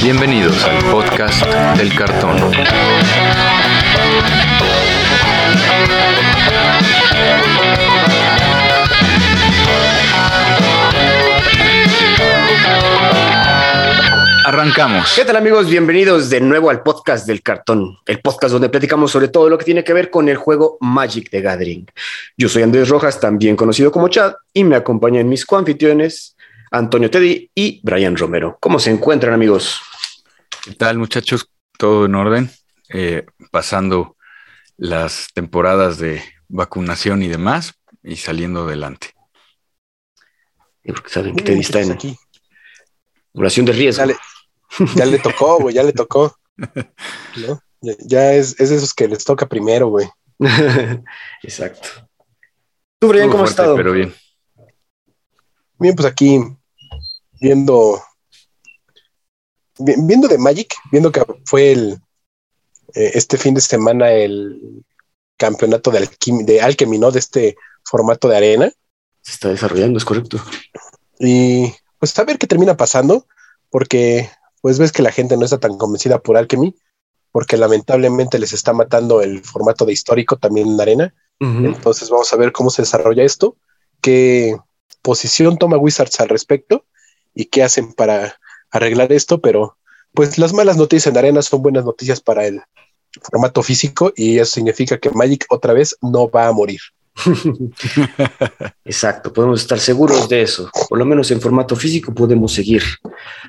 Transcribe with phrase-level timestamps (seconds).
[0.00, 1.44] Bienvenidos al podcast
[1.76, 2.36] del cartón.
[14.44, 15.12] Arrancamos.
[15.16, 15.68] ¿Qué tal amigos?
[15.68, 19.64] Bienvenidos de nuevo al podcast del cartón, el podcast donde platicamos sobre todo lo que
[19.64, 21.86] tiene que ver con el juego Magic the Gathering.
[22.36, 26.31] Yo soy Andrés Rojas, también conocido como Chad, y me acompañan mis coanfitriones
[26.72, 28.56] Antonio Teddy y Brian Romero.
[28.58, 29.80] ¿Cómo se encuentran amigos?
[30.64, 31.48] ¿Qué tal muchachos?
[31.78, 32.50] ¿Todo en orden?
[32.88, 34.16] Eh, pasando
[34.78, 39.10] las temporadas de vacunación y demás y saliendo adelante.
[40.82, 42.16] Porque saben que Teddy está en aquí.
[43.34, 44.04] Oración de riesgo.
[44.94, 46.36] Ya le tocó, güey, ya le tocó.
[47.84, 50.08] Ya, es, es de esos que les toca primero, güey.
[51.42, 51.88] Exacto.
[53.00, 53.74] ¿Tú, Brian, cómo has estado?
[53.74, 54.14] Pero bien.
[55.80, 56.38] Bien, pues aquí
[57.42, 58.00] viendo
[59.78, 62.00] viendo de Magic, viendo que fue el
[62.94, 64.84] eh, este fin de semana el
[65.36, 67.10] campeonato de, Alquim de Alchemy, ¿no?
[67.10, 68.72] De este formato de arena.
[69.22, 70.38] Se está desarrollando, es correcto.
[71.18, 73.26] Y pues a ver qué termina pasando,
[73.70, 76.76] porque pues ves que la gente no está tan convencida por Alchemy,
[77.32, 81.14] porque lamentablemente les está matando el formato de histórico también en arena.
[81.40, 83.56] Entonces vamos a ver cómo se desarrolla esto,
[84.00, 84.56] qué
[85.02, 86.84] posición toma Wizards al respecto
[87.34, 88.36] y qué hacen para
[88.70, 89.76] arreglar esto, pero
[90.12, 92.60] pues las malas noticias en arena son buenas noticias para el
[93.30, 96.80] formato físico y eso significa que Magic otra vez no va a morir.
[98.84, 100.70] Exacto, podemos estar seguros de eso.
[100.88, 102.82] Por lo menos en formato físico podemos seguir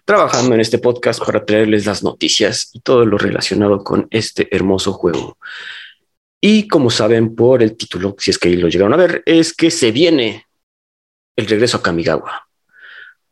[0.06, 4.94] trabajando en este podcast para traerles las noticias y todo lo relacionado con este hermoso
[4.94, 5.38] juego.
[6.42, 9.72] Y como saben por el título, si es que lo llegaron a ver, es que
[9.72, 10.45] se viene
[11.38, 12.48] el regreso a Kamigawa.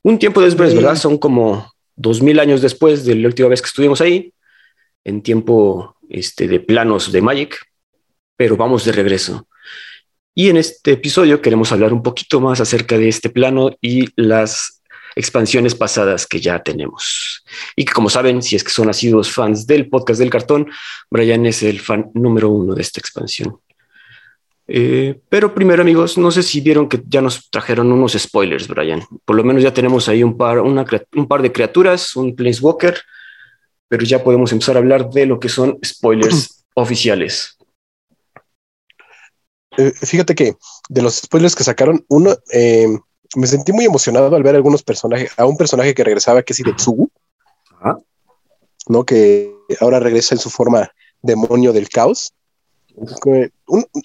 [0.03, 0.95] Un tiempo después, ¿verdad?
[0.95, 4.33] Son como dos mil años después de la última vez que estuvimos ahí,
[5.03, 7.57] en tiempo este, de planos de Magic,
[8.35, 9.47] pero vamos de regreso.
[10.33, 14.81] Y en este episodio queremos hablar un poquito más acerca de este plano y las
[15.15, 17.43] expansiones pasadas que ya tenemos.
[17.75, 20.71] Y que como saben, si es que son asiduos fans del podcast del cartón,
[21.09, 23.59] Brian es el fan número uno de esta expansión.
[24.73, 29.03] Eh, pero primero, amigos, no sé si vieron que ya nos trajeron unos spoilers, Brian.
[29.25, 32.97] Por lo menos ya tenemos ahí un par, un par de criaturas, un Planeswalker,
[33.89, 37.57] pero ya podemos empezar a hablar de lo que son spoilers oficiales.
[39.75, 40.55] Eh, fíjate que
[40.87, 42.87] de los spoilers que sacaron, uno, eh,
[43.35, 46.59] me sentí muy emocionado al ver algunos personajes, a un personaje que regresaba, que es
[46.61, 47.11] Hidetsugu,
[48.87, 49.05] ¿no?
[49.05, 50.89] Que ahora regresa en su forma
[51.21, 52.33] demonio del caos.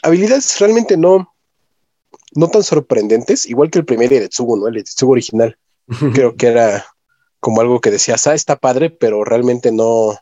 [0.03, 1.33] Habilidades realmente no,
[2.35, 4.69] no tan sorprendentes, igual que el primer Hidetsugu, ¿no?
[4.69, 5.59] El Hidetsugu original.
[6.15, 6.85] Creo que era
[7.41, 10.19] como algo que decías, ah, está padre, pero realmente no,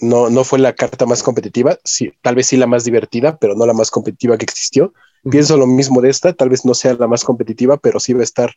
[0.00, 3.54] no, no fue la carta más competitiva, sí, tal vez sí la más divertida, pero
[3.54, 4.92] no la más competitiva que existió.
[5.30, 8.20] Pienso lo mismo de esta, tal vez no sea la más competitiva, pero sí va
[8.20, 8.54] a estar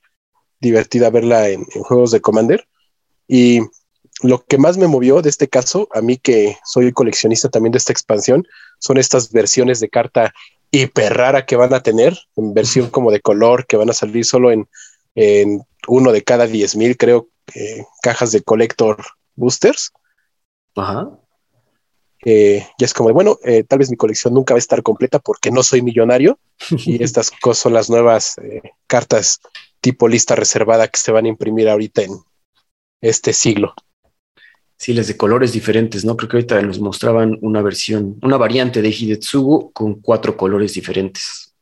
[0.59, 2.67] divertida verla en, juegos de Commander.
[3.27, 3.61] Y
[4.23, 7.77] lo que más me movió de este caso, a mí que soy coleccionista también de
[7.77, 8.47] esta expansión,
[8.79, 10.33] son estas versiones de carta
[10.71, 14.25] hiper rara que van a tener, en versión como de color, que van a salir
[14.25, 14.67] solo en,
[15.87, 19.03] uno de cada 10 mil, creo, eh, cajas de collector
[19.35, 19.91] boosters.
[20.75, 21.11] Ajá.
[22.25, 25.51] ya es como, bueno, eh, tal vez mi colección nunca va a estar completa porque
[25.51, 26.39] no soy millonario
[26.71, 29.41] y estas cosas son las nuevas eh, cartas
[29.81, 32.11] tipo lista reservada que se van a imprimir ahorita en
[33.01, 33.75] este siglo.
[34.83, 36.17] Sí, las de colores diferentes, ¿no?
[36.17, 41.55] Creo que ahorita nos mostraban una versión, una variante de Hidetsugu con cuatro colores diferentes.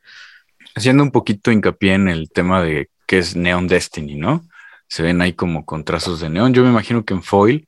[0.73, 4.43] Haciendo un poquito hincapié en el tema de qué es Neon Destiny, ¿no?
[4.87, 6.51] Se ven ahí como con trazos de neón.
[6.55, 7.67] Yo me imagino que en foil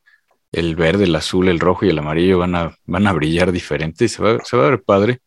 [0.52, 4.06] el verde, el azul, el rojo y el amarillo van a, van a brillar diferente
[4.06, 5.20] y se va, se va a ver padre.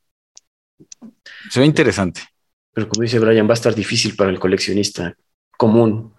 [1.51, 2.23] Se ve interesante.
[2.73, 5.17] Pero como dice Brian, va a estar difícil para el coleccionista
[5.57, 6.17] común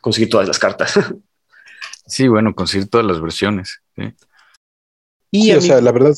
[0.00, 1.00] conseguir todas las cartas.
[2.12, 3.80] Sí, bueno, conseguir todas las versiones.
[5.30, 6.12] Y o sea, la verdad,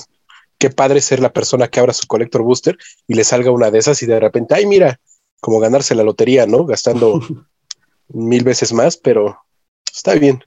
[0.58, 2.76] qué padre ser la persona que abra su collector booster
[3.06, 4.98] y le salga una de esas y de repente, ay, mira,
[5.40, 6.66] como ganarse la lotería, ¿no?
[6.66, 7.20] Gastando
[8.08, 9.38] mil veces más, pero
[9.86, 10.42] está bien.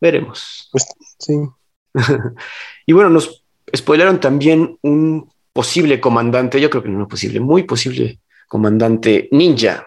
[0.00, 0.70] Veremos.
[0.72, 0.86] Pues,
[1.18, 1.34] sí.
[2.86, 3.44] y bueno, nos
[3.76, 9.86] spoilaron también un posible comandante, yo creo que no posible, muy posible comandante ninja,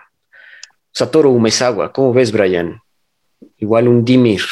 [0.91, 1.91] Satoru Umezawa.
[1.91, 2.79] ¿Cómo ves, Brian?
[3.57, 4.43] Igual un Dimir.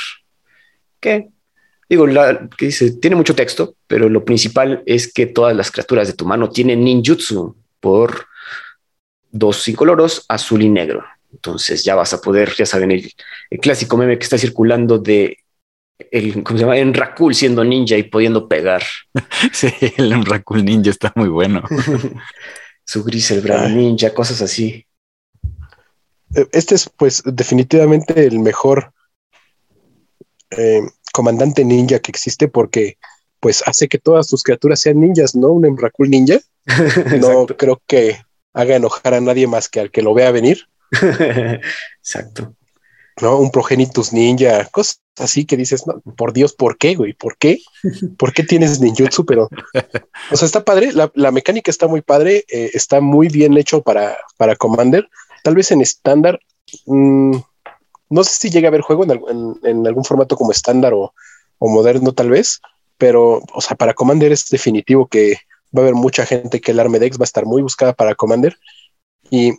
[1.03, 1.27] ¿Qué?
[1.89, 6.07] Digo, la, que dice, tiene mucho texto, pero lo principal es que todas las criaturas
[6.07, 8.27] de tu mano tienen ninjutsu por
[9.29, 11.03] dos incoloros, azul y negro.
[11.33, 13.11] Entonces ya vas a poder, ya saben, el,
[13.59, 15.39] clásico meme que está circulando de
[16.09, 16.77] el, ¿cómo se llama?
[16.77, 18.83] Enracul siendo ninja y pudiendo pegar.
[19.51, 19.67] Sí,
[19.97, 21.63] el Enracul ninja está muy bueno.
[22.85, 24.85] Su gris, el bravo ninja, cosas así.
[26.33, 28.93] E, este es, pues, definitivamente el mejor
[30.57, 30.81] eh,
[31.13, 32.97] comandante ninja que existe porque,
[33.39, 35.49] pues, hace que todas sus criaturas sean ninjas, ¿no?
[35.49, 36.39] Un Emrakul ninja.
[37.19, 38.17] no creo que
[38.53, 40.67] haga enojar a nadie más que al que lo vea venir.
[41.99, 42.55] Exacto.
[43.21, 43.37] ¿No?
[43.37, 47.13] Un progenitus ninja, cosas así que dices, no, por Dios, ¿por qué, güey?
[47.13, 47.59] ¿Por qué?
[48.17, 49.25] ¿Por qué tienes ninjutsu?
[49.25, 49.49] Pero,
[50.31, 54.17] o sea, está padre, la, mecánica está muy padre, eh, está muy bien hecho para,
[54.37, 55.07] para Commander.
[55.43, 56.39] Tal vez en estándar,
[56.85, 57.37] mm,
[58.13, 61.13] no sé si llega a haber juego en, algún formato como estándar o,
[61.57, 62.61] o, moderno, tal vez,
[62.99, 65.39] pero, o sea, para Commander es definitivo que
[65.75, 68.55] va a haber mucha gente que el Armedex va a estar muy buscada para Commander.
[69.31, 69.53] Y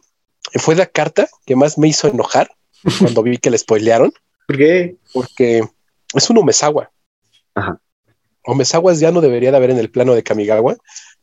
[0.54, 2.48] fue la carta que más me hizo enojar
[3.00, 4.12] cuando vi que le spoilearon.
[4.46, 4.96] ¿Por qué?
[5.12, 5.64] Porque
[6.14, 6.92] es un Omesawa.
[7.56, 7.80] Ajá.
[9.00, 10.76] Ya no debería de haber en el plano de Kamigawa,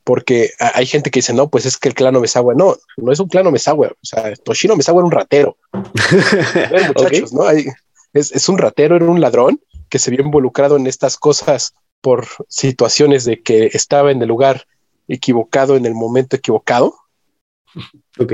[0.03, 3.19] porque hay gente que dice, no, pues es que el clan Omesawa, no, no es
[3.19, 5.57] un clan Omesawa, o sea, Toshino Omesawa era un ratero.
[6.87, 7.49] muchachos, ¿no?
[7.49, 12.25] es, es, un ratero, era un ladrón que se vio involucrado en estas cosas por
[12.47, 14.65] situaciones de que estaba en el lugar
[15.07, 16.95] equivocado en el momento equivocado.
[18.19, 18.33] Ok.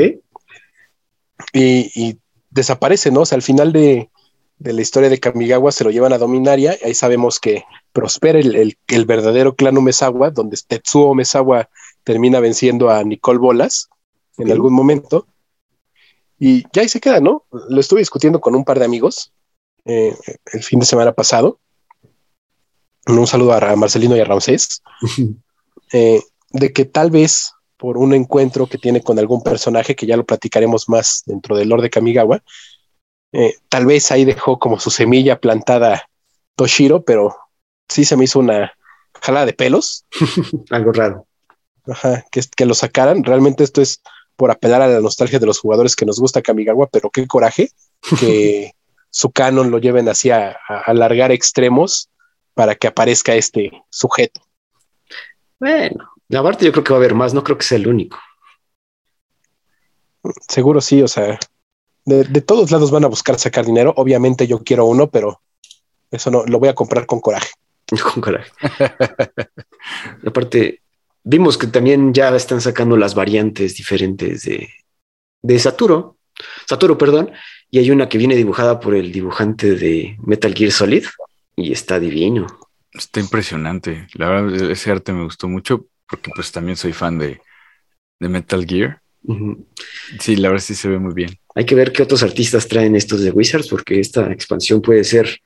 [1.54, 2.19] Y,
[2.50, 3.22] desaparece, ¿no?
[3.22, 4.10] O sea, al final de,
[4.60, 7.64] la historia de Kamigawa se lo llevan a Dominaria, y ahí sabemos que
[7.97, 11.67] prospera el, verdadero clan Umezawa, donde Tetsuo Umezawa
[12.03, 13.89] termina venciendo a Nicole Bolas
[14.38, 15.25] en algún momento.
[16.38, 17.45] Y ya ahí se queda, ¿no?
[17.49, 19.33] Lo estuve discutiendo con un par de amigos
[19.85, 20.15] eh,
[20.53, 21.59] el fin de semana pasado.
[23.07, 24.83] Un saludo a Marcelino y a Ramsés.
[25.91, 26.21] eh,
[26.51, 30.23] de que tal vez por un encuentro que tiene con algún personaje, que ya lo
[30.23, 32.44] platicaremos más dentro del Lord de Kamigawa,
[33.31, 36.07] eh, tal vez ahí dejó como su semilla plantada
[36.55, 37.35] Toshiro, pero
[37.89, 38.74] sí se me hizo una
[39.22, 40.06] jalada de pelos.
[40.69, 41.28] Algo raro.
[41.88, 43.24] Ajá, que, que lo sacaran.
[43.24, 44.01] Realmente esto es
[44.36, 47.72] por apelar a la nostalgia de los jugadores que nos gusta Kamigawa, pero qué coraje
[48.19, 48.74] que
[49.10, 52.10] su canon lo lleven así a alargar extremos
[52.54, 54.42] para que aparezca este sujeto.
[55.60, 57.88] Bueno, la parte yo creo que va a haber más, no creo que sea el
[57.88, 58.18] único.
[60.48, 61.40] Seguro sí, o sea,
[62.06, 63.94] de, todos lados van a buscar sacar dinero.
[63.95, 65.42] Obviamente yo quiero uno, pero
[66.12, 67.51] eso no, lo voy a comprar con coraje.
[68.13, 68.51] Con coraje.
[70.25, 70.81] aparte,
[71.24, 74.69] vimos que también ya están sacando las variantes diferentes de,
[75.42, 76.18] de Saturo,
[76.68, 77.31] Saturo, perdón,
[77.69, 81.06] y hay una que viene dibujada por el dibujante de Metal Gear Solid
[81.56, 82.48] y está divino.
[82.92, 84.07] Está impresionante.
[84.13, 87.40] La verdad, ese arte me gustó mucho porque pues también soy fan de,
[88.19, 89.01] Metal Gear.
[90.19, 91.38] Sí, la verdad sí se ve muy bien.
[91.54, 95.42] Hay que ver qué otros artistas traen estos de Wizards, porque esta expansión puede ser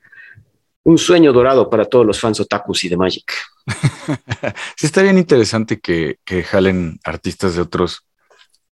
[0.84, 3.32] un sueño dorado para todos los fans otakus y de Magic.
[4.76, 8.04] sí, está bien interesante que, jalen artistas de otros,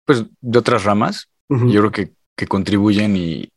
[0.04, 1.28] pues de otras ramas.
[1.48, 3.50] Yo creo que, que contribuyen y,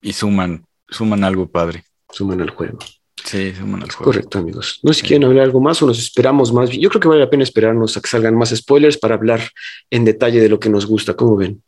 [0.00, 1.82] y, suman, suman algo padre.
[2.12, 2.78] Suman al juego.
[3.24, 3.86] Sí, juego.
[3.98, 4.78] Correcto, amigos.
[4.82, 6.70] No sé si quieren hablar algo más o nos esperamos más.
[6.70, 9.50] Yo creo que vale la pena esperarnos a que salgan más spoilers para hablar
[9.90, 11.14] en detalle de lo que nos gusta.
[11.14, 11.62] ¿Cómo ven?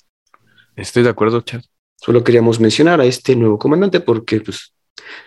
[0.76, 1.62] Estoy de acuerdo, Chad.
[1.96, 4.72] Solo queríamos mencionar a este nuevo comandante porque pues,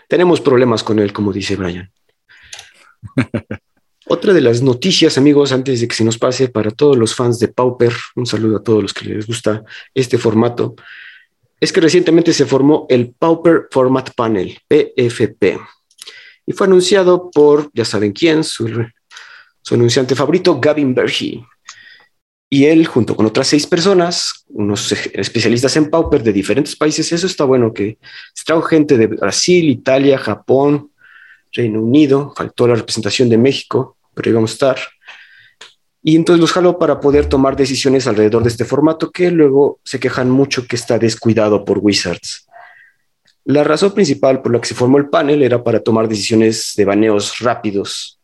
[0.08, 1.92] tenemos problemas con él, como dice Brian.
[4.08, 7.40] Otra de las noticias, amigos, antes de que se nos pase para todos los fans
[7.40, 9.64] de Pauper, un saludo a todos los que les gusta
[9.96, 10.76] este formato,
[11.60, 15.60] es que recientemente se formó el Pauper Format Panel, PFP
[16.46, 18.86] y fue anunciado por, ya saben quién, su,
[19.72, 21.44] anunciante favorito, Gavin Bergy.
[22.56, 27.28] Y él, junto con otras seis personas, unos especialistas en Pauper de diferentes países, eso
[27.28, 27.98] está bueno, que
[28.34, 30.90] se trajo gente de Brasil, Italia, Japón,
[31.52, 34.78] Reino Unido, faltó la representación de México, pero íbamos a estar.
[36.02, 40.00] Y entonces los jaló para poder tomar decisiones alrededor de este formato que luego se
[40.00, 42.48] quejan mucho que está descuidado por Wizards.
[43.44, 46.86] La razón principal por la que se formó el panel era para tomar decisiones de
[46.86, 48.18] baneos rápidos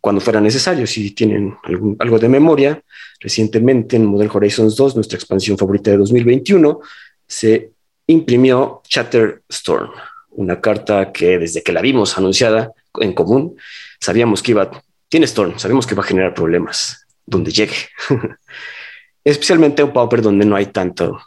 [0.00, 0.86] cuando fuera necesario.
[0.86, 1.56] Si tienen
[1.98, 2.82] algo de memoria,
[3.20, 6.80] recientemente en Model Horizons 2, nuestra expansión favorita de 2021,
[7.26, 7.72] se
[8.06, 9.90] imprimió Chatterstorm,
[10.30, 13.56] una carta que desde que la vimos anunciada en común,
[14.00, 14.70] sabíamos que iba,
[15.08, 17.76] tiene Storm, sabemos que va a generar problemas donde llegue.
[19.24, 21.20] Especialmente un Pauper donde no hay tanto,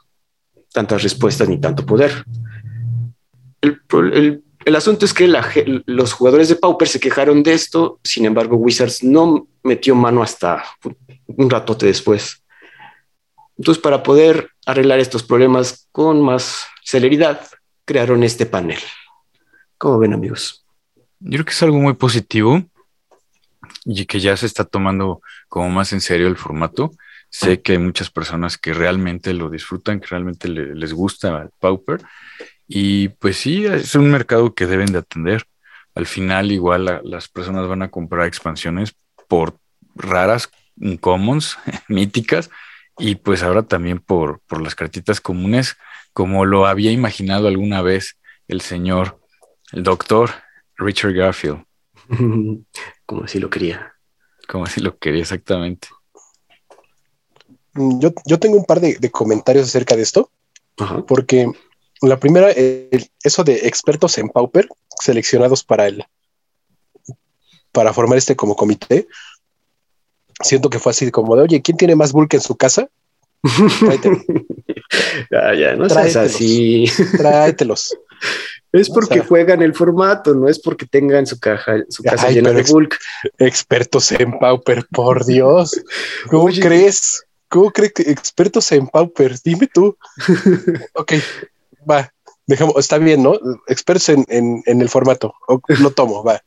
[0.74, 2.25] tantas respuestas ni tanto poder
[3.62, 4.44] el,
[4.75, 5.27] asunto es que
[5.86, 10.63] los jugadores de Pauper se quejaron de esto, sin embargo Wizards no metió mano hasta
[11.25, 12.44] un ratote después.
[13.58, 17.41] Entonces, para poder arreglar estos problemas con más celeridad,
[17.86, 18.80] crearon este panel.
[19.77, 20.65] ¿Cómo ven, amigos?
[21.20, 22.63] Yo creo que es algo muy positivo
[23.86, 26.91] y que ya se está tomando como más en serio el formato.
[27.30, 32.01] Sé que hay muchas personas que realmente lo disfrutan, que realmente les gusta el Pauper.
[32.74, 35.46] Y pues sí, es un mercado que deben de atender.
[35.94, 38.96] Al final, igual las personas van a comprar expansiones
[39.28, 39.58] por
[39.94, 40.50] raras,
[41.01, 41.58] commons,
[41.90, 42.50] míticas,
[42.98, 45.75] y pues ahora también por, por las cartitas comunes,
[46.13, 49.20] como lo había imaginado alguna vez el señor,
[49.74, 50.30] el doctor
[50.78, 51.66] Richard Garfield.
[53.06, 53.96] Como si lo quería.
[54.48, 55.90] Como si lo quería, exactamente.
[57.74, 60.32] Mm, yo, yo tengo un par de, comentarios acerca de esto,
[61.06, 61.51] porque
[62.01, 64.67] la primera, eso de expertos en Pauper
[65.00, 66.05] seleccionados para el
[67.72, 69.08] para formar este como comité,
[70.41, 72.89] siento que fue así como de, oye, ¿quién tiene más bulk en su casa?
[75.31, 76.86] ya, ya, no seas así.
[77.17, 77.98] Tráetelos.
[78.72, 82.63] Es porque juegan el formato, no es porque tengan su caja, su casa llena de
[82.63, 82.98] bulk.
[83.38, 85.81] Expertos en Pauper, por Dios.
[86.29, 87.25] ¿Cómo crees?
[87.50, 89.36] ¿Cómo crees que expertos en Pauper?
[89.43, 89.98] Dime tú.
[90.93, 91.13] ok,
[91.90, 92.12] va.
[92.48, 93.40] Dejamos, está bien, ¿no?
[93.68, 95.34] Expertos en, en, el formato.
[95.80, 96.42] Lo tomo, va.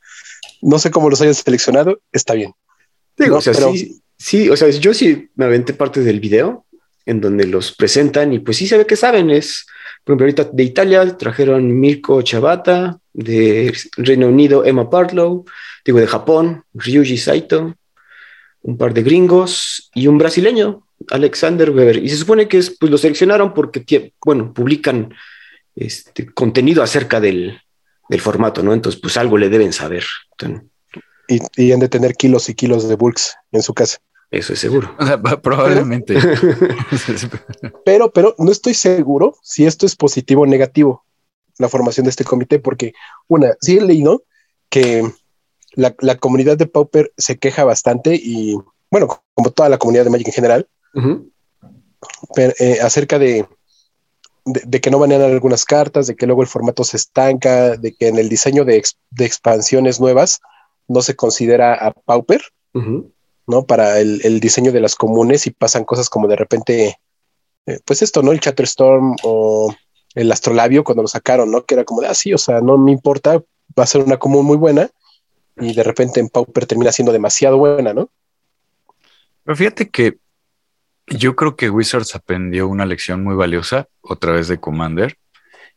[0.61, 2.53] No sé cómo los hayan seleccionado, está bien.
[3.17, 6.65] Digo, o sea, sí, sí, o sea, yo sí me aventé parte del video
[7.05, 9.29] en donde los presentan y pues sí se ve que saben.
[9.29, 9.65] Es,
[10.03, 15.45] por ejemplo, ahorita de Italia trajeron Mirko Chavata, de Reino Unido Emma Partlow,
[15.85, 17.75] digo de Japón, Ryuji Saito,
[18.61, 21.97] un par de gringos y un brasileño, Alexander Weber.
[21.97, 25.13] Y se supone que es, pues lo seleccionaron porque, bueno, publican
[25.75, 27.59] este contenido acerca del,
[28.09, 28.73] del formato, ¿no?
[28.73, 30.05] Entonces, pues algo le deben saber.
[31.27, 33.99] y, y han de tener kilos y kilos de bulks en su casa.
[34.31, 34.95] Eso es seguro.
[35.41, 36.15] probablemente.
[37.85, 41.05] Pero, pero no estoy seguro si esto es positivo o negativo,
[41.57, 42.93] la formación de este comité, porque
[43.27, 44.23] una, sí he leído
[44.69, 45.09] que
[45.75, 48.57] la, comunidad de Pauper se queja bastante y,
[48.89, 50.67] bueno, como toda la comunidad de Magic en general,
[52.59, 53.45] eh, acerca de,
[54.45, 58.07] de, que no manejan algunas cartas, de que luego el formato se estanca, de que
[58.07, 58.81] en el diseño de,
[59.19, 60.39] expansiones nuevas
[60.87, 62.41] no se considera a Pauper.
[63.47, 63.65] ¿no?
[63.65, 66.99] Para el, diseño de las comunes y pasan cosas como de repente,
[67.65, 68.31] eh, pues esto, ¿no?
[68.31, 69.73] El Chatterstorm o
[70.13, 71.63] el Astrolabio cuando lo sacaron, ¿no?
[71.63, 73.37] Que era como de, ah, sí, o sea, no me importa,
[73.77, 74.89] va a ser una común muy buena
[75.57, 78.09] y de repente en Pauper termina siendo demasiado buena, ¿no?
[79.43, 80.17] Pero fíjate que
[81.07, 85.17] yo creo que Wizards aprendió una lección muy valiosa otra vez de Commander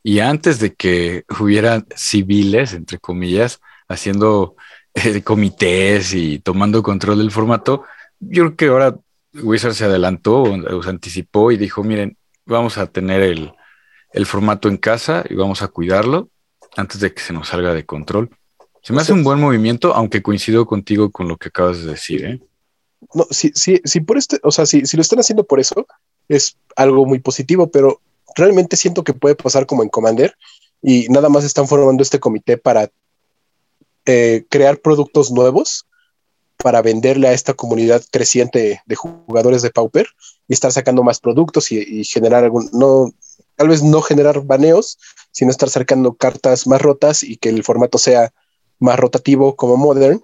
[0.02, 4.56] y antes de que hubiera civiles, entre comillas, haciendo
[4.94, 7.84] eh, comités y tomando control del formato,
[8.20, 8.96] yo creo que ahora
[9.34, 12.16] Wizard se adelantó o se anticipó y dijo, miren,
[12.46, 13.52] vamos a tener el,
[14.26, 16.30] formato en casa y vamos a cuidarlo
[16.76, 18.30] antes de que se nos salga de control.
[18.82, 22.24] Se me hace un buen movimiento, aunque coincido contigo con lo que acabas de decir,
[22.24, 22.40] ¿eh?
[23.14, 25.86] No, sí, sí, sí, por este, o sea, si, si lo están haciendo por eso,
[26.28, 28.00] es algo muy positivo, pero
[28.36, 30.34] realmente siento que puede pasar como en Commander
[30.82, 32.90] y nada más están formando este comité para
[34.06, 35.86] eh, crear productos nuevos
[36.56, 40.08] para venderle a esta comunidad creciente de jugadores de Pauper
[40.48, 43.12] y estar sacando más productos y, generar algún, no,
[43.54, 44.98] tal vez no generar baneos,
[45.30, 48.32] sino estar sacando cartas más rotas y que el formato sea
[48.80, 50.22] más rotativo como Modern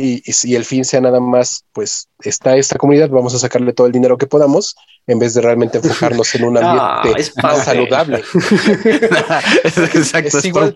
[0.00, 3.86] y, si el fin sea nada más, pues está esta comunidad, vamos a sacarle todo
[3.86, 4.76] el dinero que podamos,
[5.06, 8.22] en vez de realmente enfocarnos en un ambiente más saludable.
[9.64, 10.74] Exacto, es, igual,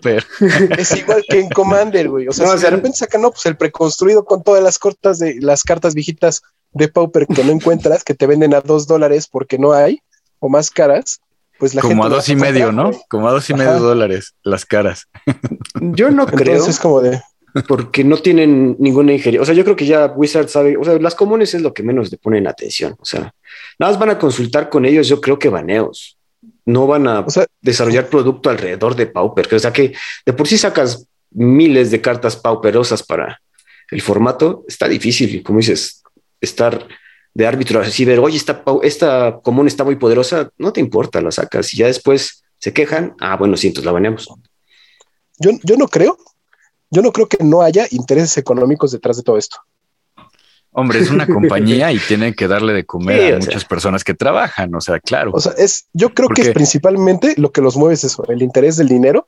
[0.77, 2.27] es igual que en Commander, güey.
[2.27, 5.35] O sea, si de repente sacan, no, pues el preconstruido con todas las cortas de
[5.41, 6.41] las cartas viejitas
[6.71, 10.01] de Pauper que no encuentras, que te venden a dos dólares porque no hay,
[10.39, 11.21] o más caras,
[11.57, 12.91] pues la como a dos y medio, ¿no?
[13.09, 15.07] Como a dos y medio dólares las caras.
[15.79, 16.65] Yo no creo.
[16.65, 17.21] Es como de
[17.63, 19.41] porque no tienen ninguna injerencia.
[19.41, 21.83] O sea, yo creo que ya Wizard sabe, o sea, las comunes es lo que
[21.83, 22.95] menos le ponen atención.
[22.99, 23.33] O sea,
[23.79, 26.17] nada más van a consultar con ellos, yo creo que baneos.
[26.65, 27.25] No van a
[27.61, 29.53] desarrollar producto alrededor de Pauper.
[29.53, 29.93] O sea, que
[30.25, 33.41] de por sí sacas miles de cartas pauperosas para
[33.89, 35.41] el formato, está difícil.
[35.41, 36.03] Como dices,
[36.41, 36.87] estar
[37.33, 41.31] de árbitro así, ver, oye, esta, esta común está muy poderosa, no te importa, la
[41.31, 41.73] sacas.
[41.73, 44.27] Y ya después se quejan, ah, bueno, sí, entonces la baneamos.
[45.39, 46.17] Yo, yo no creo
[46.95, 49.57] yo no creo que no haya intereses económicos detrás de todo esto.
[50.71, 54.73] Hombre, es una compañía y tiene que darle de comer a muchas personas que trabajan,
[54.73, 55.31] o sea, claro.
[55.33, 58.41] O sea, es, yo creo que es principalmente lo que los mueve es eso, el
[58.41, 59.27] interés del dinero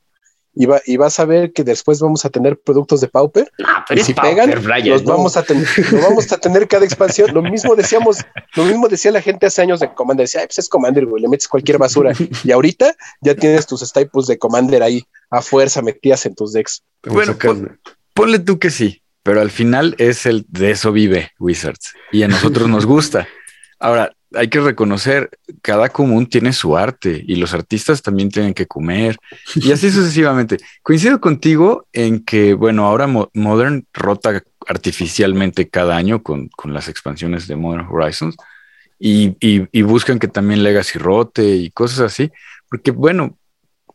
[0.54, 3.50] y, va, y vas a ver que después vamos a tener productos de Pauper.
[3.90, 4.50] y si pegan,
[4.84, 5.66] los, vamos a tener,
[6.02, 7.32] vamos a tener cada expansión.
[7.32, 8.18] Lo mismo decíamos,
[8.54, 10.24] lo mismo decía la gente hace años de Commander.
[10.24, 12.12] Decía, pues es Commander, güey, le metes cualquier basura.
[12.44, 16.82] y ahorita ya tienes tus staples de Commander ahí a fuerza metidas en tus decks.
[17.04, 17.36] Bueno,
[18.14, 22.28] ponle tú que sí, pero al final es el de eso vive Wizards y a
[22.28, 23.28] nosotros nos gusta.
[23.78, 25.30] Ahora, hay que reconocer,
[25.62, 29.16] cada común tiene su arte y los artistas también tienen que comer
[29.54, 30.58] y así sucesivamente.
[30.82, 37.56] Coincido contigo en que, bueno, ahora Modern rota artificialmente cada año con, las expansiones de
[37.56, 38.36] Modern Horizons
[38.98, 42.30] y, buscan que también Legacy rote y cosas así,
[42.68, 43.38] porque, bueno,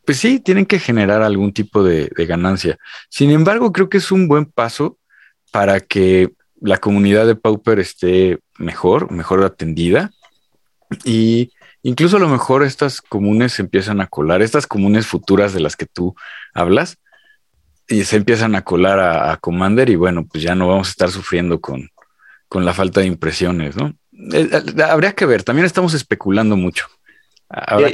[0.05, 2.77] pues sí, tienen que generar algún tipo de, de ganancia.
[3.09, 4.97] Sin embargo, creo que es un buen paso
[5.51, 10.11] para que la comunidad de Pauper esté mejor, mejor atendida
[11.03, 15.59] y incluso a lo mejor estas comunes se empiezan a colar, estas comunes futuras de
[15.59, 16.15] las que tú
[16.53, 16.97] hablas,
[17.87, 21.11] y se empiezan a colar a, Commander y bueno, pues ya no vamos a estar
[21.11, 21.89] sufriendo con,
[22.47, 23.93] con la falta de impresiones, ¿no?
[24.31, 26.87] Eh, eh, habría que ver, también estamos especulando mucho.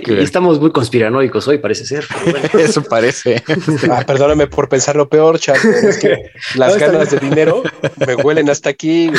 [0.06, 2.06] y, estamos muy conspiranoicos hoy, parece ser.
[2.54, 3.44] Eso parece.
[3.92, 5.58] Ah, perdóname por pensar lo peor, chat.
[5.64, 7.64] Es que las ganas de dinero
[8.06, 9.12] me huelen hasta aquí.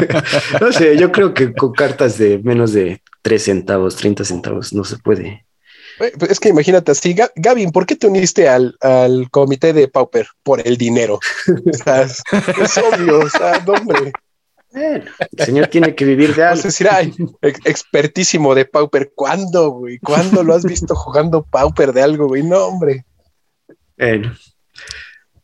[0.60, 4.84] No sé, yo creo que con cartas de menos de 3 centavos, 30 centavos, no
[4.84, 5.46] se puede.
[6.00, 8.76] Eh, pues es que imagínate así, Gavin, ¿por qué te uniste al,
[9.30, 10.26] comité de Pauper?
[10.42, 11.20] Por el dinero.
[11.66, 14.12] es obvio, o sea, hombre.
[14.72, 16.62] el señor tiene que vivir de algo.
[16.62, 19.12] decir, ay, expertísimo de Pauper.
[19.14, 19.98] ¿Cuándo, güey?
[19.98, 22.42] ¿Cuándo lo has visto jugando Pauper de algo, güey?
[22.42, 23.04] No, hombre.
[23.96, 24.34] Bueno,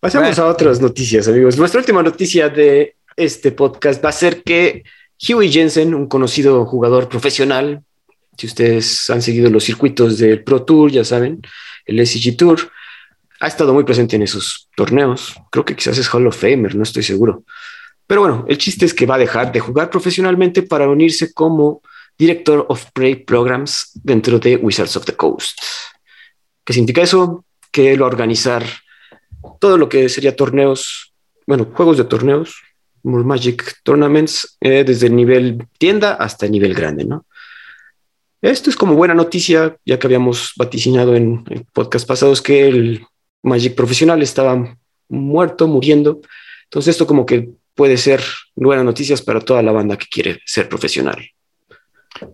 [0.00, 1.56] pasamos a otras noticias, amigos.
[1.56, 4.84] Nuestra última noticia de este podcast va a ser que
[5.20, 7.82] Huey Jensen, un conocido jugador profesional,
[8.36, 11.42] si ustedes han seguido los circuitos del Pro Tour, ya saben,
[11.86, 12.70] el SG Tour,
[13.40, 15.34] ha estado muy presente en esos torneos.
[15.50, 17.44] Creo que quizás es Hall of Famer, no estoy seguro.
[18.06, 21.82] Pero bueno, el chiste es que va a dejar de jugar profesionalmente para unirse como
[22.16, 25.58] Director of Prey Programs dentro de Wizards of the Coast.
[26.64, 27.44] ¿Qué significa eso?
[27.70, 28.64] Que él va a organizar
[29.60, 31.12] todo lo que sería torneos,
[31.46, 32.62] bueno, juegos de torneos,
[33.02, 37.26] Magic Tournaments eh, desde el nivel tienda hasta el nivel grande, ¿no?
[38.40, 43.04] Esto es como buena noticia, ya que habíamos vaticinado en, podcast pasados que el
[43.42, 44.76] Magic profesional estaba
[45.08, 46.20] muerto, muriendo.
[46.64, 48.22] Entonces esto como que puede ser
[48.54, 51.30] buenas noticias para toda la banda que quiere ser profesional.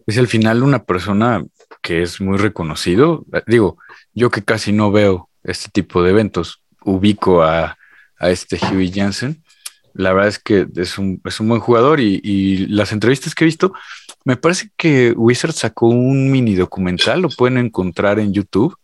[0.07, 1.45] Es al final una persona
[1.81, 3.25] que es muy reconocido.
[3.47, 3.79] Digo,
[4.13, 7.79] yo que casi no veo este tipo de eventos, ubico a,
[8.19, 9.44] a este Huey Jansen
[9.95, 13.73] la verdad es que es un, buen jugador y, las entrevistas que he visto,
[14.25, 18.77] me parece que Wizard sacó un mini documental, lo pueden encontrar en YouTube,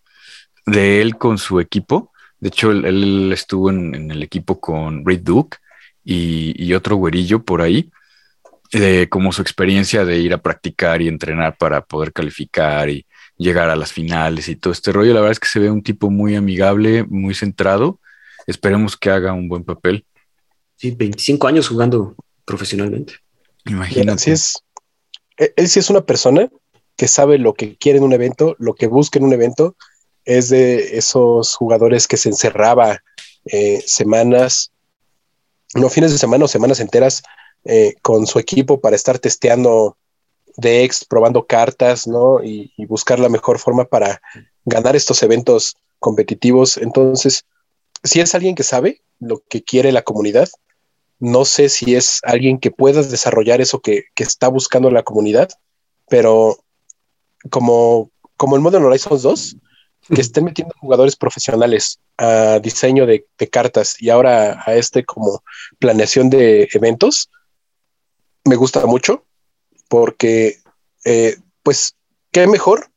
[0.66, 2.12] de él con su equipo.
[2.38, 5.58] De hecho, él, estuvo en, el equipo con Reed Duke
[6.04, 7.90] y, otro güerillo por ahí,
[8.72, 13.04] de como su experiencia de ir a practicar y entrenar para poder calificar y
[13.36, 15.12] llegar a las finales y todo este rollo.
[15.12, 18.00] La verdad es que se ve un tipo muy amigable, muy centrado.
[18.46, 20.04] Esperemos que haga un buen papel
[20.80, 22.16] sí, 25 años jugando
[22.46, 23.14] profesionalmente.
[23.66, 24.32] Imagínate.
[24.32, 24.62] es,
[25.36, 26.50] e, él sí es una persona
[26.96, 29.76] que sabe lo que quiere en un evento, lo que busca en un evento.
[30.24, 33.02] Es de esos jugadores que se encerraba
[33.44, 34.72] eh, semanas,
[35.74, 37.22] no fines de semana o semanas enteras
[37.64, 39.98] eh, con su equipo para estar testeando
[40.56, 42.42] decks, probando cartas, ¿no?
[42.42, 44.20] Y, y, buscar la mejor forma para
[44.64, 46.76] ganar estos eventos competitivos.
[46.76, 47.44] Entonces,
[48.02, 50.48] si es alguien que sabe lo que quiere la comunidad,
[51.20, 55.50] no sé si es alguien que pueda desarrollar eso que, está buscando la comunidad,
[56.08, 56.58] pero
[57.50, 59.56] como, como el Modern Horizons 2,
[60.14, 65.42] que estén metiendo jugadores profesionales a diseño de, cartas y ahora a este como
[65.78, 67.30] planeación de eventos,
[68.44, 69.24] me gusta mucho
[69.88, 70.56] porque,
[71.04, 71.96] eh, pues,
[72.32, 72.90] qué mejor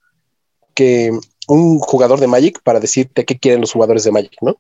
[0.74, 1.12] que
[1.48, 4.58] un jugador de Magic para decirte qué quieren los jugadores de Magic, ¿no?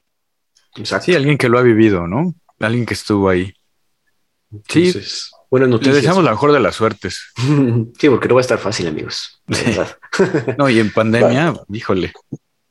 [1.02, 2.34] Sí, alguien que lo ha vivido, ¿no?
[2.63, 3.54] Alguien que estuvo ahí.
[4.67, 4.93] sí.
[5.54, 5.93] Buenas noticias.
[5.93, 7.21] Le deseamos la mejor de las suertes.
[7.99, 9.39] sí, porque no va a estar fácil, amigos.
[10.58, 12.12] no, y en pandemia, híjole.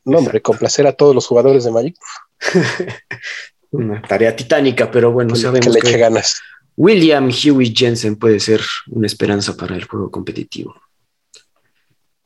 [0.04, 1.96] No, hombre, complacer a todos los jugadores de Magic.
[3.70, 6.40] una tarea titánica, pero bueno, sabemos que le eche ganas.
[6.76, 10.74] William Huey Jensen puede ser una esperanza para el juego competitivo.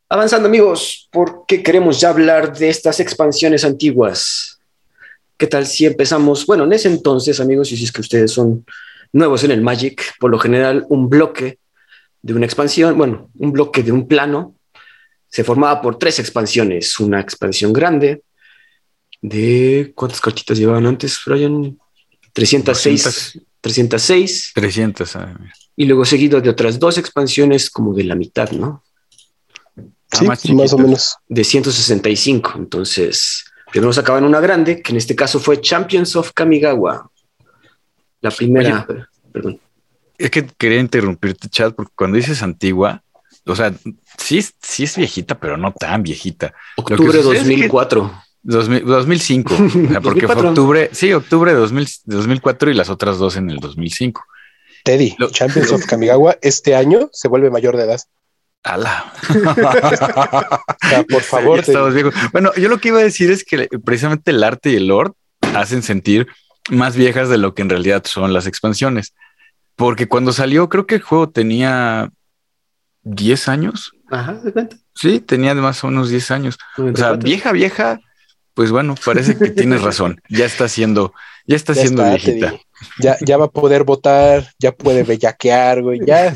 [0.09, 4.56] Avanzando, amigos, porque queremos ya hablar de estas expansiones antiguas.
[5.37, 6.47] ¿Qué tal si empezamos?
[6.47, 8.65] Bueno, en ese entonces, amigos, y si es que ustedes son
[9.13, 11.59] nuevos en el Magic, por lo general un bloque
[12.23, 14.57] de una expansión, bueno, un bloque de un plano,
[15.29, 18.23] se formaba por tres expansiones, una expansión grande,
[19.21, 21.79] de cuántas cartitas llevaban antes, Brian?
[22.33, 23.41] 306.
[23.61, 24.53] 306.
[24.55, 25.19] 300.
[25.77, 28.85] Y luego seguido de otras dos expansiones como de la mitad, ¿no?
[30.13, 31.17] Sí, más, más, o menos.
[31.29, 32.53] De 165.
[32.57, 37.11] Entonces, primero sacaban una grande, que en este caso fue Champions of Kamigawa.
[38.21, 38.87] La primera.
[39.33, 39.61] perdón.
[40.19, 43.03] Es que quería interrumpirte, chat, porque cuando dices antigua,
[43.45, 43.73] o sea,
[44.17, 46.55] sí, sí es viejita, pero no tan viejita.
[46.77, 48.23] Octubre de 2004.
[48.43, 49.55] 2005,
[50.03, 54.25] porque fue octubre, sí, octubre de 2004 y las otras dos en el 2005.
[54.85, 58.01] Teddy, Champions of Kamigawa este año se vuelve mayor de edad.
[58.67, 59.13] ¡Hala!
[61.09, 61.63] por favor.
[62.33, 65.13] Bueno, yo lo que iba a decir es que precisamente el arte y el lore
[65.55, 66.27] hacen sentir
[66.69, 69.15] más viejas de lo que en realidad son las expansiones.
[69.77, 72.11] Porque cuando salió, creo que el juego tenía
[73.05, 73.93] 10 años.
[74.11, 74.77] Ajá, ¿de cuenta?
[74.97, 76.59] Sí, tenía más o menos 10 años.
[76.77, 78.01] O sea, vieja, vieja,
[78.55, 80.21] pues bueno, parece que tienes razón.
[80.29, 81.15] Ya está siendo,
[81.47, 82.55] ya está siendo viejita.
[82.99, 86.35] Ya, ya va a poder votar, ya puede bellaquear, güey, ya.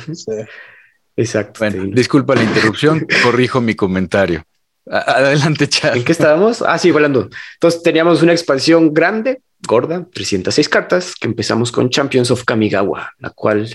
[1.21, 1.59] Exacto.
[1.59, 4.43] Bueno, disculpa la interrupción, corrijo mi comentario.
[4.91, 5.95] Adelante, chat.
[5.95, 6.63] ¿En qué estábamos?
[6.63, 7.29] Ah, sí, volando.
[7.55, 13.31] Entonces teníamos una expansión grande, gorda, 306 cartas, que empezamos con Champions of Kamigawa, la
[13.31, 13.69] cual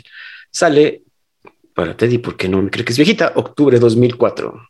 [0.50, 1.04] sale
[1.76, 4.70] para Teddy, porque no me cree que es viejita, octubre 2004.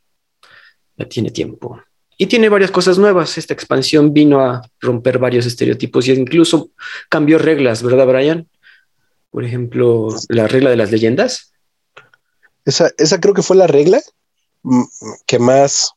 [0.97, 1.81] Ya tiene tiempo.
[2.17, 3.37] Y tiene varias cosas nuevas.
[3.37, 6.71] Esta expansión vino a romper varios estereotipos y incluso
[7.09, 8.47] cambió reglas, ¿verdad, Brian?
[9.31, 11.54] Por ejemplo, la regla de las leyendas.
[12.65, 14.01] Esa, esa creo que fue la regla
[14.63, 14.83] mm,
[15.25, 15.93] que más,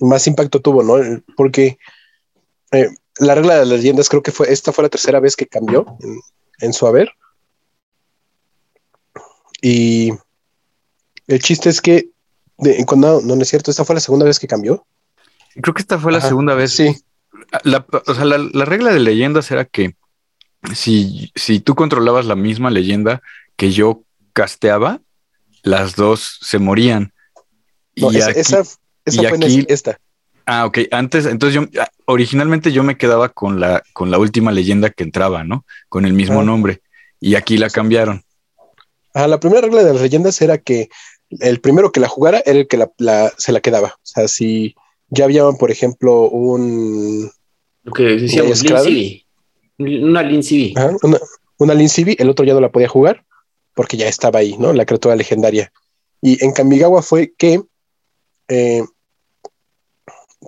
[0.00, 1.22] más impacto tuvo, ¿no?
[1.36, 1.78] Porque
[2.72, 5.46] eh, la regla de las leyendas creo que fue, esta fue la tercera vez que
[5.46, 5.86] cambió
[6.60, 7.12] en, su haber.
[9.60, 10.12] Y
[11.26, 12.08] el chiste es que,
[12.86, 14.86] cuando, no, no es cierto, esta fue la segunda vez que cambió.
[15.60, 16.72] Creo que esta fue la segunda vez.
[16.72, 16.96] Sí.
[17.64, 19.96] La, o sea, la, regla de leyendas era que
[20.74, 23.22] si, si tú controlabas la misma leyenda
[23.56, 25.00] que yo casteaba,
[25.62, 27.12] las dos se morían.
[27.94, 30.00] y esa, esa, fue esta.
[30.46, 30.78] Ah, ok.
[30.90, 35.04] Antes, entonces yo ah, originalmente yo me quedaba con la, con la última leyenda que
[35.04, 35.64] entraba, ¿no?
[35.88, 36.80] Con el mismo nombre.
[37.20, 38.24] Y aquí la cambiaron.
[39.14, 40.88] Ah, la primera regla de las leyendas era que
[41.28, 43.88] el primero que la jugara era el que la, se la quedaba.
[43.88, 44.74] O sea, si
[45.08, 47.30] ya había, por ejemplo, un.
[47.82, 49.22] Lo que decíamos, Lin
[49.78, 51.18] Una Lin una,
[51.58, 53.24] una Lin el otro ya no la podía jugar
[53.74, 54.72] porque ya estaba ahí, ¿no?
[54.72, 55.72] La criatura legendaria.
[56.20, 57.62] Y en Kamigawa fue que
[58.48, 58.82] eh,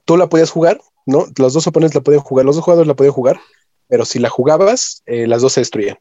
[0.04, 1.26] tú la podías jugar, ¿no?
[1.36, 3.40] Los dos oponentes la podían jugar, los dos jugadores la podían jugar,
[3.88, 5.98] pero si la jugabas, eh, las dos se destruían.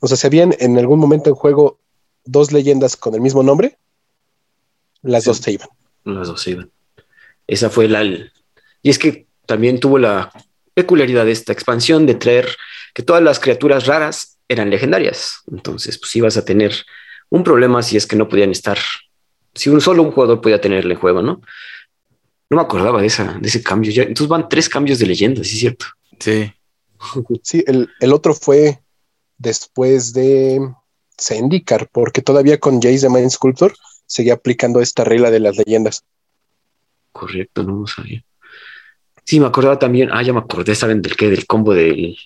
[0.00, 1.78] O sea, si habían en algún momento en juego
[2.24, 3.78] dos leyendas con el mismo nombre,
[5.02, 5.68] las dos se iban.
[6.04, 6.70] Las dos se iban.
[7.46, 8.04] Esa fue la...
[8.04, 10.32] Y es que también tuvo la
[10.74, 12.48] peculiaridad de esta expansión de traer
[12.94, 15.42] que todas las criaturas raras eran legendarias.
[15.50, 16.74] Entonces, pues ibas a tener
[17.30, 18.78] un problema si es que no podían estar,
[19.54, 21.40] si un solo un jugador podía tenerle juego, ¿no?
[22.50, 23.92] No me acordaba de, esa, de ese cambio.
[23.92, 25.86] Ya, entonces van tres cambios de leyenda, ¿sí es cierto?
[26.18, 26.52] Sí.
[27.42, 28.82] Sí, el, el otro fue
[29.38, 30.60] después de
[31.18, 33.72] Zendikar, porque todavía con Jace de Mind Sculptor
[34.04, 36.04] seguía aplicando esta regla de las leyendas.
[37.12, 38.22] Correcto, no lo sabía.
[39.24, 40.10] Sí, me acordaba también.
[40.12, 41.30] Ah, ya me acordé, ¿saben del qué?
[41.30, 42.18] Del combo del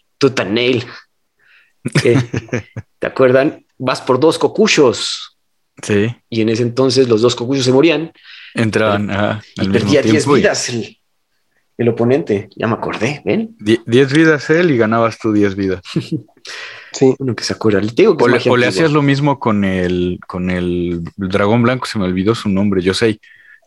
[1.84, 2.18] Tutanail.
[2.98, 3.64] ¿Te acuerdan?
[3.78, 5.36] Vas por dos cocuchos.
[5.82, 6.14] Sí.
[6.30, 8.12] Y en ese entonces los dos cocuchos se morían.
[8.54, 10.70] Entraban y perdía 10 vidas
[11.76, 12.48] el, oponente.
[12.54, 13.56] Ya me acordé, ¿ven?
[13.58, 15.80] 10 vidas él y ganabas tú 10 vidas.
[16.92, 17.14] sí.
[17.18, 17.80] Uno que se acuerda.
[17.80, 22.48] o, le, hacías lo mismo con el, con el dragón blanco, se me olvidó su
[22.48, 23.20] nombre, yo sé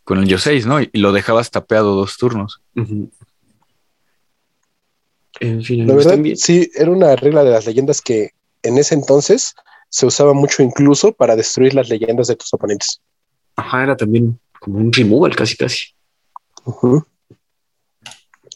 [0.08, 0.80] con el Yo ¿no?
[0.80, 2.62] Y lo dejabas tapeado dos turnos.
[5.40, 8.32] En fin, la verdad, sí, era una regla de las leyendas que
[8.64, 9.56] en ese entonces
[9.90, 13.00] se usaba mucho incluso para destruir las leyendas de tus oponentes.
[13.56, 15.86] Ajá, era también como un removal casi casi.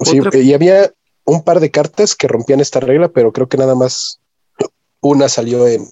[0.04, 0.92] Sí, y había
[1.26, 4.20] un par de cartas que rompían esta regla, pero creo que nada más
[5.00, 5.86] una salió en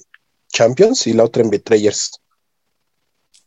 [0.50, 2.20] Champions y la otra en Betrayers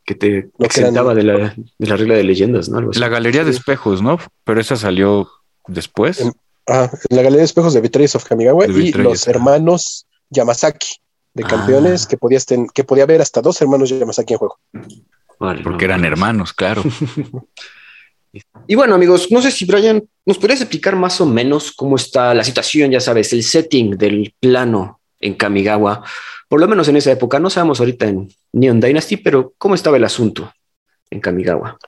[0.05, 2.81] que te exentaba de, la, regla de leyendas, ¿no?
[2.93, 4.19] La galería de espejos, ¿no?
[4.45, 5.29] Pero esa salió
[5.69, 6.21] después.
[6.21, 6.33] En,
[6.67, 10.97] en la galería de espejos de Betrayers of Kamigawa y los hermanos Yamazaki
[11.35, 12.09] de campeones ah.
[12.09, 14.59] que podías que podía haber hasta dos hermanos Yamazaki en juego.
[15.39, 16.83] Porque eran hermanos, claro.
[18.67, 22.33] y bueno, amigos, no sé si Brian, ¿nos podrías explicar más o menos cómo está
[22.33, 26.05] la situación, ya sabes, el setting del plano en Kamigawa?
[26.53, 27.41] por lo menos en esa época.
[27.41, 30.53] No sabemos ahorita en Neon Dynasty, pero ¿cómo estaba el asunto
[31.09, 31.79] en Kamigawa?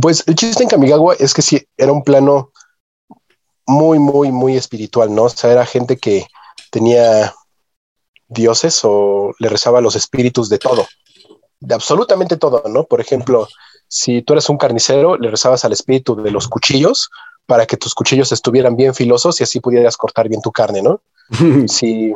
[0.00, 2.49] Pues el chiste en Kamigawa es que sí, era un plano
[3.70, 5.24] muy, muy, muy espiritual, ¿no?
[5.24, 6.26] O sea, era gente que
[6.70, 7.34] tenía
[8.26, 10.86] dioses o le rezaba a los espíritus de todo,
[11.60, 12.84] de absolutamente todo, ¿no?
[12.84, 13.48] Por ejemplo,
[13.86, 17.10] si tú eres un carnicero, le rezabas al espíritu de los cuchillos
[17.46, 21.00] para que tus cuchillos estuvieran bien filosos y así pudieras cortar bien tu carne, ¿no?
[21.68, 22.12] si,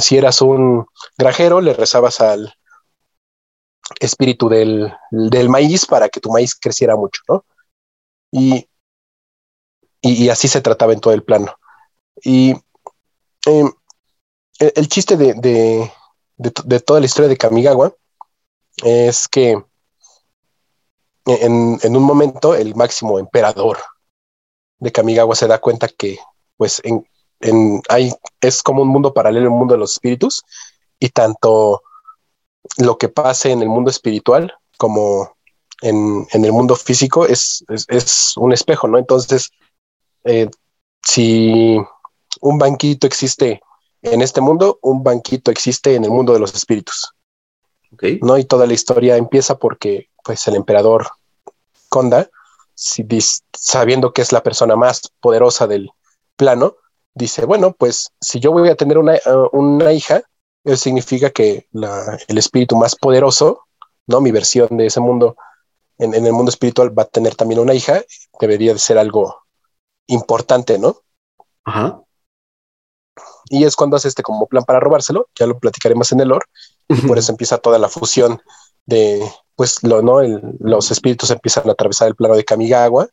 [0.00, 0.86] si eras un
[1.18, 2.54] granjero, le rezabas al
[4.00, 7.44] espíritu del, del, maíz para que tu maíz creciera mucho, ¿no?
[8.32, 8.69] Y,
[10.02, 11.56] y, así se trataba en todo el plano.
[12.22, 12.54] Y
[13.46, 13.72] em,
[14.58, 15.92] el, chiste de, de,
[16.36, 17.94] de, toda la historia de Kamigawa
[18.82, 19.62] es que
[21.26, 23.78] en, en, un momento el máximo emperador
[24.78, 26.18] de Kamigawa se da cuenta que
[26.56, 27.06] pues en,
[27.40, 30.44] en, hay, es como un mundo paralelo, un mundo de los espíritus,
[30.98, 31.82] y tanto
[32.78, 35.36] lo que pase en el mundo espiritual como
[35.82, 38.98] en, en el mundo físico es, es, un espejo, ¿no?
[38.98, 39.50] Entonces,
[40.24, 40.48] eh,
[41.02, 41.78] si
[42.40, 43.60] un banquito existe
[44.02, 47.14] en este mundo, un banquito existe en el mundo de los espíritus.
[47.92, 48.20] Okay.
[48.22, 48.38] ¿no?
[48.38, 51.08] Y toda la historia empieza porque pues el emperador
[51.88, 52.30] Konda,
[52.74, 53.04] si,
[53.52, 55.90] sabiendo que es la persona más poderosa del
[56.36, 56.76] plano,
[57.14, 60.22] dice, bueno, pues si yo voy a tener una, uh, una hija,
[60.64, 63.66] eso significa que la, el espíritu más poderoso,
[64.06, 64.20] ¿no?
[64.20, 65.36] Mi versión de ese mundo,
[65.98, 68.02] en, en, el mundo espiritual va a tener también una hija,
[68.40, 69.39] debería de ser algo
[70.10, 70.96] importante, ¿no?
[71.64, 72.02] Ajá.
[73.48, 76.46] Y es cuando hace este como plan para robárselo, ya lo platicaremos en el lore,
[76.88, 78.40] y por eso empieza toda la fusión
[78.86, 80.20] de, pues, lo, ¿no?
[80.20, 83.08] El, los espíritus empiezan a atravesar el plano de Kamigawa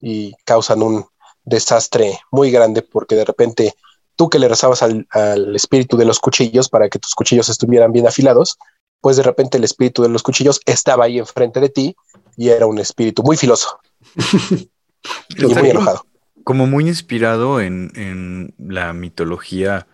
[0.00, 1.06] y causan un
[1.44, 3.74] desastre muy grande porque de repente
[4.16, 7.92] tú que le rezabas al, al, espíritu de los cuchillos para que tus cuchillos estuvieran
[7.92, 8.58] bien afilados,
[9.00, 11.96] pues de repente el espíritu de los cuchillos estaba ahí enfrente de ti
[12.36, 13.78] y era un espíritu muy filoso
[15.36, 16.04] y muy enojado.
[16.44, 19.86] Como muy inspirado en, en la mitología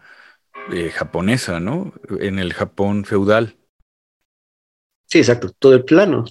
[0.73, 1.93] eh, japonesa, ¿no?
[2.21, 3.57] En el Japón feudal.
[5.07, 6.25] Sí, exacto, todo el plano.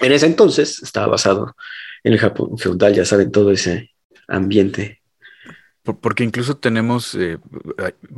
[0.00, 1.54] En ese entonces estaba basado
[2.02, 3.90] en el Japón feudal, ya saben, todo ese
[4.28, 5.02] ambiente
[5.82, 7.38] porque incluso tenemos, eh,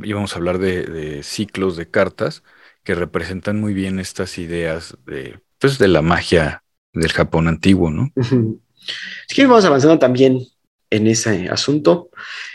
[0.03, 2.43] íbamos a hablar de, de, ciclos de cartas
[2.83, 6.63] que representan muy bien estas ideas de, pues, de la magia
[6.93, 8.11] del Japón antiguo, ¿no?
[8.15, 10.45] Es que vamos avanzando también
[10.89, 12.09] en ese asunto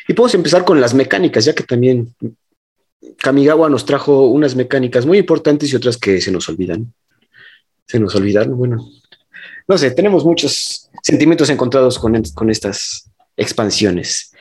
[0.08, 2.14] y podemos empezar con las mecánicas, ya que también
[3.18, 6.92] Kamigawa nos trajo unas mecánicas muy importantes y otras que se nos olvidan.
[7.86, 8.88] Se nos olvidaron, bueno,
[9.66, 14.32] no sé, tenemos muchos sentimientos encontrados con, con estas expansiones.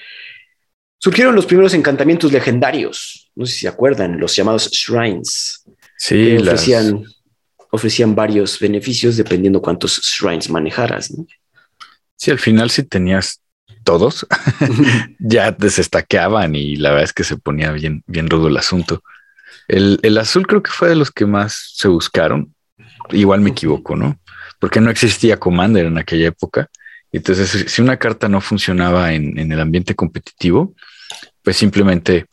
[0.97, 5.63] Surgieron los primeros encantamientos legendarios, no sé si se acuerdan, los llamados shrines.
[5.97, 7.03] Sí, ofrecían,
[7.71, 11.11] ofrecían varios beneficios dependiendo cuántos shrines manejaras.
[11.11, 11.25] ¿no?
[12.15, 13.41] Sí, al final si tenías
[13.83, 14.27] todos,
[15.19, 19.03] ya desestaqueaban y la verdad es que se ponía bien, bien rudo el asunto.
[19.67, 22.53] El, el, azul creo que fue de los que más se buscaron.
[23.11, 24.19] Igual me equivoco, ¿no?
[24.59, 26.69] Porque no existía Commander en aquella época.
[27.11, 30.73] Entonces, si una carta no funcionaba en, en el ambiente competitivo,
[31.43, 32.25] pues simplemente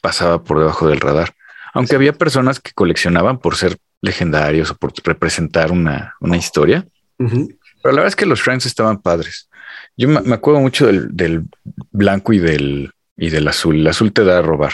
[0.00, 1.34] pasaba por debajo del radar.
[1.72, 6.84] Aunque había personas que coleccionaban por ser legendarios o por representar una, una historia.
[7.16, 7.38] Pero
[7.84, 9.48] la verdad es que los shrines estaban padres.
[9.96, 11.44] Yo me, acuerdo mucho del, del,
[11.90, 13.76] blanco y del, y del azul.
[13.76, 14.72] El azul te da a robar.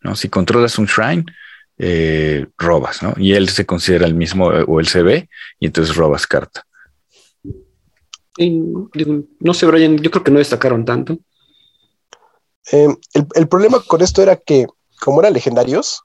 [0.00, 0.16] ¿no?
[0.16, 1.24] Si controlas un shrine,
[1.78, 3.12] eh, robas, ¿no?
[3.18, 5.28] Y él se considera el mismo o él se ve
[5.60, 6.66] y entonces robas carta.
[8.38, 8.50] Y,
[9.40, 11.18] no sé, Brian, yo creo que no destacaron tanto.
[12.72, 14.66] Eh, el, el, problema con esto era que,
[15.00, 16.02] como eran legendarios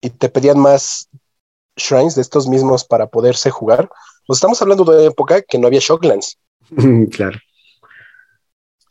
[0.00, 1.08] y te pedían más
[1.76, 3.88] shrines de estos mismos para poderse jugar,
[4.26, 6.38] pues estamos hablando de una época que no había Shocklands.
[7.10, 7.38] claro.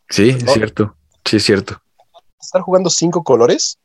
[0.09, 0.95] Sí, es cierto.
[1.25, 1.81] Sí, es cierto.
[2.39, 3.79] Estar jugando cinco colores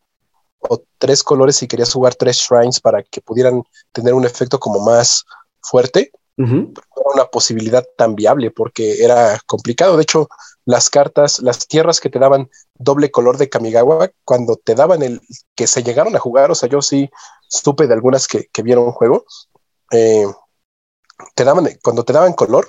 [0.58, 4.80] o tres colores si querías jugar tres shrines para que pudieran tener un efecto como
[4.80, 5.24] más
[5.60, 6.72] fuerte, uh -huh.
[6.72, 9.96] era una posibilidad tan viable porque era complicado.
[9.96, 10.28] De hecho,
[10.64, 15.20] las cartas, las tierras que te daban doble color de Kamigawa, cuando te daban el
[15.54, 17.08] que se llegaron a jugar, o sea, yo sí
[17.48, 19.24] supe de algunas que, que vieron un juego,
[19.92, 20.26] eh,
[21.34, 22.68] te daban, cuando te daban color,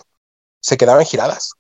[0.60, 1.54] se quedaban giradas.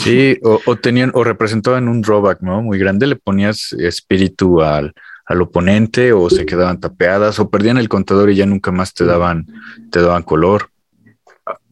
[0.00, 2.62] Sí, o, o, tenían, o representaban un drawback, ¿no?
[2.62, 4.92] Muy grande, le ponías espíritu al,
[5.26, 9.04] al oponente, o se quedaban tapeadas, o perdían el contador y ya nunca más te
[9.04, 9.46] daban,
[9.90, 10.70] te daban color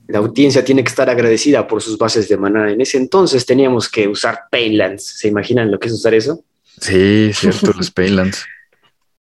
[0.08, 2.72] la audiencia tiene que estar agradecida por sus bases de maná.
[2.72, 5.04] En ese entonces teníamos que usar Paylands.
[5.04, 6.42] ¿Se imaginan lo que es usar eso?
[6.80, 8.44] Sí, cierto, los Paylands.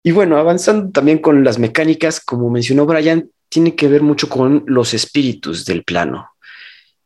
[0.06, 4.66] Y bueno, avanzando también con las mecánicas, como mencionó Brian, tiene que ver mucho con
[4.68, 6.28] los espíritus del plano.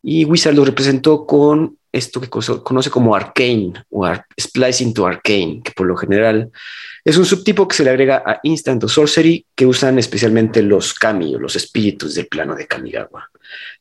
[0.03, 4.07] Y Wizard lo representó con esto que conoce como Arcane o
[4.39, 6.51] Splicing to Arcane, que por lo general
[7.03, 10.93] es un subtipo que se le agrega a Instant o Sorcery que usan especialmente los
[10.93, 13.29] Kami o los espíritus del plano de Kamigawa.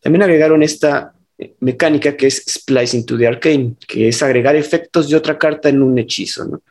[0.00, 5.09] También agregaron esta eh, mecánica que es Splicing to the Arcane, que es agregar efectos
[5.09, 6.62] de otra carta en un hechizo, ¿no?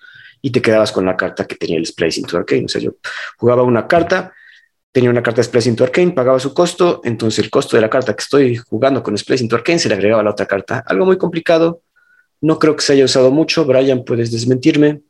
[0.41, 2.65] Y te quedabas con la carta que tenía el Splicing to Arcane.
[2.65, 2.95] O sea, yo
[3.37, 4.33] jugaba una carta,
[4.95, 7.89] tenía una carta de Splicing to Arcane, pagaba su costo, entonces el costo de la
[7.89, 10.85] carta que estoy jugando con Splicing to Arcane se le agregaba a la otra carta.
[10.87, 11.81] Algo muy complicado,
[12.39, 13.65] no creo que se haya usado mucho.
[13.65, 15.01] Brian, puedes desmentirme.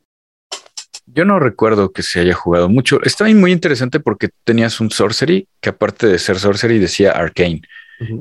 [1.06, 3.00] Yo no recuerdo que se haya jugado mucho.
[3.04, 7.62] Estaba muy interesante porque tenías un sorcery que aparte de ser sorcery decía arcane.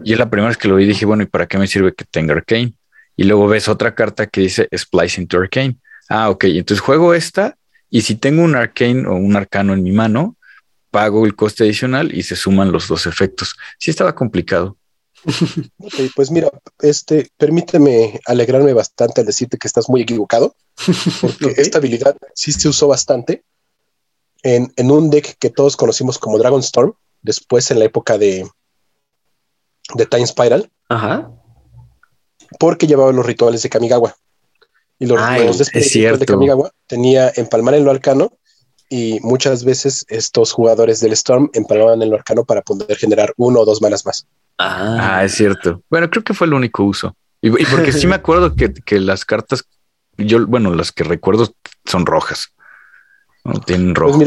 [0.04, 1.96] Y es la primera vez que lo vi dije, bueno, ¿y para qué me sirve
[1.96, 2.74] que tenga arcane?
[3.16, 5.78] Y luego ves otra carta que dice splicing to arcane.
[6.10, 6.44] Ah, ok.
[6.44, 7.58] Entonces juego esta
[7.90, 10.38] y si tengo un arcane o un arcano en mi mano,
[10.96, 13.58] pago el coste adicional y se suman los dos efectos.
[13.78, 14.78] Sí estaba complicado.
[16.16, 20.56] pues mira, este, permíteme alegrarme bastante al decirte que estás muy equivocado,
[21.20, 23.44] porque esta habilidad sí se usó bastante
[24.42, 28.48] en, un deck que todos conocimos como Dragon Storm, después en la época de,
[29.96, 31.30] de Time Spiral, Ajá.
[32.58, 34.16] porque llevaba los rituales de Kamigawa.
[34.98, 38.32] Y los, rituales de Kamigawa tenía empalmar en lo arcano
[38.90, 43.62] y muchas veces estos jugadores del Storm empalmaban en lo arcano para poder generar uno
[43.62, 44.28] o dos manas más.
[44.58, 45.24] Ah.
[45.24, 45.82] es cierto.
[45.90, 47.16] Bueno, creo que fue el único uso.
[47.42, 49.66] Y, porque sí me acuerdo que, las cartas,
[50.18, 51.54] yo, bueno, las que recuerdo
[51.86, 52.50] son rojas.
[53.44, 53.60] ¿no?
[53.60, 54.24] Tienen pues rojo.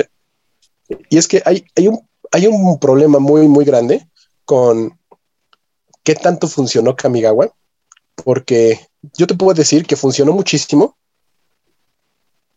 [1.09, 4.07] y es que hay, hay, un, hay un problema muy, muy grande
[4.45, 4.99] con
[6.05, 7.51] qué tanto funcionó Kamigawa,
[8.25, 8.81] porque
[9.15, 10.97] yo te puedo decir que funcionó muchísimo,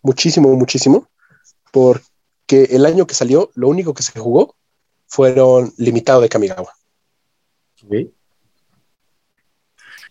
[0.01, 1.07] muchísimo, muchísimo,
[1.71, 4.55] porque el año que salió, lo único que se jugó
[5.07, 6.71] fueron limitado de Kamigawa.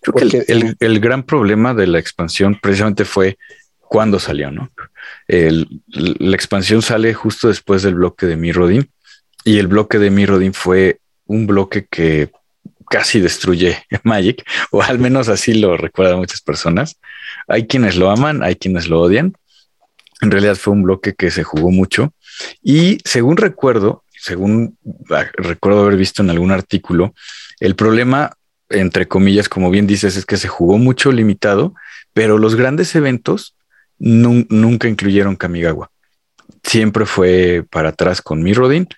[0.02, 3.38] Creo que el, gran problema de la expansión precisamente fue
[3.78, 4.70] cuando salió, ¿no?
[5.26, 8.90] la expansión sale justo después del bloque de Mirrodin
[9.44, 12.30] y el bloque de Mirrodin fue un bloque que
[12.90, 16.98] casi destruye Magic, o al menos así lo recuerdan muchas personas.
[17.46, 19.34] Hay quienes lo aman, hay quienes lo odian.
[20.20, 22.12] En realidad fue un bloque que se jugó mucho
[22.62, 24.78] y según recuerdo, según
[25.10, 27.14] ah, recuerdo haber visto en algún artículo,
[27.58, 28.36] el problema,
[28.68, 31.74] entre comillas, como bien dices, es que se jugó mucho limitado,
[32.12, 33.56] pero los grandes eventos
[33.98, 35.90] nunca incluyeron Kamigawa.
[36.62, 38.88] Siempre fue para atrás con Mirrodin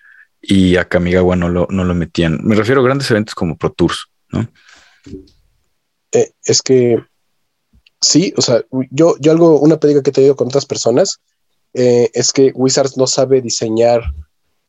[0.40, 2.40] y a Kamigawa no lo, no lo metían.
[2.42, 4.48] Me refiero a grandes eventos como Pro Tours, ¿no?
[6.12, 7.02] Eh, es que
[8.02, 11.20] sí, o sea, yo, yo algo, una pediga que he tenido con otras personas
[11.74, 14.02] eh, es que Wizards no sabe diseñar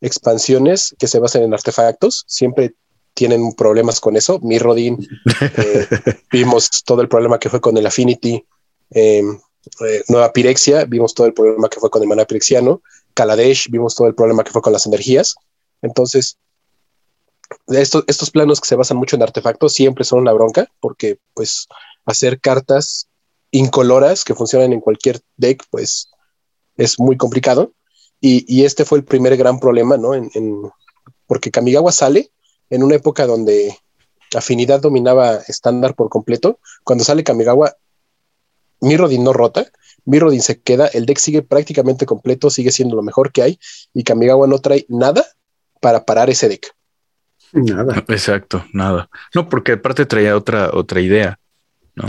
[0.00, 2.24] expansiones que se basen en artefactos.
[2.26, 2.74] Siempre
[3.12, 4.38] tienen problemas con eso.
[4.40, 5.06] Mirrodin,
[5.58, 5.86] eh,
[6.32, 8.44] vimos todo el problema que fue con el Affinity.
[8.90, 9.38] Em,
[9.86, 12.82] eh, Nueva Pirexia, vimos todo el problema que fue con el Maná Pirexiano.
[13.14, 15.36] Kaladesh, vimos todo el problema que fue con las energías.
[15.82, 16.38] Entonces,
[17.68, 21.68] estos, estos planos que se basan mucho en artefactos siempre son una bronca, porque pues
[22.04, 23.08] hacer cartas
[23.54, 26.10] incoloras que funcionan en cualquier deck, pues
[26.76, 27.72] es muy complicado.
[28.20, 30.14] Y, este fue el primer gran problema, ¿no?
[30.14, 30.30] En,
[31.26, 32.30] porque Kamigawa sale
[32.70, 33.76] en una época donde
[34.34, 36.58] afinidad dominaba estándar por completo.
[36.84, 37.76] Cuando sale Kamigawa,
[38.80, 39.66] Mirrodin no rota,
[40.06, 43.60] Mirrodin se queda, el deck sigue prácticamente completo, sigue siendo lo mejor que hay,
[43.92, 45.24] y Kamigawa no trae nada
[45.80, 46.74] para parar ese deck.
[47.52, 48.02] Nada.
[48.08, 49.08] Exacto, nada.
[49.34, 51.38] No, porque aparte traía otra, otra idea,
[51.94, 52.06] ¿no?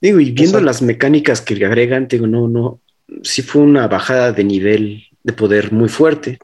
[0.00, 2.80] Digo, y viendo las mecánicas que le agregan, digo, no, no,
[3.22, 6.38] sí fue una bajada de nivel de poder muy fuerte.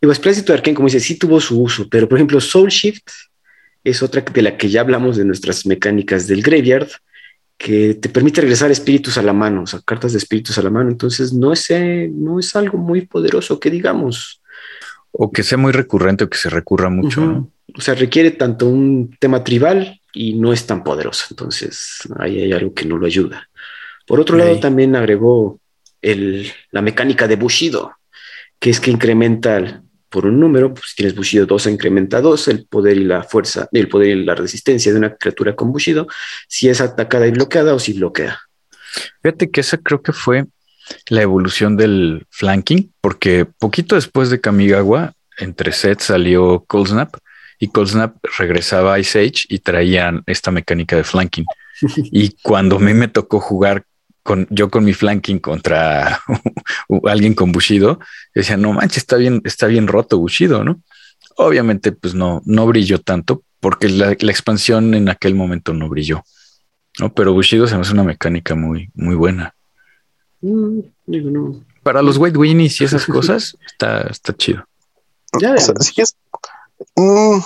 [0.00, 3.08] Digo, Esplécito Arcane, como dice, sí tuvo su uso, pero por ejemplo, Soul Shift
[3.82, 6.88] es otra de la que ya hablamos de nuestras mecánicas del Graveyard,
[7.56, 10.70] que te permite regresar espíritus a la mano, o sea, cartas de espíritus a la
[10.70, 10.90] mano.
[10.90, 14.42] Entonces, no es, eh, no es algo muy poderoso que digamos.
[15.12, 17.48] O que sea muy recurrente o que se recurra mucho.
[17.74, 21.26] O sea, requiere tanto un tema tribal y no es tan poderoso.
[21.30, 23.48] Entonces, ahí hay algo que no lo ayuda.
[24.06, 25.60] Por otro lado, también agregó
[26.00, 27.92] la mecánica de Bushido,
[28.58, 32.66] que es que incrementa por un número, pues si tienes Bushido 2, incrementa 2 el
[32.66, 36.06] poder y la fuerza, el poder y la resistencia de una criatura con Bushido,
[36.48, 38.38] si es atacada y bloqueada o si bloquea.
[39.22, 40.46] Fíjate que esa creo que fue
[41.08, 47.16] la evolución del flanking, porque poquito después de Kamigawa, entre sets salió Cold Snap
[47.58, 51.46] y Cold Snap regresaba a Ice Age y traían esta mecánica de flanking.
[52.12, 53.84] y cuando a mí me tocó jugar
[54.22, 56.20] con, yo con mi flanking contra
[57.04, 58.00] alguien con Bushido,
[58.34, 60.82] decía, no manches, está bien, está bien roto Bushido, ¿no?
[61.36, 66.22] Obviamente, pues no, no brilló tanto, porque la, expansión en aquel momento no brilló.
[66.98, 67.12] ¿no?
[67.12, 69.54] Pero Bushido se me hace una mecánica muy, muy buena.
[70.40, 71.64] Mm, no.
[71.82, 74.66] Para los White Winnies y esas cosas, está, está chido.
[75.40, 75.70] Ya, es,
[76.96, 77.38] mm,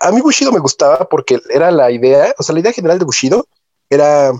[0.00, 3.04] a mí Bushido me gustaba porque era la idea, o sea, la idea general de
[3.04, 3.46] Bushido
[3.88, 4.32] era,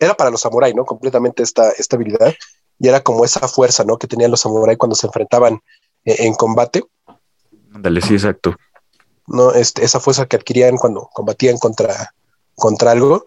[0.00, 0.84] era para los samuráis, ¿no?
[0.84, 2.34] Completamente esta, esta habilidad
[2.78, 3.98] y era como esa fuerza, ¿no?
[3.98, 5.60] Que tenían los samuráis cuando se enfrentaban
[6.04, 6.84] eh, en combate.
[7.72, 8.54] Ándale, sí, exacto.
[9.26, 9.52] ¿no?
[9.52, 12.14] Este, esa fuerza que adquirían cuando combatían contra,
[12.54, 13.24] contra algo.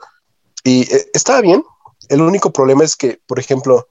[0.63, 1.63] Y eh, estaba bien.
[2.09, 3.87] El único problema es que, por ejemplo,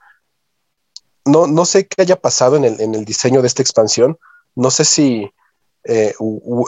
[1.25, 4.19] no, no sé qué haya pasado en el, en el diseño de esta expansión.
[4.55, 5.31] No sé si
[5.89, 6.15] eh,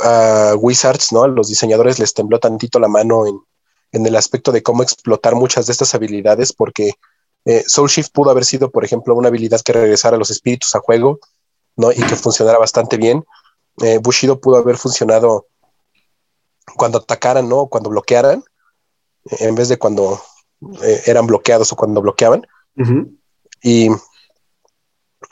[0.05, 1.25] a Wizards, ¿no?
[1.25, 3.41] A los diseñadores les tembló tantito la mano en,
[3.93, 6.95] en el aspecto de cómo explotar muchas de estas habilidades, porque
[7.45, 10.75] eh, Soul Shift pudo haber sido, por ejemplo, una habilidad que regresara a los espíritus
[10.75, 11.19] a juego,
[11.77, 11.91] ¿no?
[11.93, 13.25] Y que funcionara bastante bien.
[13.81, 15.47] Eh, Bushido pudo haber funcionado
[16.77, 17.67] cuando atacaran, ¿no?
[17.69, 18.43] Cuando bloquearan,
[19.25, 20.21] en vez de cuando
[20.83, 22.47] eh, eran bloqueados o cuando bloqueaban.
[23.63, 23.89] y,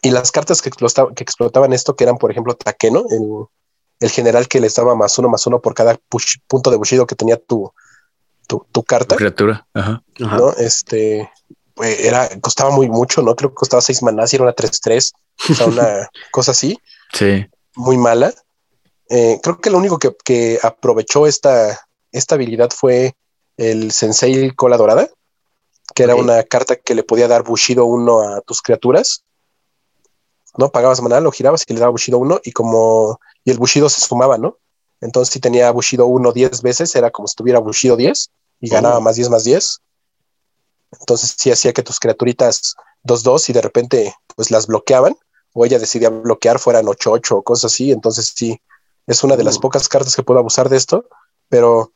[0.02, 3.46] y, las cartas que, que, explotaban esto, que eran, por ejemplo, Takeno, el,
[4.00, 5.98] el, general que les daba más uno, más uno por cada
[6.46, 7.72] punto de Bushido que tenía tu,
[8.46, 9.16] tu, carta.
[9.16, 9.66] criatura.
[10.18, 10.52] ¿no?
[10.52, 11.30] Este,
[11.74, 13.36] pues, era, costaba muy mucho, ¿no?
[13.36, 15.12] Creo que costaba seis manás y era una 3-3,
[15.50, 16.78] o sea, una cosa así.
[17.12, 17.46] Sí.
[17.74, 18.32] Muy mala.
[19.08, 23.14] Eh, creo que lo único que, aprovechó esta, esta habilidad fue
[23.56, 25.08] el Sensei Cola Dorada,
[25.94, 29.24] que era una carta que le podía dar Bushido 1 a tus criaturas.
[30.58, 30.70] ¿No?
[30.70, 33.20] Pagabas maná, lo girabas y le daba Bushido 1 y como...
[33.46, 34.58] Y el Bushido se sumaba, ¿no?
[35.00, 38.30] Entonces si tenía Bushido 1 10 veces, era como si tuviera Bushido 10
[38.60, 39.80] y ganaba más 10 más 10.
[41.00, 42.74] Entonces sí hacía que tus criaturitas
[43.04, 45.16] 2-2 y de repente pues las bloqueaban
[45.52, 47.92] o ella decidía bloquear fueran 8-8 o cosas así.
[47.92, 48.60] Entonces sí,
[49.06, 51.08] es una de las pocas cartas que puedo abusar de esto,
[51.48, 51.92] pero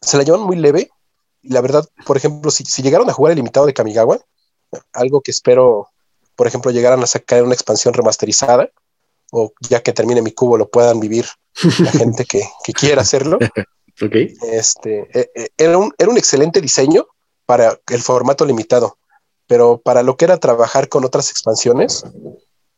[0.00, 0.90] se la llevan muy leve.
[1.42, 4.18] Y la verdad, por ejemplo, si, llegaron a jugar el limitado de Kamigawa,
[4.92, 5.88] algo que espero,
[6.36, 8.70] por ejemplo, llegaran a sacar una expansión remasterizada,
[9.30, 11.26] o ya que termine mi cubo lo puedan vivir
[11.78, 13.38] la gente que, quiera hacerlo.
[14.02, 14.32] Okay.
[14.50, 17.06] Este, e, e, era, un, era un excelente diseño,
[17.50, 18.96] para el formato limitado,
[19.48, 22.04] pero para lo que era trabajar con otras expansiones,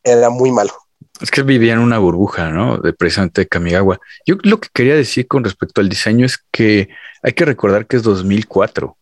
[0.03, 0.72] era muy malo.
[1.20, 2.78] Es que vivía en una burbuja, ¿no?
[2.78, 4.00] De precisamente Kamigawa.
[4.24, 6.88] Yo lo que quería decir con respecto al diseño es que
[7.22, 8.96] hay que recordar que es 2004.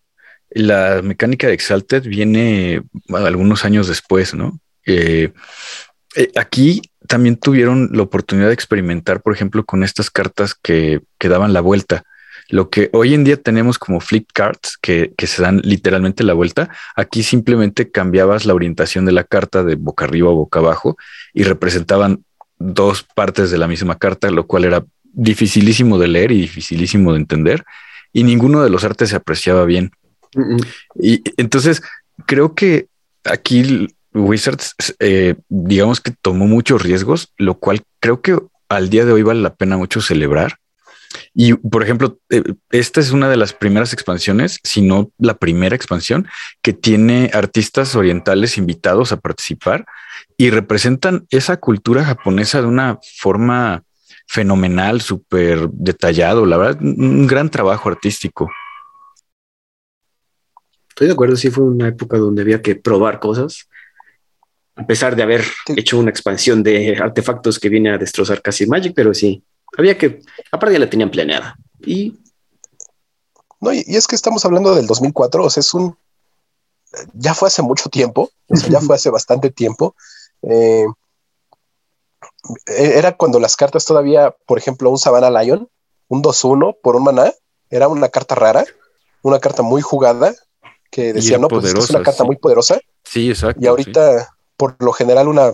[0.51, 4.59] La mecánica de Exalted viene algunos años después, ¿no?
[4.85, 5.33] Eh,
[6.17, 11.29] eh, aquí también tuvieron la oportunidad de experimentar, por ejemplo, con estas cartas que, que
[11.29, 12.05] daban la vuelta.
[12.51, 16.69] Lo que hoy en día tenemos como flip cards que, se dan literalmente la vuelta,
[16.95, 20.97] aquí simplemente cambiabas la orientación de la carta de boca arriba o boca abajo
[21.35, 22.25] y representaban
[22.61, 27.19] dos partes de la misma carta, lo cual era dificilísimo de leer y dificilísimo de
[27.19, 27.65] entender
[28.13, 29.91] y ninguno de los artes se apreciaba bien.
[30.95, 31.83] Y entonces
[32.25, 32.87] creo que
[33.25, 38.39] aquí Wizards, eh, digamos que tomó muchos riesgos, lo cual creo que
[38.69, 40.59] al día de hoy vale la pena mucho celebrar
[41.35, 45.77] y por ejemplo, eh, esta es una de las primeras expansiones, si no la primera
[45.77, 46.27] expansión,
[46.63, 49.87] que tiene artistas orientales invitados a participar
[50.37, 53.85] y representan esa cultura japonesa de una forma
[54.27, 58.51] fenomenal, súper detallado, la verdad, un gran trabajo artístico.
[60.89, 63.69] Estoy de acuerdo, sí fue una época donde había que probar cosas,
[64.81, 65.45] a pesar de haber
[65.77, 69.45] hecho una expansión de artefactos que viene a destrozar casi Magic, pero sí,
[69.77, 71.57] había que, aparte ya la tenían planeada.
[71.85, 72.19] Y.
[73.61, 75.97] No, y, es que estamos hablando del 2004, o sea, es un.
[77.13, 79.95] Ya fue hace mucho tiempo, o sea, ya fue hace bastante tiempo.
[80.43, 80.87] Eh,
[82.67, 85.69] e, era cuando las cartas todavía, por ejemplo, un Savannah Lion,
[86.09, 87.33] un 2-1 por un maná,
[87.69, 88.65] era una carta rara,
[89.23, 90.35] una carta muy jugada,
[90.91, 92.81] que decía, no, pues es una carta muy poderosa.
[93.05, 93.61] Sí, exacto.
[93.63, 95.53] Y ahorita, por lo general, una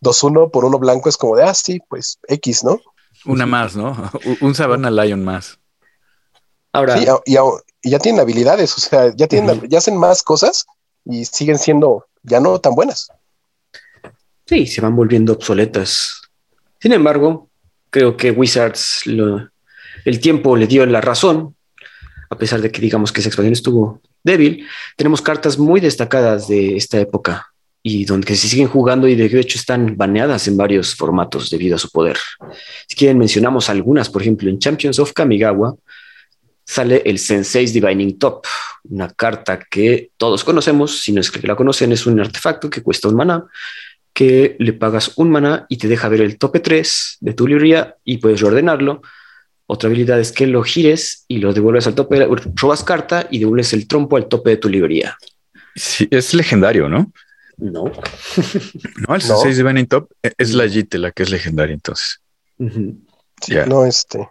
[0.00, 2.80] 2-1 por uno blanco es como de, ah, sí, pues X, ¿no?
[3.26, 3.96] Una más, ¿no?
[4.40, 5.58] Un Savannah Lion más.
[6.72, 6.96] Ahora.
[6.96, 7.36] Sí, y,
[7.90, 10.66] ya tienen habilidades, o sea, ya tienen, ya hacen más cosas
[11.04, 13.10] y siguen siendo ya no tan buenas.
[14.46, 16.22] Sí, se van volviendo obsoletas.
[16.80, 17.48] Sin embargo,
[17.90, 21.56] creo que Wizards el tiempo le dio la razón,
[22.30, 24.66] a pesar de que digamos que esa expansión estuvo débil.
[24.96, 27.53] Tenemos cartas muy destacadas de esta época
[27.86, 31.78] y donde se siguen jugando y de hecho están baneadas en varios formatos debido a
[31.78, 32.16] su poder.
[32.88, 35.76] Si quieren, mencionamos algunas, por ejemplo, en Champions of Kamigawa
[36.64, 38.46] sale el Sensei's Divining Top,
[38.84, 42.82] una carta que todos conocemos, si no es que la conocen, es un artefacto que
[42.82, 43.44] cuesta un mana,
[44.14, 47.96] que le pagas un mana y te deja ver el tope 3 de tu librería
[48.02, 49.02] y puedes reordenarlo
[49.66, 53.74] Otra habilidad es que lo gires y lo devuelves al tope, robas carta y devuelves
[53.74, 55.18] el trompo al tope de tu librería.
[55.76, 57.12] Sí, es legendario, ¿no?
[57.56, 57.84] No.
[57.84, 62.20] no, el 6 de Benin Top es la Jite la que es legendaria, entonces.
[63.66, 64.28] No, este.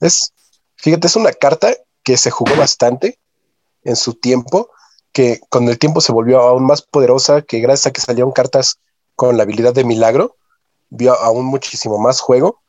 [0.00, 0.32] Es,
[0.76, 3.18] fíjate, es una carta que se jugó bastante
[3.84, 4.70] en su tiempo,
[5.12, 8.78] que con el tiempo se volvió aún más poderosa, que gracias a que salieron cartas
[9.14, 10.36] con la habilidad de milagro,
[10.90, 12.62] vio aún muchísimo más juego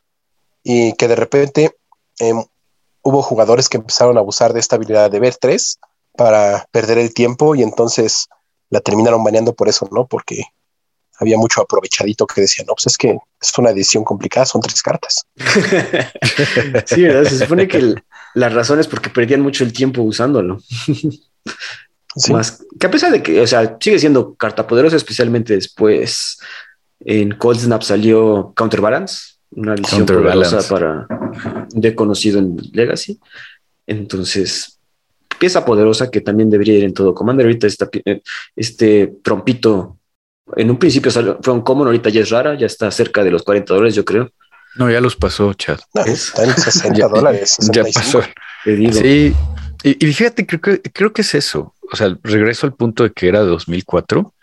[0.63, 1.77] y que de repente
[2.19, 2.43] em,
[3.01, 5.79] hubo jugadores que empezaron a abusar de esta habilidad de ver tres
[6.15, 8.27] para perder el tiempo y entonces
[8.73, 10.07] la terminaron baneando por eso, ¿no?
[10.07, 10.45] Porque
[11.19, 14.81] había mucho aprovechadito que decía, no, pues es que es una edición complicada, son tres
[14.81, 15.27] cartas.
[16.85, 17.29] sí, ¿verdad?
[17.29, 17.93] Se supone que
[18.33, 20.59] la razón es porque perdían mucho el tiempo usándolo.
[22.29, 26.39] Más que a pesar de que, o sea, sigue siendo carta poderosa, especialmente después
[27.01, 31.07] en Cold Snap salió Counterbalance, una edición poderosa para
[31.69, 33.19] de conocido en Legacy.
[33.85, 34.72] Entonces,
[35.39, 37.45] pieza poderosa que también debería ir en todo Commander.
[37.45, 37.67] Ahorita
[38.05, 38.21] eh,
[38.55, 39.97] este trompito,
[40.55, 41.11] en un principio
[41.41, 44.05] fue un common, ahorita ya es rara, ya está cerca de los 40 dólares, yo
[44.05, 44.31] creo.
[44.75, 45.79] No, ya los pasó, Chad.
[46.05, 47.57] está en 60 dólares.
[47.71, 48.21] Ya pasó.
[48.65, 49.35] Sí,
[49.83, 51.75] y, y, fíjate, creo que, creo que es eso.
[51.91, 54.33] O sea, regreso al punto de que era 2004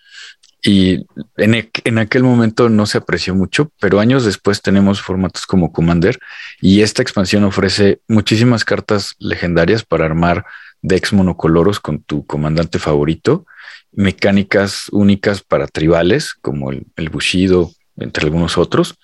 [0.63, 5.73] y en, en, aquel momento no se apreció mucho, pero años después tenemos formatos como
[5.73, 6.19] Commander
[6.61, 10.45] y esta expansión ofrece muchísimas cartas legendarias para armar
[10.83, 13.47] decks monocoloros con tu comandante favorito,
[13.93, 18.95] mecánicas únicas para tribales como el, el Bushido, entre algunos otros.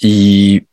[0.00, 0.66] Y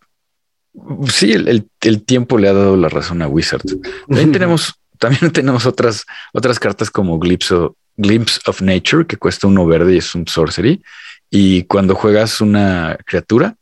[1.07, 3.77] sí, el, el, tiempo le ha dado la razón a Wizards.
[4.07, 9.47] También tenemos, también tenemos otras, otras cartas como Glimpse of, Glimpse of Nature, que cuesta
[9.47, 10.83] uno verde y es un sorcery.
[11.29, 13.55] Y cuando juegas una criatura,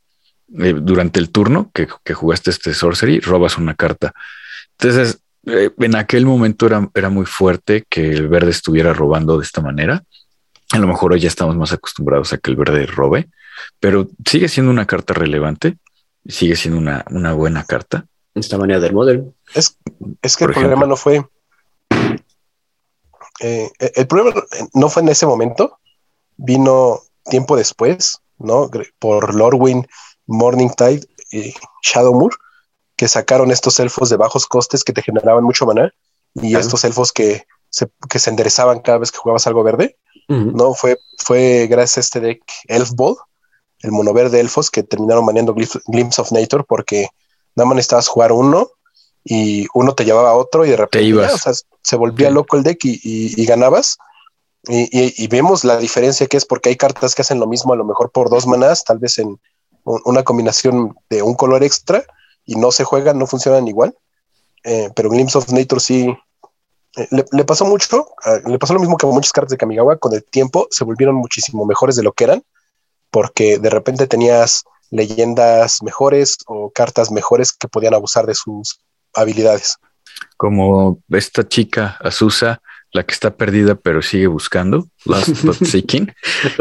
[0.60, 4.14] eh, durante el turno que, que, jugaste este sorcery, robas una carta.
[4.78, 9.44] Entonces, eh, en aquel momento era, era muy fuerte que el verde estuviera robando de
[9.44, 10.04] esta manera.
[10.72, 13.30] A lo mejor hoy ya estamos más acostumbrados a que el verde robe,
[13.80, 15.78] pero sigue siendo una carta relevante,
[16.28, 18.06] sigue siendo una, una buena carta.
[18.34, 19.34] Esta manera del modelo.
[19.54, 19.78] Es,
[20.22, 21.26] es que el problema no fue.
[23.42, 25.80] Eh, el problema no fue en ese momento,
[26.38, 28.70] vino tiempo después, ¿no?
[29.00, 29.88] Por Lorwyn,
[30.28, 32.32] Morningtide y Shadowmoor
[33.02, 35.92] que sacaron estos elfos de bajos costes que te generaban mucho maná
[36.36, 39.98] y estos elfos que se, que se enderezaban cada vez que jugabas algo verde.
[40.28, 43.16] No fue, fue gracias a este deck Elf Ball,
[43.80, 47.08] el mono verde elfos que terminaron maneando Glimpse of Nature porque
[47.56, 48.70] nada más necesitabas jugar uno
[49.24, 51.28] y uno te llevaba a otro y de repente
[51.82, 53.98] se volvía loco el deck y, ganabas.
[54.68, 57.78] Y, y, vemos la diferencia que es porque hay cartas que hacen lo mismo a
[57.78, 59.42] lo mejor por dos manás, tal vez en
[59.86, 62.06] una combinación de un color extra
[62.46, 63.96] y no se juegan, no funcionan igual.
[64.64, 66.16] Eh, pero Glimpse of Nature sí
[66.98, 68.08] eh, le, pasó mucho,
[68.46, 71.66] le pasó lo mismo que muchas cartas de Kamigawa, con el tiempo se volvieron muchísimo
[71.66, 72.44] mejores de lo que eran,
[73.10, 78.80] porque de repente tenías leyendas mejores o cartas mejores que podían abusar de sus
[79.14, 79.78] habilidades.
[80.38, 82.62] Como esta chica, Azusa,
[82.94, 86.14] la que está perdida pero sigue buscando, Last But Seeking,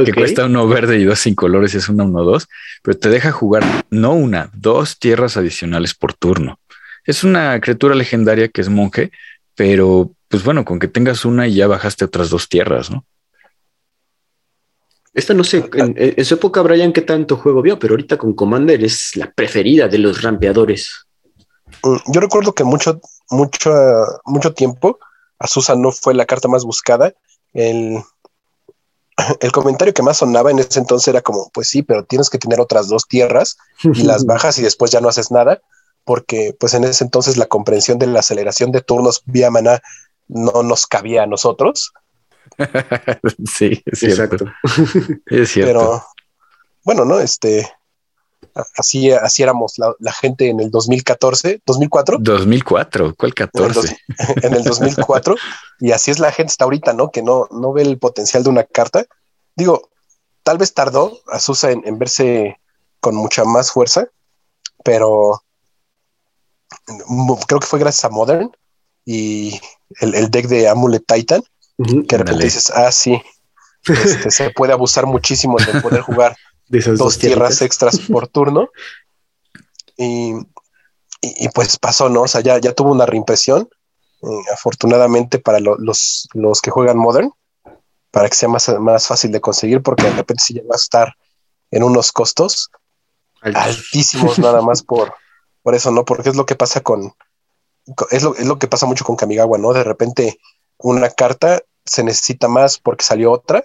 [0.04, 2.48] que cuesta uno verde y dos sin colores es una uno dos,
[2.82, 6.58] pero te deja jugar no una, dos tierras adicionales por turno.
[7.04, 9.10] Es una criatura legendaria que es monje,
[9.54, 13.04] pero pues bueno, con que tengas una y ya bajaste otras dos tierras, ¿no?
[15.12, 18.84] Esta no sé, en, su época Brian qué tanto juego vio, pero ahorita con Commander
[18.84, 21.04] es la preferida de los rampeadores.
[21.82, 23.72] Mm, yo recuerdo que mucho, mucho,
[24.24, 25.00] mucho tiempo
[25.40, 27.14] Azusa no fue la carta más buscada.
[27.54, 28.00] El,
[29.40, 32.38] el comentario que más sonaba en ese entonces era como, pues sí, pero tienes que
[32.38, 35.60] tener otras dos tierras y las bajas y después ya no haces nada,
[36.04, 39.80] porque pues en ese entonces la comprensión de la aceleración de turnos vía maná
[40.28, 41.92] no nos cabía a nosotros.
[43.46, 44.44] sí, es cierto.
[45.26, 45.72] es cierto.
[45.72, 46.04] Pero
[46.84, 47.18] bueno, ¿no?
[47.18, 47.68] Este,
[48.76, 52.18] así, así éramos la, gente en el 2014, 2004.
[52.20, 53.96] 2004, ¿cuál 14?
[54.42, 55.36] En el, 2004.
[55.80, 57.10] y así es la gente hasta ahorita, ¿no?
[57.10, 59.04] Que no, no ve el potencial de una carta.
[59.56, 59.90] Digo,
[60.42, 62.58] tal vez tardó a Susa en, verse
[63.00, 64.08] con mucha más fuerza,
[64.84, 65.42] pero
[67.46, 68.50] creo que fue gracias a Modern
[69.04, 69.60] y
[70.00, 71.42] el, deck de Amulet Titan,
[71.78, 73.20] que de repente dices, ah, sí,
[73.86, 76.36] este, se puede abusar muchísimo de poder jugar
[76.96, 78.70] dos, tierras extras por turno.
[79.96, 80.34] Y,
[81.54, 82.22] pues pasó, ¿no?
[82.22, 83.68] O sea, ya, ya tuvo una reimpresión,
[84.22, 87.30] eh, afortunadamente para los, los que juegan Modern,
[88.10, 91.14] para que sea más, más fácil de conseguir, porque de repente si llega a estar
[91.70, 92.70] en unos costos
[93.42, 95.12] altísimos nada más por,
[95.62, 96.04] por eso, ¿no?
[96.04, 97.12] Porque es lo que pasa con,
[98.10, 99.72] es lo, es lo que pasa mucho con Kamigawa, ¿no?
[99.72, 100.38] De repente
[100.78, 103.64] una carta se necesita más porque salió otra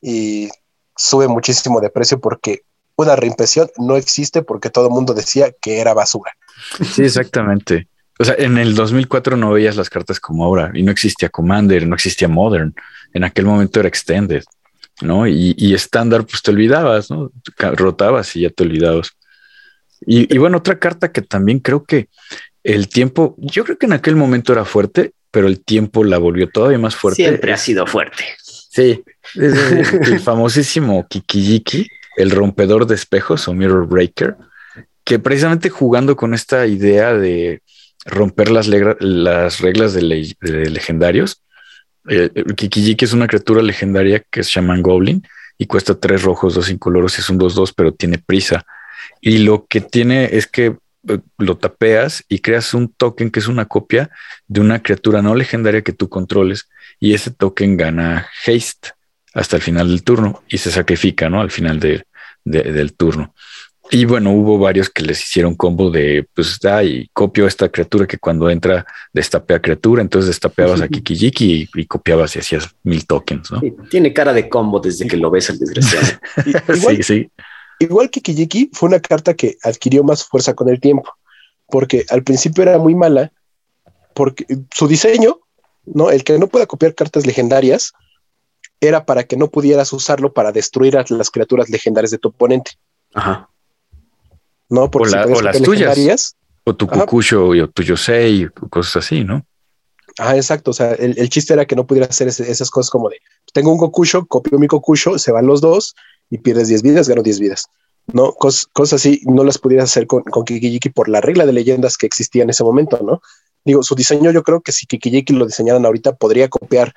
[0.00, 0.48] y
[0.98, 2.62] sube muchísimo de precio porque
[2.96, 6.32] una reimpresión no existe porque todo el mundo decía que era basura.
[6.92, 7.86] Sí, exactamente.
[8.18, 11.86] O sea, en el 2004 no veías las cartas como ahora y no existía Commander,
[11.86, 12.74] no existía Modern.
[13.14, 14.42] En aquel momento era Extended,
[15.00, 15.28] ¿no?
[15.28, 17.30] Y, estándar, pues te olvidabas, ¿no?
[17.56, 19.12] Rotabas y ya te olvidabas.
[20.00, 22.08] Y, y, bueno, otra carta que también creo que
[22.64, 26.48] el tiempo, yo creo que en aquel momento era fuerte, pero el tiempo la volvió
[26.48, 27.22] todavía más fuerte.
[27.22, 28.24] Siempre ha sido fuerte.
[28.78, 29.02] Sí,
[29.34, 34.36] el famosísimo Kikijiki, el rompedor de espejos o Mirror Breaker,
[35.02, 37.60] que precisamente jugando con esta idea de
[38.04, 40.02] romper las, las reglas de,
[40.70, 41.42] legendarios,
[42.08, 45.26] eh, Kikijiki es una criatura legendaria que es Shaman Goblin
[45.58, 48.64] y cuesta tres rojos, dos incoloros, es un 2-2, pero tiene prisa.
[49.20, 50.76] Y lo que tiene es que
[51.38, 54.10] lo tapeas y creas un token que es una copia
[54.46, 56.68] de una criatura no legendaria que tú controles
[57.00, 58.90] y ese token gana haste
[59.34, 61.40] hasta el final del turno y se sacrifica, ¿no?
[61.40, 61.78] Al final
[62.44, 63.34] del turno.
[63.90, 68.06] Y bueno, hubo varios que les hicieron combo de, pues, da y copio esta criatura
[68.06, 73.50] que cuando entra destapea criatura, entonces destapeabas a Kikijiki y, copiabas y hacías mil tokens,
[73.50, 73.62] ¿no?
[73.88, 76.06] tiene cara de combo desde que lo ves al desgraciado.
[76.74, 77.30] sí, sí.
[77.78, 81.12] Igual que Kijiki fue una carta que adquirió más fuerza con el tiempo,
[81.66, 83.32] porque al principio era muy mala,
[84.14, 85.38] porque su diseño,
[85.86, 86.10] ¿no?
[86.10, 87.92] El que no pueda copiar cartas legendarias
[88.80, 92.72] era para que no pudieras usarlo para destruir a las criaturas legendarias de tu oponente.
[93.14, 93.48] Ajá.
[94.68, 96.36] No, porque o, las tuyas.
[96.64, 99.44] O tu Kukusho o tu Yosei, cosas así, ¿no?
[100.18, 100.72] Ah, exacto.
[100.72, 103.18] O sea, el, chiste era que no pudiera hacer esas cosas como de
[103.52, 105.94] tengo un Gokusho, copio mi Gokusho, se van los dos
[106.30, 107.68] y pierdes 10 vidas, gano 10 vidas.
[108.12, 108.32] ¿no?
[108.32, 112.06] cosas así no las pudieras hacer con, con Kikijiki por la regla de leyendas que
[112.06, 113.20] existía en ese momento, ¿no?
[113.64, 116.94] Digo, su diseño yo creo que si Kikijiki lo diseñaran ahorita podría copiar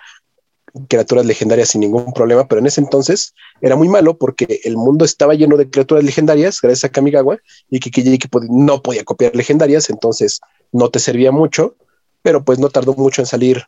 [0.87, 5.03] criaturas legendarias sin ningún problema, pero en ese entonces era muy malo porque el mundo
[5.03, 10.39] estaba lleno de criaturas legendarias gracias a Kamigawa y Kikijiki no podía copiar legendarias, entonces
[10.71, 11.75] no te servía mucho,
[12.21, 13.65] pero pues no tardó mucho en salir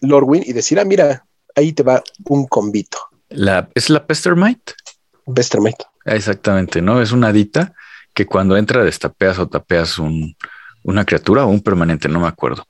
[0.00, 2.98] Lordwin y decir, ah, mira, ahí te va un convito.
[3.74, 4.72] ¿Es la Pestermite?
[5.34, 5.84] Pestermite.
[6.04, 7.00] Exactamente, ¿no?
[7.00, 7.74] Es una adita
[8.14, 10.36] que cuando entra destapeas o tapeas un,
[10.82, 12.66] una criatura o un permanente, no me acuerdo.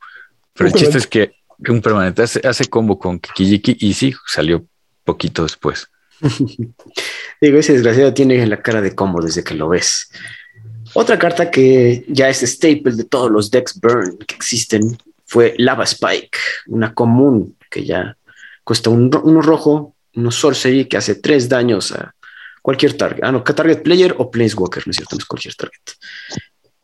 [0.54, 1.34] Pero el chiste es que
[1.68, 4.64] un permanente hace, hace combo con Kikijiki y sí, salió
[5.04, 5.88] poquito después.
[7.40, 10.10] Digo, ese desgraciado tiene la cara de combo desde que lo ves.
[10.94, 15.84] Otra carta que ya es staple de todos los decks burn que existen fue Lava
[15.84, 18.16] Spike, una común que ya
[18.62, 22.14] cuesta un, uno rojo, uno sorcery que hace tres daños a
[22.62, 23.22] cualquier target.
[23.22, 25.82] Ah, no, target player o planeswalker, no es cierto, no es cualquier target.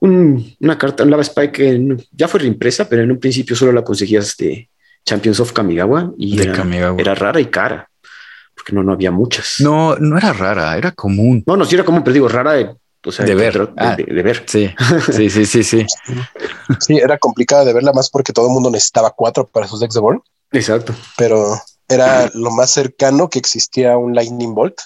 [0.00, 3.82] una carta, un Lava Spike que ya fue reimpresa, pero en un principio solo la
[3.82, 4.68] conseguías de
[5.06, 7.88] Champions of Kamigawa y era, rara y cara,
[8.54, 9.56] porque no, no había muchas.
[9.60, 11.42] No, no era rara, era común.
[11.46, 12.74] No, no, sí era común, pero digo, rara de,
[13.24, 13.72] de ver.
[13.76, 14.44] Ah, de, ver.
[14.46, 14.70] Sí,
[15.12, 15.86] sí, sí, sí, sí.
[16.80, 19.94] sí, era complicada de verla más porque todo el mundo necesitaba cuatro para sus decks
[19.94, 20.22] de Born.
[20.52, 20.94] Exacto.
[21.16, 21.58] Pero
[21.88, 24.78] era lo más cercano que existía un Lightning Bolt.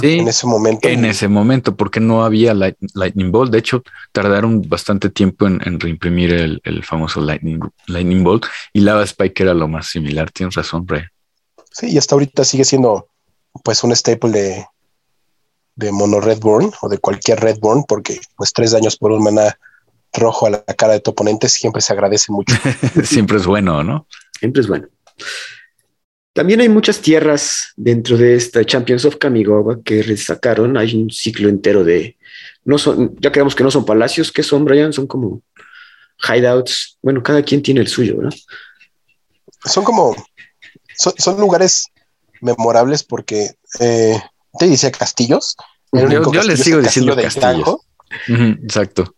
[0.00, 0.88] Sí, en ese momento.
[0.88, 3.52] En ese momento, porque no había Lightning Bolt.
[3.52, 9.42] De hecho, tardaron bastante tiempo en, reimprimir el, famoso Lightning, Lightning Bolt y Lava Spike
[9.42, 10.30] era lo más similar.
[10.30, 11.02] Tienes razón, Ray.
[11.72, 13.08] Sí, y hasta ahorita sigue siendo
[13.64, 14.66] pues un staple de,
[15.76, 19.58] de mono Redborn o de cualquier Redborn, porque pues tres daños por un mana
[20.12, 22.54] rojo a la cara de tu oponente siempre se agradece mucho.
[23.04, 24.06] siempre es bueno, ¿no?
[24.38, 24.88] Siempre es bueno.
[26.32, 30.76] También hay muchas tierras dentro de esta Champions of Kamigawa que destacaron.
[30.76, 32.16] Hay un ciclo entero de.
[32.64, 34.92] No son, ya creemos que no son palacios, ¿qué son, Brian?
[34.92, 35.42] Son como
[36.22, 36.98] hideouts.
[37.02, 38.34] Bueno, cada quien tiene el suyo, ¿verdad?
[39.64, 40.14] Son como.
[40.96, 41.86] Son, lugares
[42.40, 44.20] memorables porque eh,
[44.58, 45.56] te dice castillos.
[45.92, 47.80] yo, les sigo diciendo castillos.
[48.62, 49.16] exacto.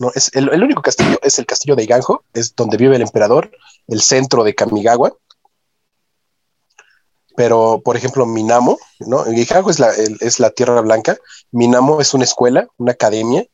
[0.00, 3.02] No, es el, el, único castillo es el castillo de Iganjo, es donde vive el
[3.02, 3.52] emperador,
[3.86, 5.16] el centro de Kamigawa
[7.36, 9.24] pero por ejemplo Minamo, ¿no?
[9.24, 11.16] Giganjo es la, es la Tierra Blanca,
[11.52, 13.44] Minamo es una escuela, una academia,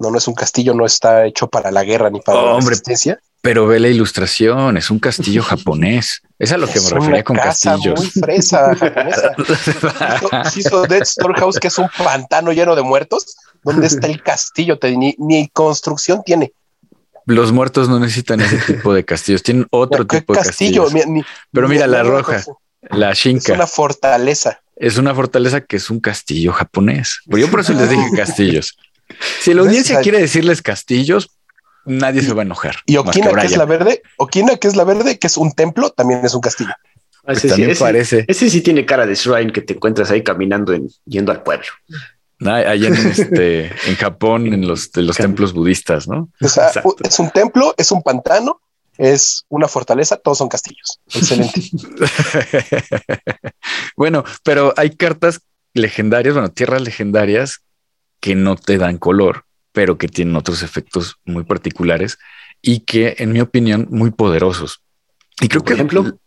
[0.00, 3.20] no, no es un castillo, no está hecho para la guerra ni para la resistencia.
[3.42, 6.22] Pero ve la ilustración, es un castillo japonés.
[6.38, 8.00] Es a lo que me refería con casa castillos.
[8.00, 9.32] Muy fresa japonesa.
[10.56, 13.36] hizo Dead Storehouse, que es un pantano lleno de muertos.
[13.62, 14.78] ¿Dónde está el castillo?
[15.18, 16.52] Ni, construcción tiene.
[17.26, 20.92] Los muertos no necesitan ese tipo de castillos, tienen otro tipo de castillos.
[21.52, 22.42] Pero mira, la roja.
[22.82, 23.52] La Shinka.
[23.52, 24.60] Es una fortaleza.
[24.76, 27.20] Es una fortaleza que es un castillo japonés.
[27.26, 28.78] Yo por eso les dije castillos.
[29.40, 31.30] Si la audiencia quiere decirles castillos,
[31.84, 32.76] nadie se va a enojar.
[32.86, 35.90] Y Okina, que, es la verde, Okina, que es la verde, que es un templo,
[35.90, 36.70] también es un castillo.
[37.24, 38.24] Ah, ese, sí, parece.
[38.26, 41.66] ese sí tiene cara de shrine que te encuentras ahí caminando en, yendo al pueblo.
[42.40, 46.30] allá en, este, en Japón, en los, de los templos budistas, ¿no?
[46.40, 46.70] O sea,
[47.04, 48.62] es un templo, es un pantano,
[49.00, 51.00] es una fortaleza, todos son castillos.
[51.06, 51.62] Excelente.
[53.96, 55.40] bueno, pero hay cartas
[55.72, 57.62] legendarias, bueno, tierras legendarias
[58.20, 62.18] que no te dan color, pero que tienen otros efectos muy particulares
[62.60, 64.82] y que, en mi opinión, muy poderosos.
[65.40, 66.18] Y creo que, ejemplo,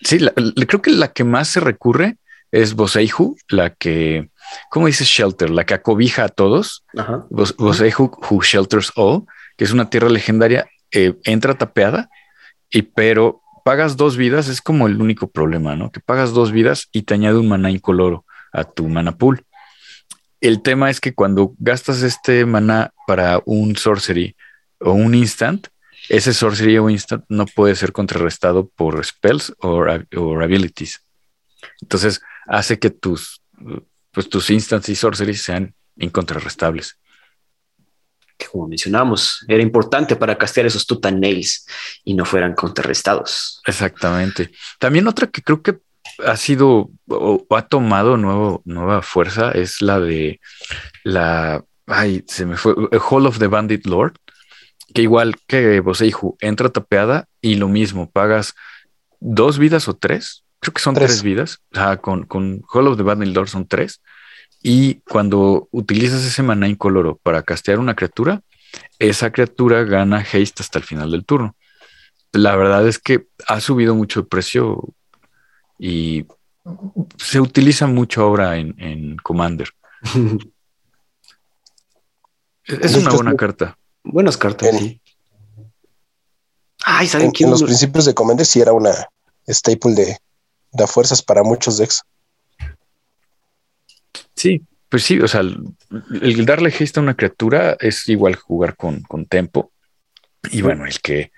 [0.00, 0.18] sí,
[0.66, 2.16] creo que la que más se recurre
[2.50, 4.30] es Boseihu, la que,
[4.70, 5.50] ¿cómo dice Shelter?
[5.50, 6.82] La que acobija a todos.
[7.28, 9.24] Boseihu, who shelters all,
[9.58, 12.10] que es una tierra legendaria, eh, entra tapeada,
[12.70, 15.90] y pero pagas dos vidas, es como el único problema, ¿no?
[15.90, 19.44] Que pagas dos vidas y te añade un maná incoloro a tu mana pool.
[20.40, 24.36] El tema es que cuando gastas este maná para un sorcery
[24.78, 25.66] o un instant,
[26.08, 29.82] ese sorcery o instant no puede ser contrarrestado por spells o
[30.40, 31.02] abilities.
[31.80, 33.42] Entonces hace que tus,
[34.12, 36.98] pues, tus instants y sorceries sean incontrarrestables.
[38.36, 41.66] Que como mencionamos, era importante para castear esos tutan nails
[42.04, 43.62] y no fueran contrarrestados.
[43.66, 44.50] Exactamente.
[44.78, 45.78] También otra que creo que
[46.24, 50.40] ha sido o, ha tomado nuevo, nueva fuerza es la de
[51.04, 51.64] la.
[51.86, 52.74] Ay, se me fue.
[53.10, 54.14] Hall of the Bandit Lord.
[54.94, 58.54] Que igual que Boseihu entra tapeada y lo mismo, pagas
[59.20, 60.44] dos vidas o tres.
[60.60, 61.60] Creo que son tres, vidas.
[62.00, 64.00] con, con Hall of the Bandit Lord son tres.
[64.68, 68.42] Y cuando utilizas ese maná incoloro para castear una criatura,
[68.98, 71.54] esa criatura gana haste hasta el final del turno.
[72.32, 74.82] La verdad es que ha subido mucho el precio
[75.78, 76.26] y
[77.16, 79.70] se utiliza mucho ahora en, Commander.
[82.64, 83.78] es una buena carta.
[84.02, 84.74] Buenas cartas.
[84.74, 85.00] En,
[86.84, 88.90] Ay, ¿saben en, los principios de Commander sí era una
[89.46, 90.18] staple de,
[90.72, 92.02] de fuerzas para muchos decks.
[94.36, 99.02] Sí, pues sí, o sea, el, darle gesta a una criatura es igual jugar con,
[99.02, 99.72] con tempo.
[100.52, 101.32] Y bueno, el que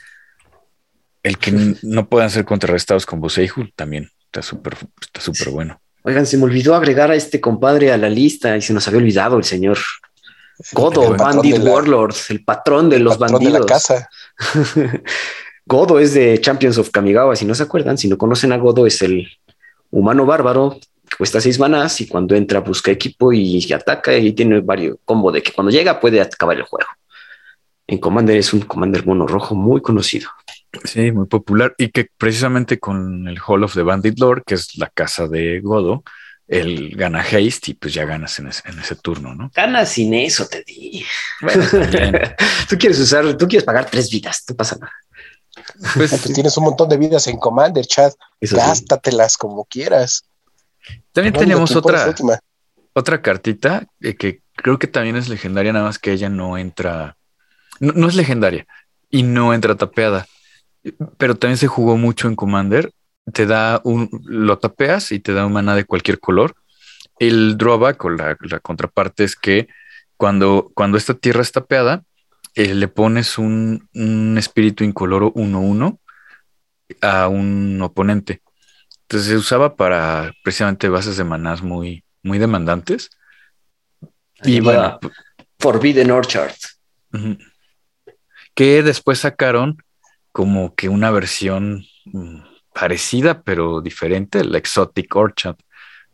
[1.23, 5.81] el que no puedan ser contrarrestados con Boseiju también Está súper está súper bueno.
[6.03, 9.01] Oigan, se me olvidó agregar a este compadre a la lista y se nos había
[9.01, 9.79] olvidado el señor
[10.73, 13.55] Godo, Bandit Warlord, el patrón de los bandidos.
[13.55, 14.11] De la casa.
[15.65, 18.87] Godo es de Champions of Kamigawa, si no se acuerdan, si no conocen a Godo,
[18.87, 19.29] es el
[19.91, 20.79] humano bárbaro
[21.17, 25.43] cuesta seis manas y cuando entra busca equipo y ataca y tiene varios combo de
[25.43, 26.91] que cuando llega puede acabar el juego.
[27.87, 30.29] En Commander es un Commander mono rojo muy conocido.
[30.85, 34.77] Sí, muy popular y que precisamente con el Hall of the Bandit Lord, que es
[34.77, 36.03] la casa de Godo,
[36.47, 39.51] él gana haste y pues ya ganas en ese, turno, ¿no?
[39.55, 41.05] Ganas sin eso, te di.
[42.69, 44.93] tú quieres usar, tú quieres pagar tres vidas, no pasa nada.
[45.95, 48.13] Pues, pues tienes un montón de vidas en Commander, Chad.
[48.41, 50.28] Gástatelas como quieras.
[51.13, 52.15] También tenemos otra,
[52.93, 57.17] otra cartita eh, que creo que también es legendaria, nada más que ella no entra,
[57.81, 58.67] no es legendaria
[59.11, 60.27] y no entra tapeada
[61.17, 62.93] pero también se jugó mucho en Commander.
[63.33, 66.55] Te da un, lo tapeas y te da un mana de cualquier color.
[67.19, 69.69] El drawback o la, contraparte es que
[70.17, 72.05] cuando, cuando esta tierra está tapeada,
[72.55, 73.89] eh, le pones un,
[74.39, 75.99] espíritu incoloro 1-1
[77.03, 78.41] a un oponente.
[79.09, 83.09] Entonces se usaba para precisamente bases de manás muy, muy demandantes.
[84.45, 85.01] Y bueno,
[85.59, 86.55] Forbidden Orchard.
[88.55, 89.83] Que después sacaron
[90.31, 92.41] como que una versión mm,
[92.75, 95.57] parecida pero diferente, la Exotic Orchard.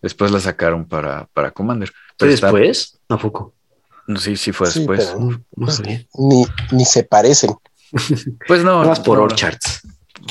[0.01, 1.93] Después la sacaron para, para Commander.
[2.17, 3.01] ¿Fue después?
[3.09, 3.57] Tampoco.
[4.07, 5.17] No, sí, sí fue después.
[5.51, 5.83] Pues,
[6.15, 7.57] ni, ni se parecen.
[8.47, 8.85] pues no.
[8.85, 9.83] Más por Orchards.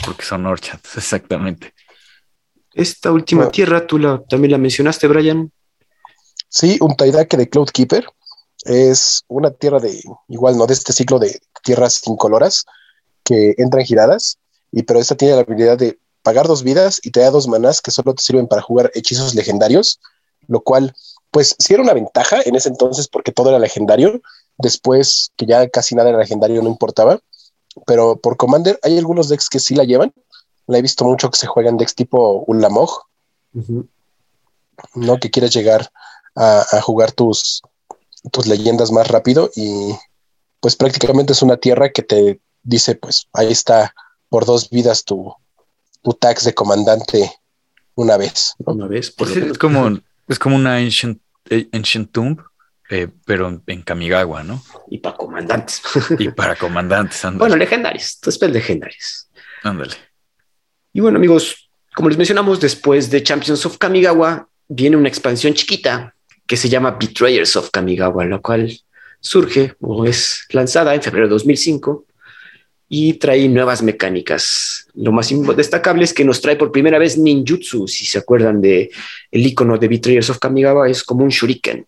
[0.05, 1.73] Porque son Orchards, exactamente.
[2.73, 5.51] Esta última tierra, tú la, también la mencionaste, Brian.
[6.49, 8.05] Sí, un Taidake de Cloudkeeper.
[8.65, 12.65] Es una tierra de, igual no de este ciclo de tierras incoloras,
[13.23, 14.37] que entran giradas,
[14.71, 17.81] y pero esta tiene la habilidad de pagar dos vidas y te da dos manás
[17.81, 19.99] que solo te sirven para jugar hechizos legendarios,
[20.47, 20.95] lo cual,
[21.31, 24.21] pues sí era una ventaja en ese entonces porque todo era legendario,
[24.57, 27.19] después que ya casi nada era legendario no importaba,
[27.85, 30.13] pero por Commander hay algunos decks que sí la llevan,
[30.67, 33.05] la he visto mucho que se juegan decks tipo Ulamog,
[34.95, 35.19] ¿no?
[35.19, 35.91] Que quieres llegar
[36.35, 37.61] a, a, jugar tus,
[38.31, 39.93] tus leyendas más rápido y
[40.59, 43.93] pues prácticamente es una tierra que te dice, pues ahí está
[44.29, 45.35] por dos vidas tu,
[46.01, 47.31] tu tax de comandante
[47.95, 48.55] una vez.
[48.59, 51.21] Una vez, por es, como, es como una ancient,
[51.71, 52.39] ancient tomb
[52.89, 54.61] eh, pero en Kamigawa, ¿no?
[54.89, 55.81] Y para comandantes.
[56.19, 57.39] Y para comandantes, ándale.
[57.39, 59.29] bueno, legendarios, spell legendarios.
[59.63, 59.95] ándale.
[60.93, 66.13] Y bueno, amigos, como les mencionamos, después de Champions of Kamigawa viene una expansión chiquita
[66.45, 68.71] que se llama Betrayers of Kamigawa, la cual
[69.19, 72.05] surge o es lanzada en febrero de 2005
[72.89, 74.87] y trae nuevas mecánicas.
[74.93, 78.91] Lo más destacable es que nos trae por primera vez ninjutsu, si se acuerdan de
[79.31, 81.87] el icono de Betrayers of Kamigawa, es como un shuriken.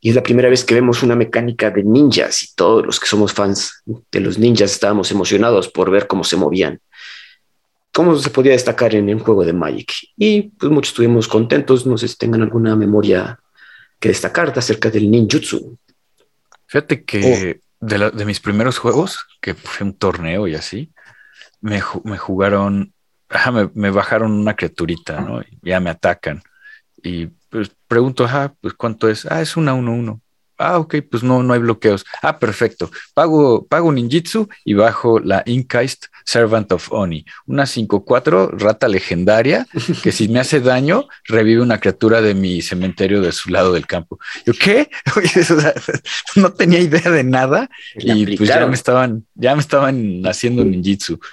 [0.00, 3.06] Y es la primera vez que vemos una mecánica de ninjas y todos los que
[3.06, 6.80] somos fans de los ninjas estábamos emocionados por ver cómo se movían.
[7.92, 9.92] Cómo se podía destacar en un juego de Magic.
[10.16, 13.38] Y pues muchos estuvimos contentos, no sé si tengan alguna memoria
[14.00, 15.78] que destacar acerca del ninjutsu.
[16.66, 20.90] Fíjate que de, la- de mis primeros juegos, que fue un torneo y así,
[21.60, 22.92] me, ju- me jugaron,
[23.28, 25.42] ajá, me, me bajaron una criaturita, ¿no?
[25.42, 26.42] Y ya me atacan.
[27.02, 29.26] Y pues pregunto, ajá, pues cuánto es.
[29.26, 30.20] Ah, es una 1-1.
[30.64, 32.04] Ah, ok, pues no, no hay bloqueos.
[32.22, 32.90] Ah, perfecto.
[33.14, 37.24] Pago, pago ninjitsu y bajo la Inkaist Servant of Oni.
[37.46, 39.66] Una 5-4 rata legendaria
[40.02, 43.86] que si me hace daño, revive una criatura de mi cementerio de su lado del
[43.86, 44.18] campo.
[44.46, 44.88] Yo, ¿qué?
[46.36, 51.18] No tenía idea de nada y pues ya me estaban, ya me estaban haciendo ninjitsu.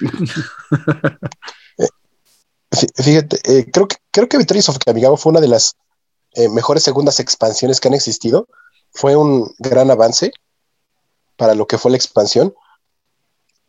[2.71, 5.75] Fí- Fíjate, eh, creo que creo que Victorious of Kamigawa fue una de las
[6.35, 8.47] eh, mejores segundas expansiones que han existido.
[8.91, 10.31] Fue un gran avance
[11.35, 12.53] para lo que fue la expansión.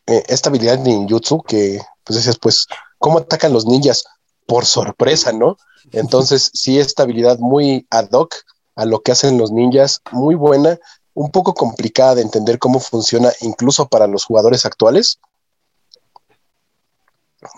[0.06, 2.66] Eh, esta habilidad de ninjutsu que, pues decías, pues,
[2.98, 4.04] ¿cómo atacan los ninjas?
[4.46, 5.56] Por sorpresa, ¿no?
[5.92, 8.34] Entonces, sí, esta habilidad muy ad hoc
[8.74, 10.78] a lo que hacen los ninjas, muy buena,
[11.14, 15.20] un poco complicada de entender cómo funciona incluso para los jugadores actuales,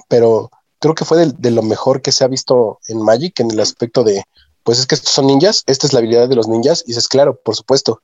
[0.08, 3.50] pero creo que fue de, de lo mejor que se ha visto en Magic en
[3.50, 4.24] el aspecto de,
[4.64, 7.08] pues es que estos son ninjas, esta es la habilidad de los ninjas, y dices,
[7.08, 8.02] claro, por supuesto,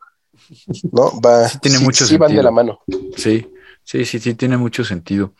[0.92, 1.20] ¿no?
[1.20, 2.42] Va, Sí tiene mucho sí van de sentido.
[2.42, 2.80] la mano.
[3.16, 3.46] Sí,
[3.84, 5.32] sí, sí, sí, tiene mucho sentido.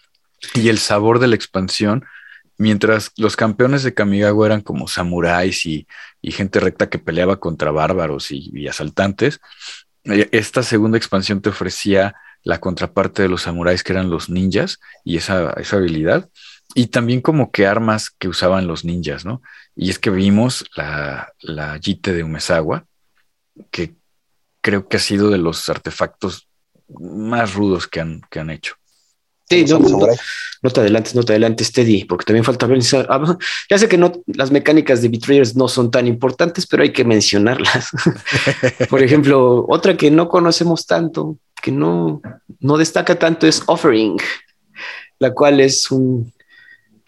[0.55, 2.05] Y el sabor de la expansión,
[2.57, 5.87] mientras los campeones de Kamigawa eran como samuráis y,
[6.21, 9.41] y gente recta que peleaba contra bárbaros y, y asaltantes,
[10.05, 12.15] eh, esta segunda expansión te ofrecía
[12.45, 16.29] la contraparte de los samuráis que eran los ninjas y esa, esa habilidad.
[16.79, 19.43] Y también como que armas que usaban los ninjas, ¿no?
[19.75, 22.87] Y es que vimos la, la Jite de Umezawa,
[23.73, 23.97] que
[24.61, 26.47] creo que ha sido de los artefactos
[26.87, 28.77] más rudos que han, que han hecho.
[29.51, 32.79] Sí, no, no, te adelantes, no te adelantes, Teddy, porque también falta ver.
[33.09, 33.37] ah,
[33.69, 37.05] Ya sé que no, las mecánicas de Betrayers no son tan importantes, pero hay que
[37.05, 37.91] mencionarlas.
[38.89, 42.23] Por ejemplo, otra que no conocemos tanto, que no,
[42.61, 44.19] no destaca tanto es Offering,
[45.19, 46.33] la cual es un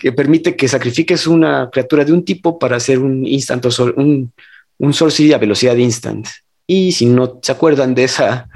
[0.01, 3.95] que permite que sacrifiques una criatura de un tipo para hacer un instant o sol-
[3.97, 4.33] un,
[4.79, 6.27] un sorcery a velocidad instant.
[6.67, 8.49] Y si no se acuerdan de esa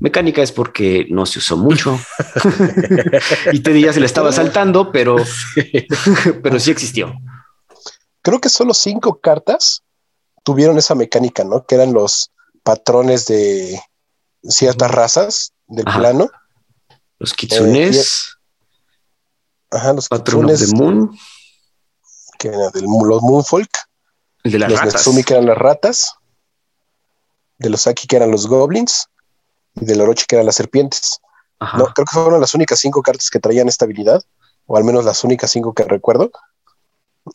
[0.00, 1.98] mecánica es porque no se usó mucho.
[3.52, 5.16] y Teddy ya se le estaba saltando, pero,
[6.42, 7.14] pero sí existió.
[8.20, 9.82] Creo que solo cinco cartas
[10.44, 11.64] tuvieron esa mecánica, ¿no?
[11.64, 12.30] Que eran los
[12.62, 13.80] patrones de
[14.42, 15.98] ciertas razas del Ajá.
[15.98, 16.30] plano.
[17.18, 18.31] Los kitsunes,
[19.72, 21.18] Ajá, los Patron of the kitsunes, Moon,
[22.38, 23.70] que eran del, los Moonfolk,
[24.44, 24.94] el de las los ratas.
[24.94, 26.14] Netsumi, que eran las ratas,
[27.58, 29.08] de los Aki, que eran los goblins,
[29.74, 31.20] y del Orochi, que eran las serpientes.
[31.58, 31.78] Ajá.
[31.78, 34.22] No, creo que fueron las únicas cinco cartas que traían esta habilidad,
[34.66, 36.30] o al menos las únicas cinco que recuerdo.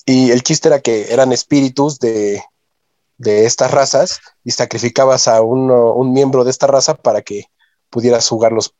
[0.05, 2.43] Y el chiste era que eran espíritus de,
[3.17, 7.45] de estas razas y sacrificabas a uno- un miembro de esta raza para que
[7.89, 8.73] pudieras jugarlos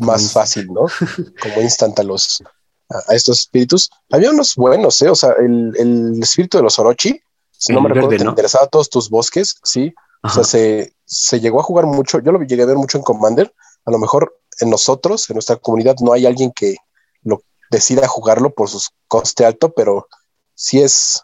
[0.00, 0.86] más fácil, ¿no?
[1.40, 2.42] Como instant a los
[2.90, 3.90] a, a estos espíritus.
[4.10, 5.10] Había unos buenos, ¿eh?
[5.10, 7.20] O sea, el, el espíritu de los Orochi,
[7.50, 8.30] si no El me recuerdo, verde, te ¿no?
[8.30, 9.94] interesaba todos tus bosques, sí.
[10.22, 12.18] O sea, se, se llegó a jugar mucho.
[12.20, 13.54] Yo lo llegué a ver mucho en Commander.
[13.84, 16.76] A lo mejor en nosotros, en nuestra comunidad, no hay alguien que
[17.22, 20.08] lo decida jugarlo por su coste alto, pero
[20.54, 21.22] sí es.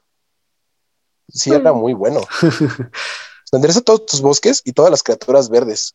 [1.29, 2.21] Sí era muy bueno.
[2.41, 5.95] Se endereza todos tus bosques y todas las criaturas verdes.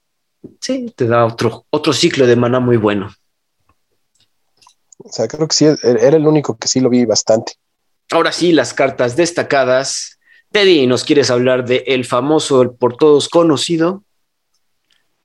[0.60, 3.14] Sí, te da otro, otro ciclo de maná muy bueno.
[5.06, 7.54] O sea, creo que sí, er- era el único que sí lo vi bastante.
[8.12, 10.20] Ahora sí, las cartas destacadas.
[10.52, 14.04] Teddy, ¿nos quieres hablar de el famoso, el por todos conocido?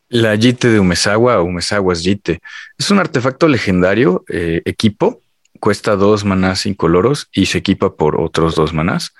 [0.08, 2.40] La Jite de Umezawa o Umezawa's Jite
[2.76, 5.20] es un artefacto legendario, eh, equipo,
[5.60, 9.12] cuesta dos manás incoloros y se equipa por otros dos manás.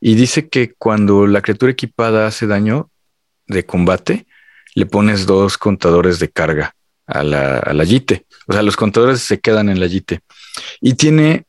[0.00, 2.90] Y dice que cuando la criatura equipada hace daño
[3.46, 4.26] de combate,
[4.74, 6.74] le pones dos contadores de carga
[7.06, 8.26] a la, a la Jite.
[8.46, 10.20] O sea, los contadores se quedan en la Jite.
[10.80, 11.44] Y tiene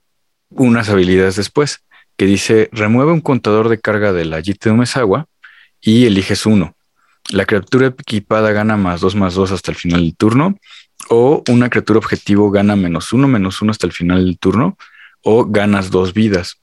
[0.49, 1.83] unas habilidades después
[2.15, 5.27] que dice remueve un contador de carga de la Jite de Umezawa
[5.81, 6.73] y eliges uno.
[7.29, 10.57] la criatura equipada gana más 2 más 2 hasta el final del turno,
[11.09, 14.77] o una criatura objetivo gana menos 1 menos 1 hasta el final del turno,
[15.23, 16.61] o ganas dos vidas.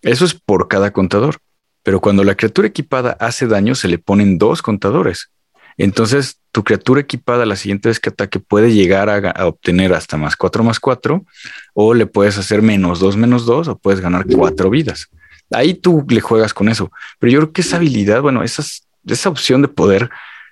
[0.00, 1.36] Eso es por cada contador.
[1.82, 5.30] Pero cuando la criatura equipada hace daño, se le ponen dos contadores.
[5.76, 10.36] Entonces, tu criatura equipada la siguiente vez que ataque puede llegar a, obtener hasta más
[10.36, 11.22] 4 más 4,
[11.74, 15.10] o le puedes hacer menos 2 menos 2, o puedes ganar 4 vidas.
[15.50, 16.90] Ahí tú le juegas con eso.
[17.18, 20.08] Pero yo creo que esa habilidad, bueno, esa opción de poder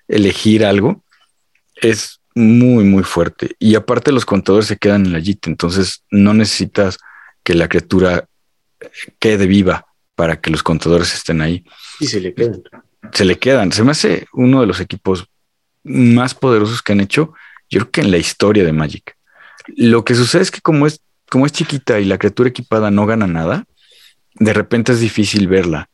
[0.06, 1.02] elegir algo
[1.76, 3.56] es muy, muy fuerte.
[3.58, 6.98] Y aparte los contadores se quedan en la JIT, entonces no necesitas
[7.42, 8.28] que la criatura
[9.18, 9.86] quede viva
[10.16, 11.64] para que los contadores estén ahí.
[11.98, 12.62] Y se le quedan.
[13.10, 13.72] Se le quedan.
[13.72, 15.30] Se me hace uno de los equipos
[15.84, 17.34] más poderosos que han hecho,
[17.70, 19.16] yo creo que en la historia de Magic.
[19.76, 23.06] Lo que sucede es que como es, como es chiquita y la criatura equipada no
[23.06, 23.64] gana nada,
[24.34, 25.88] de repente es difícil verla.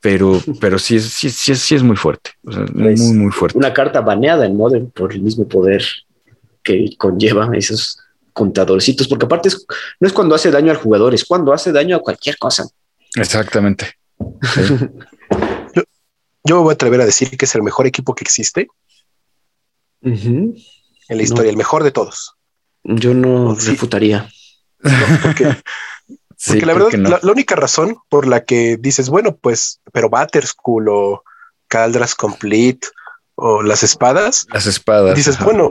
[0.00, 2.30] Pero, pero sí, es, sí, sí, sí es muy fuerte.
[2.72, 3.58] muy, muy fuerte.
[3.58, 5.82] Una carta baneada en Modern por el mismo poder
[6.62, 7.98] que conlleva esos
[8.32, 9.48] contadorcitos, porque aparte
[9.98, 12.68] no es cuando hace daño al jugador, es cuando hace daño a cualquier cosa.
[13.14, 13.94] Exactamente.
[16.44, 18.68] yo, me voy a atrever a decir que es el mejor equipo que existe
[20.06, 22.36] en la historia, el mejor de todos.
[22.84, 24.30] Yo no refutaría.
[25.22, 25.44] porque,
[26.64, 30.10] la verdad, la, única razón por la que dices, bueno, pues, pero
[30.42, 31.24] School o
[31.68, 32.86] Caldras Complete
[33.34, 34.46] o las espadas.
[34.52, 35.16] Las espadas.
[35.16, 35.70] Dices, bueno,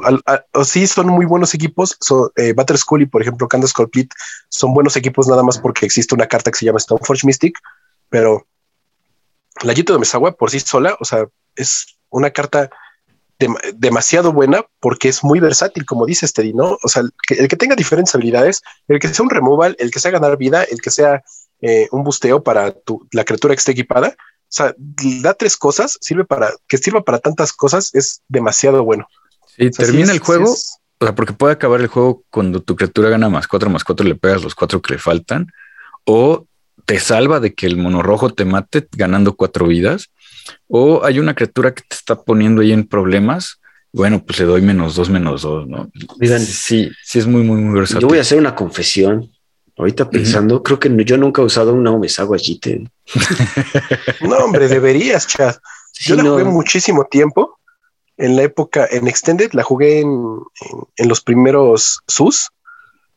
[0.54, 1.98] o sí son muy buenos equipos.
[2.00, 4.16] So, eh, Battle School y por ejemplo Candace Complete
[4.50, 7.58] son buenos equipos nada más porque existe una carta que se llama Stoneforge Mystic,
[8.10, 8.46] pero
[9.64, 11.26] la Yito de Mesagua por sí sola, o sea,
[11.56, 12.70] es una carta
[13.76, 16.78] demasiado buena porque es muy versátil, como dice Teddy, ¿no?
[16.82, 19.92] O sea, el que, el que, tenga diferentes habilidades, el que sea un removal, el
[19.92, 21.24] que sea ganar vida, el que sea
[21.62, 24.74] eh, un busteo para tu, la criatura que esté equipada, o sea,
[25.22, 29.08] da tres cosas, sirve para que sirva para tantas cosas, es demasiado bueno.
[29.48, 33.30] Sí, termina el juego, o sea, porque puede acabar el juego cuando tu criatura gana
[33.30, 35.52] más cuatro, más cuatro, le pegas los cuatro que le faltan,
[36.06, 36.46] o
[36.86, 40.12] te salva de que el mono rojo te mate ganando cuatro vidas,
[40.68, 43.60] o hay una criatura que te está poniendo ahí en problemas.
[43.92, 45.90] Bueno, pues le doy menos dos, menos dos, ¿no?
[46.40, 48.02] sí, sí es muy, muy, muy versátil.
[48.02, 49.32] Yo voy a hacer una confesión.
[49.78, 52.90] Ahorita pensando, creo que yo nunca he usado una Omesawa GT.
[54.22, 55.56] no, hombre, deberías, Chad.
[56.00, 57.58] Yo la jugué muchísimo tiempo.
[58.18, 62.52] En la época, en Extended, la jugué en, los primeros SUS,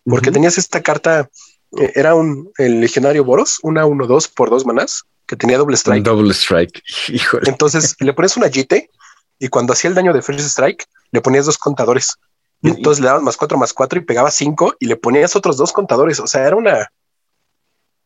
[0.04, 1.30] porque tenías esta carta,
[1.78, 6.02] eh, era un el legionario Boros, una 1-2 por dos manás, que tenía doble strike.
[6.02, 6.82] Doble strike.
[7.46, 8.90] Entonces le pones una GT
[9.38, 12.16] y cuando hacía el daño de First Strike, le ponías dos contadores.
[12.60, 15.56] Y entonces le dabas más cuatro, más cuatro y pegaba cinco y le ponías otros
[15.56, 16.18] dos contadores.
[16.18, 16.90] O sea, era una,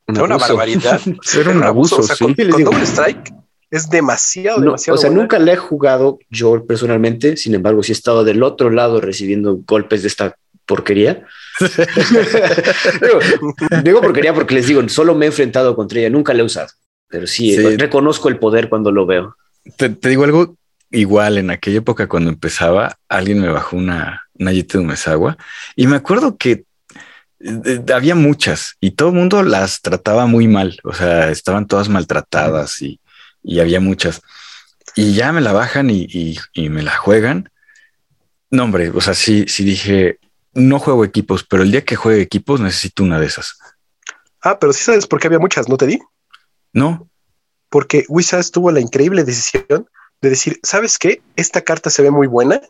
[0.07, 1.01] era una barbaridad.
[1.39, 2.01] era un abuso.
[2.01, 3.33] O sea, con, doble strike
[3.71, 4.99] es demasiado, demasiado.
[4.99, 7.39] O sea, nunca le he jugado yo personalmente.
[7.39, 11.27] Sin embargo, sí he estado del otro lado recibiendo golpes de esta porquería.
[13.83, 16.69] digo, porquería porque les digo, solo me he enfrentado contra ella, nunca la he usado.
[17.13, 19.37] Pero sí, reconozco el poder cuando lo veo.
[19.77, 20.57] Te, digo algo
[20.91, 25.37] igual, en aquella época cuando empezaba, alguien me bajó una, una de Mesagua
[25.77, 26.65] y me acuerdo que
[27.41, 30.81] eh, había muchas y todo el mundo las trataba muy mal.
[30.85, 32.99] O sea, estaban todas maltratadas y,
[33.61, 34.23] había muchas.
[34.97, 37.51] Y ya me la bajan y, me la juegan.
[38.51, 40.19] No, hombre, o sea, sí, sí dije,
[40.55, 43.59] no juego equipos, pero el día que juegue equipos necesito una de esas.
[44.41, 46.01] Ah, pero sí sabes por qué había muchas, ¿no te di?
[46.73, 47.09] No.
[47.69, 49.89] Porque Wizards tuvo la increíble decisión
[50.21, 51.23] de decir, ¿sabes qué?
[51.37, 52.61] Esta carta se ve muy buena,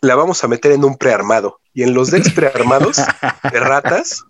[0.00, 1.60] la vamos a meter en un prearmado.
[1.74, 4.24] Y en los decks prearmados de ratas,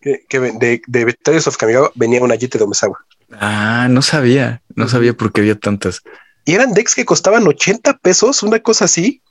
[0.00, 2.98] que, de, de Victorious of Kamigawa venía una Yete de Omesawa.
[3.32, 6.02] Ah, no sabía, no sabía por qué había tantas.
[6.44, 9.22] Y eran decks que costaban 80 pesos, una cosa así,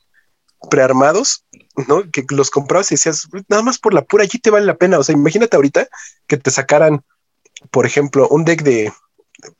[0.70, 1.46] prearmados,
[1.88, 2.10] ¿no?
[2.12, 5.00] Que los comprabas y decías, nada más por la pura allí te vale la pena.
[5.00, 5.88] O sea, imagínate ahorita
[6.28, 7.04] que te sacaran,
[7.72, 8.92] por ejemplo, un deck de,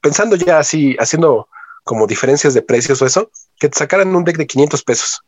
[0.02, 1.48] pensando ya así, haciendo
[1.84, 5.22] como diferencias de precios o eso, que te sacaran un deck de 500 pesos,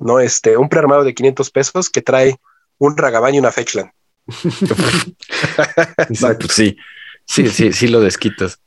[0.00, 0.20] ¿no?
[0.20, 2.36] Este, un prearmado de 500 pesos que trae
[2.78, 3.90] un Ragavan y una Fetchland.
[6.08, 6.76] Exacto, sí,
[7.24, 8.60] sí, sí, sí lo desquitas.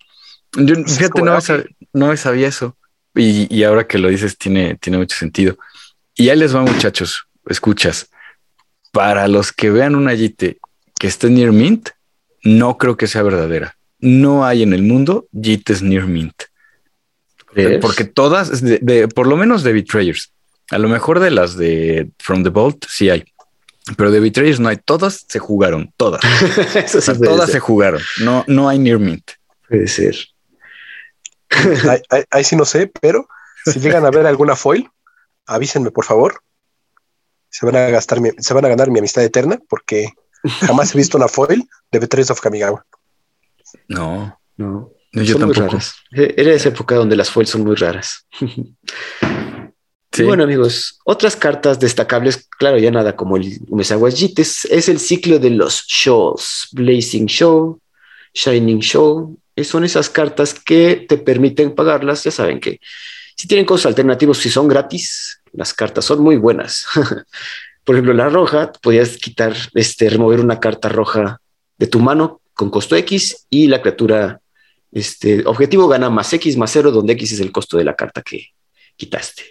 [0.53, 1.37] Yo, fíjate, no,
[1.93, 2.77] no sabía eso.
[3.15, 5.57] Y, y, ahora que lo dices, tiene, tiene mucho sentido.
[6.15, 8.09] Y ahí les va, muchachos, escuchas.
[8.91, 10.59] Para los que vean una Yite
[10.99, 11.89] que esté near mint,
[12.43, 13.75] no creo que sea verdadera.
[13.99, 16.43] No hay en el mundo Yites near mint.
[17.81, 20.31] Porque todas, de, por lo menos de Betrayers,
[20.71, 23.25] a lo mejor de las de From the Vault sí hay,
[23.97, 24.77] pero de Betrayers no hay.
[24.77, 26.21] Todas se jugaron, todas.
[27.23, 28.01] todas se jugaron.
[28.21, 29.31] No, no hay near mint.
[29.67, 30.15] Puede ser.
[31.89, 33.27] ahí, ahí- ahí sí no sé, pero
[33.65, 34.87] si llegan a ver alguna foil,
[35.47, 36.41] avísenme por favor.
[37.49, 40.09] Se van a gastar mi- se van a ganar mi amistad eterna porque
[40.61, 42.85] jamás he visto una foil de Betrayers of Kamigawa.
[43.87, 45.67] No, No, no, yo son muy tampoco.
[45.77, 45.93] raras.
[46.11, 48.25] Eh, Era esa época donde las foils son muy raras.
[50.11, 50.23] Sí.
[50.23, 55.37] Bueno, amigos, otras cartas destacables, claro, ya nada como el Umezawa Jites, es el ciclo
[55.37, 57.79] de los shows, Blazing Show,
[58.33, 62.79] Shining Show, y son esas cartas que te permiten pagarlas, ya saben que
[63.35, 66.85] si tienen costos alternativos, si son gratis, las cartas son muy buenas.
[67.89, 71.41] Por ejemplo, la roja, podías quitar, este, remover una carta roja
[71.75, 74.39] de tu mano con costo X y la criatura,
[74.91, 78.21] este, objetivo gana más X más cero, donde X es el costo de la carta
[78.21, 78.49] que
[78.95, 79.41] quitaste.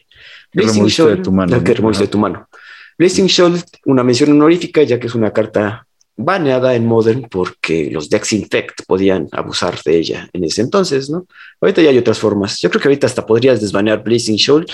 [0.52, 2.48] Que Blazing removiste de tu mano, la que removiste de tu mano.
[2.96, 5.84] Blazing Shoal, una mención honorífica, ya que es una carta
[6.16, 11.26] baneada en Modern porque los decks Infect podían abusar de ella en ese entonces, ¿no?
[11.60, 12.60] Ahorita ya hay otras formas.
[12.60, 14.64] Yo creo que ahorita hasta podrías desbanear Blazing Shoal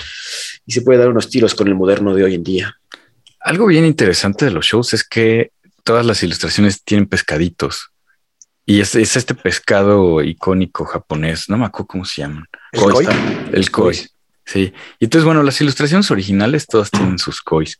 [0.67, 2.75] y se puede dar unos tiros con el moderno de hoy en día.
[3.45, 5.51] Algo bien interesante de los shows es que
[5.83, 7.91] todas las ilustraciones tienen pescaditos.
[8.65, 12.45] Y es, es este pescado icónico japonés, no me acuerdo cómo se llaman.
[12.71, 13.07] ¿El Koi.
[13.53, 13.95] El koi.
[14.43, 14.73] Sí.
[14.99, 17.77] Y entonces, bueno, las ilustraciones originales todas tienen sus kois.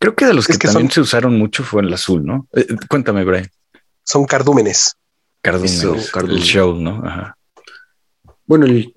[0.00, 2.24] Creo que de los Es que, que también son- se usaron mucho fue el azul,
[2.24, 2.48] ¿no?
[2.52, 3.48] Eh, eh, cuéntame, Brian.
[4.02, 4.96] Son cardúmenes.
[5.40, 7.00] Cardúmenes, Eso, el show, ¿no?
[7.06, 7.36] Ajá.
[8.46, 8.92] Bueno, el,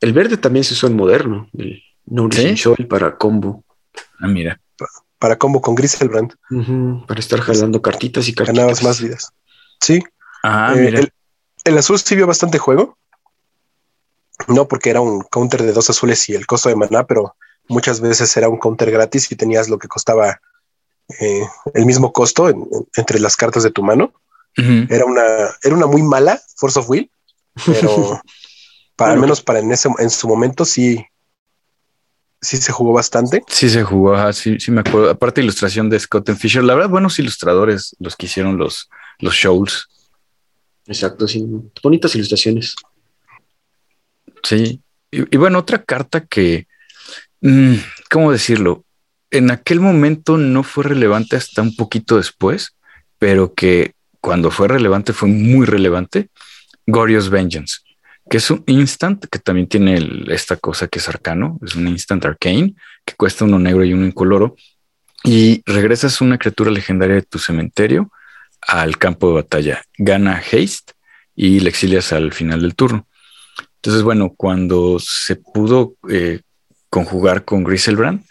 [0.00, 2.62] el verde también se usó en moderno, el Nourishing ¿Sí?
[2.64, 3.64] Shoal para combo,
[4.18, 4.60] Ah, mira.
[5.24, 8.54] Para combo con Griselbrand, Ujú, para estar jalando cartitas y cartitas.
[8.58, 9.30] ganabas más vidas.
[9.80, 10.02] Sí,
[10.42, 10.98] Ah, eh, mira.
[11.00, 11.12] el,
[11.64, 12.98] el azul sí vio bastante juego.
[14.48, 17.36] No porque era un counter de dos azules y el costo de maná, pero
[17.68, 20.42] muchas veces era un counter gratis y tenías lo que costaba
[21.20, 24.12] eh, el mismo costo en- en- entre las cartas de tu mano.
[24.90, 25.22] Era una,
[25.62, 27.10] era una muy mala Force of Will,
[27.64, 28.20] pero
[28.96, 31.02] para al menos para en ese en su momento sí,
[32.44, 33.42] sí se jugó bastante.
[33.48, 35.10] Sí se jugó, ajá, sí, sí me acuerdo.
[35.10, 38.88] Aparte ilustración de Scott and Fisher, la verdad, buenos ilustradores los que hicieron los,
[39.18, 39.88] los shows.
[40.86, 41.44] Exacto, sí.
[41.82, 42.76] Bonitas ilustraciones.
[44.42, 44.80] Sí.
[45.10, 46.66] Y, y bueno, otra carta que,
[47.40, 47.74] mm,
[48.10, 48.84] ¿cómo decirlo?
[49.30, 52.76] En aquel momento no fue relevante hasta un poquito después,
[53.18, 56.28] pero que cuando fue relevante fue muy relevante.
[56.86, 57.78] Glorious Vengeance,
[58.28, 61.88] que es un instant que también tiene el- esta cosa que es arcano, es un
[61.88, 64.56] instant arcane que cuesta uno negro y uno incoloro
[65.24, 68.10] y regresas una criatura legendaria de tu cementerio
[68.62, 69.82] al campo de batalla.
[69.98, 70.92] Gana haste
[71.36, 73.06] y le exilias al final del turno.
[73.76, 76.40] Entonces, bueno, cuando se pudo eh,
[76.88, 78.24] conjugar con Griselbrand,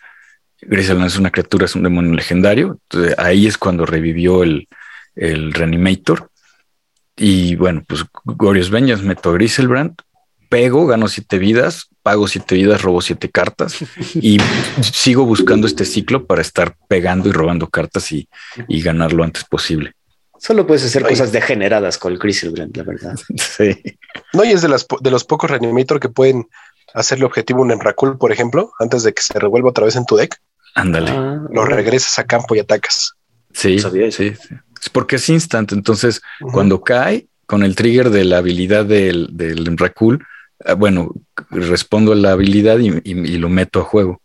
[0.61, 2.79] Griselbrand es una criatura, es un demonio legendario.
[2.89, 4.67] Entonces, ahí es cuando revivió el,
[5.15, 6.31] el Reanimator.
[7.15, 9.95] Y bueno, pues Glorious Vengeance meto a Griselbrand,
[10.49, 13.77] pego, gano siete vidas, pago siete vidas, robo siete cartas
[14.15, 14.39] y
[14.81, 18.27] sigo buscando este ciclo para estar pegando y robando cartas y,
[18.67, 19.93] y ganar lo antes posible.
[20.39, 23.15] Solo puedes hacer cosas degeneradas con el Griselbrand, la verdad.
[23.37, 23.81] Sí.
[24.33, 26.47] No, y es de, las, de los pocos reanimator que pueden
[26.93, 30.15] hacerle objetivo un Emrakul, por ejemplo, antes de que se revuelva otra vez en tu
[30.15, 30.39] deck,
[30.75, 31.11] Ándale.
[31.11, 33.13] Ah, lo regresas a campo y atacas.
[33.53, 34.23] Sí, No sabía eso.
[34.23, 34.55] sí, sí.
[34.81, 35.71] Es porque es instant.
[35.71, 40.25] Entonces, cuando cae con el trigger de la habilidad del, del Emrakul,
[40.65, 41.11] ah, bueno,
[41.49, 43.01] respondo a la habilidad y, y-
[43.33, 44.21] y lo meto a juego.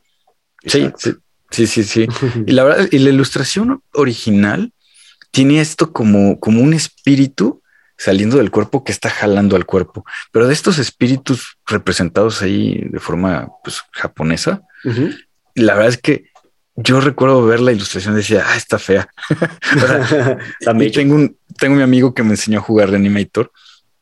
[0.65, 1.13] Sí, sí,
[1.51, 2.07] sí, sí, sí.
[2.47, 4.73] Y la verdad, y la ilustración original
[5.31, 7.63] tiene esto como, como un espíritu
[7.97, 13.01] saliendo del cuerpo que está jalando al cuerpo, pero de estos espíritus representados ahí de
[13.01, 14.63] forma pues, japonesa,
[15.55, 16.31] la verdad es que
[16.81, 19.09] yo recuerdo ver la ilustración y decía, ah, está fea.
[20.61, 23.51] Está y tengo un, tengo mi amigo que me enseñó a jugar Reanimator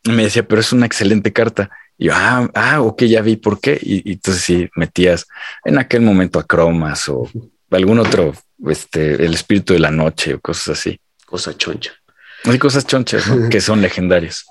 [0.05, 1.71] y me decía, pero es una excelente carta.
[1.97, 3.79] Y yo, ah, ah, ok, ya vi por qué.
[3.81, 5.27] Y, y entonces sí metías
[5.65, 7.29] en aquel momento a cromas o
[7.71, 8.35] algún otro,
[8.67, 11.01] este, el espíritu de la noche o cosas así.
[11.25, 11.93] Cosa choncha.
[12.45, 13.49] Hay cosas chonchas ¿no?
[13.51, 14.45] que son legendarias.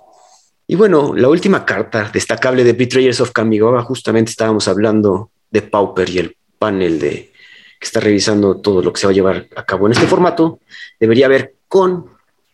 [0.68, 6.10] Y bueno, la última carta destacable de Betrayers of Kamigawa, justamente estábamos hablando de Pauper
[6.10, 7.35] y el panel de
[7.86, 10.60] está revisando todo lo que se va a llevar a cabo en este formato,
[11.00, 12.06] debería ver con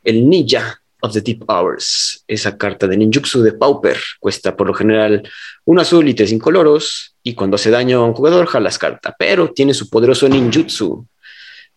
[0.03, 2.23] el Ninja of the Deep Hours.
[2.27, 5.27] Esa carta de ninjutsu de Pauper cuesta por lo general
[5.65, 9.51] un azul y tres incoloros, y cuando hace daño a un jugador, jalas carta, pero
[9.51, 11.05] tiene su poderoso ninjutsu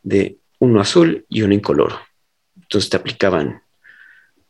[0.03, 2.01] de uno azul y uno incoloro.
[2.61, 3.63] Entonces te aplicaban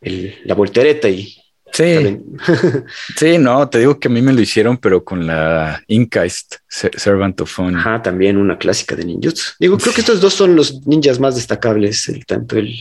[0.01, 1.35] la voltereta y
[1.75, 2.19] Sí,
[3.17, 6.93] sí, no, te digo que a mí me lo hicieron, pero con la Inkaist, Se-
[6.97, 7.77] Servant of Fun.
[7.77, 9.55] Ajá, también una clásica de ninjutsu.
[9.59, 12.73] Digo, creo que estos dos son los ninjas más destacables, el, tanto el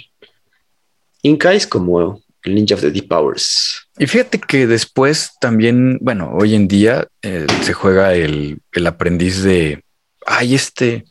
[1.24, 3.82] Inkais como el Ninja of the Deep Powers.
[3.98, 9.42] Y fíjate que después también, bueno, hoy en día eh, se juega el, el, aprendiz
[9.42, 9.84] de,
[10.26, 11.06] ay, este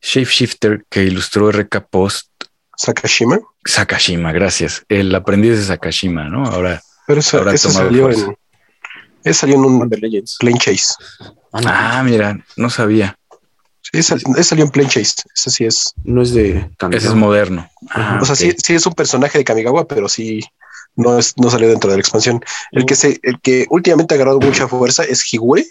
[0.00, 2.28] shapeshifter que ilustró RK Post.
[2.78, 3.40] Sakashima.
[3.64, 4.84] Sakashima, gracias.
[4.88, 6.46] El aprendiz de Sakashima, ¿no?
[6.46, 6.80] Ahora.
[7.06, 8.36] Pero eso, ahora salió en,
[9.24, 10.94] eso salió en un Plane Chase.
[11.52, 13.18] Ah, mira, no sabía.
[13.82, 15.14] Sí, salió en Plane Chase.
[15.34, 15.94] Ese sí es.
[16.04, 16.98] No es de Kamigawa.
[16.98, 17.68] Ese es moderno.
[17.90, 20.40] Ah, o sea, sí, sí, es un personaje de Kamigawa, pero sí
[20.94, 22.40] no, es, no salió dentro de la expansión.
[22.70, 25.66] El que se, el que últimamente ha agarrado mucha fuerza es Higure,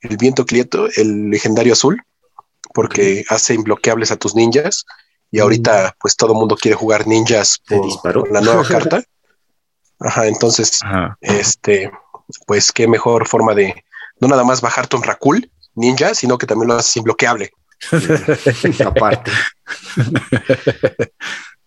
[0.00, 2.02] el viento quieto, el legendario azul,
[2.74, 4.84] porque hace imbloqueables a tus ninjas.
[5.30, 7.60] Y ahorita, pues todo el mundo quiere jugar ninjas
[8.02, 9.02] por la nueva carta.
[10.00, 10.80] Ajá, entonces,
[11.20, 11.90] este,
[12.46, 13.84] pues qué mejor forma de
[14.20, 17.50] no nada más bajar tu Rakul ninja, sino que también lo haces imbloqueable.
[18.84, 19.30] Aparte.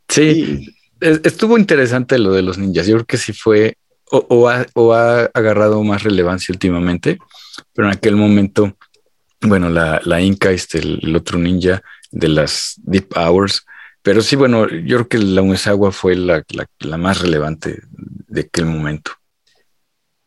[0.09, 2.87] sí, estuvo interesante lo de los ninjas.
[2.87, 3.77] Yo creo que sí fue
[4.11, 7.17] o, ha, agarrado más relevancia últimamente,
[7.73, 8.75] pero en aquel momento,
[9.39, 11.81] bueno, la, la Inca, este, el, otro ninja
[12.11, 13.65] de las Deep Hours,
[14.01, 16.43] pero sí, bueno, yo creo que la Unesagua fue la,
[16.79, 19.11] la más relevante de aquel momento.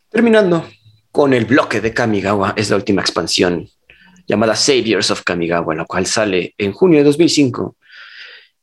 [0.09, 0.69] Terminando
[1.11, 3.69] con el bloque de Kamigawa, es la última expansión
[4.27, 7.77] llamada Saviors of Kamigawa, la cual sale en junio de 2005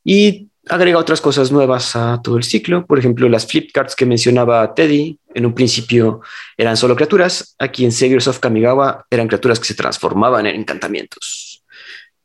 [0.04, 2.86] y agrega otras cosas nuevas a todo el ciclo.
[2.86, 6.22] Por ejemplo, las flip cards que mencionaba Teddy, en un principio
[6.58, 11.51] eran solo criaturas, aquí en Saviors of Kamigawa eran criaturas que se transformaban en encantamientos.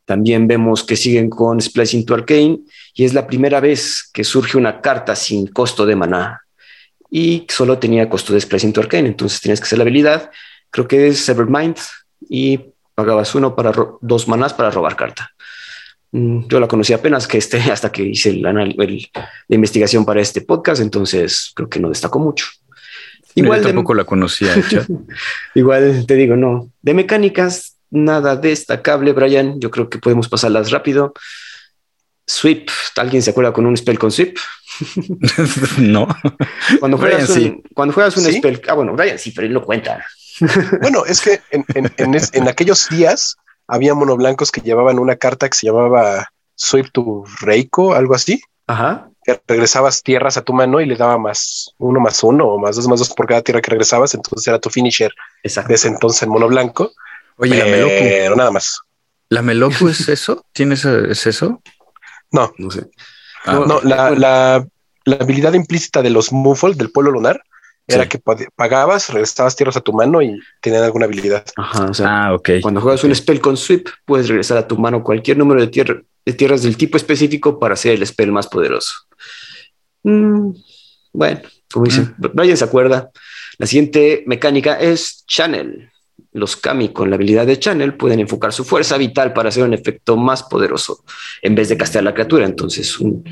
[0.06, 2.60] También vemos que siguen con Splicing to Arcane
[2.94, 6.40] y es la primera vez que surge una carta sin costo de maná
[7.10, 10.30] y solo tenía costo de Splicing to Arcane, entonces tenías que hacer la habilidad,
[10.70, 11.76] creo que es Severmind
[12.28, 12.60] y
[12.94, 15.30] pagabas uno para dos manás para robar carta.
[16.12, 18.64] Mm, yo la conocí apenas que este, hasta que hice la
[19.48, 22.46] investigación para este podcast, entonces creo que no destacó mucho.
[23.36, 24.54] Igual tampoco la conocía.
[25.54, 26.70] Igual te digo, no.
[26.80, 29.58] De mecánicas, nada destacable, Brian.
[29.60, 31.14] Yo creo que podemos pasarlas rápido.
[32.26, 34.36] Sweep, ¿alguien se acuerda con un spell con sweep?
[35.78, 36.08] no.
[36.80, 40.04] Cuando juegas, un, cuando juegas un spell, ah, bueno, Brian sí, pero él lo cuenta.
[40.82, 41.64] bueno, es que en,
[41.96, 43.36] en, aquellos días
[43.68, 48.42] había monoblancos que llevaban una carta que se llamaba Sweep to Reiko, algo así.
[48.66, 49.08] Ajá.
[49.24, 52.76] Que regresabas tierras a tu mano y le daba más uno más uno o más
[52.76, 54.14] dos más dos por cada tierra que regresabas.
[54.14, 55.12] Entonces era tu finisher
[55.42, 55.68] Exacto.
[55.68, 56.92] de ese entonces en monoblanco.
[57.36, 58.80] Oye, pero la nada más.
[59.28, 60.44] ¿La Meloku es eso?
[60.52, 61.62] ¿Tienes es eso?
[62.32, 62.88] No, no sé.
[63.44, 64.66] Ah, no, la, la,
[65.04, 67.40] la, habilidad implícita de los Muffle del pueblo lunar
[67.88, 68.20] era que
[68.56, 71.44] pagabas, regresabas tierras a tu mano y tenían alguna habilidad.
[71.56, 72.50] Ajá, o sea, ah, ok.
[72.60, 76.02] Cuando juegas un spell con sweep, puedes regresar a tu mano cualquier número de, tierra,
[76.24, 78.92] de tierras del tipo específico para hacer el spell más poderoso.
[80.02, 80.50] Mm,
[81.12, 81.40] bueno,
[81.72, 82.56] como dicen, mm.
[82.56, 83.10] se acuerda.
[83.58, 85.90] La siguiente mecánica es Channel.
[86.36, 89.74] Los Kami con la habilidad de Channel pueden enfocar su fuerza vital para hacer un
[89.74, 91.04] efecto más poderoso
[91.42, 92.44] en vez de castear la criatura.
[92.44, 93.24] Entonces, un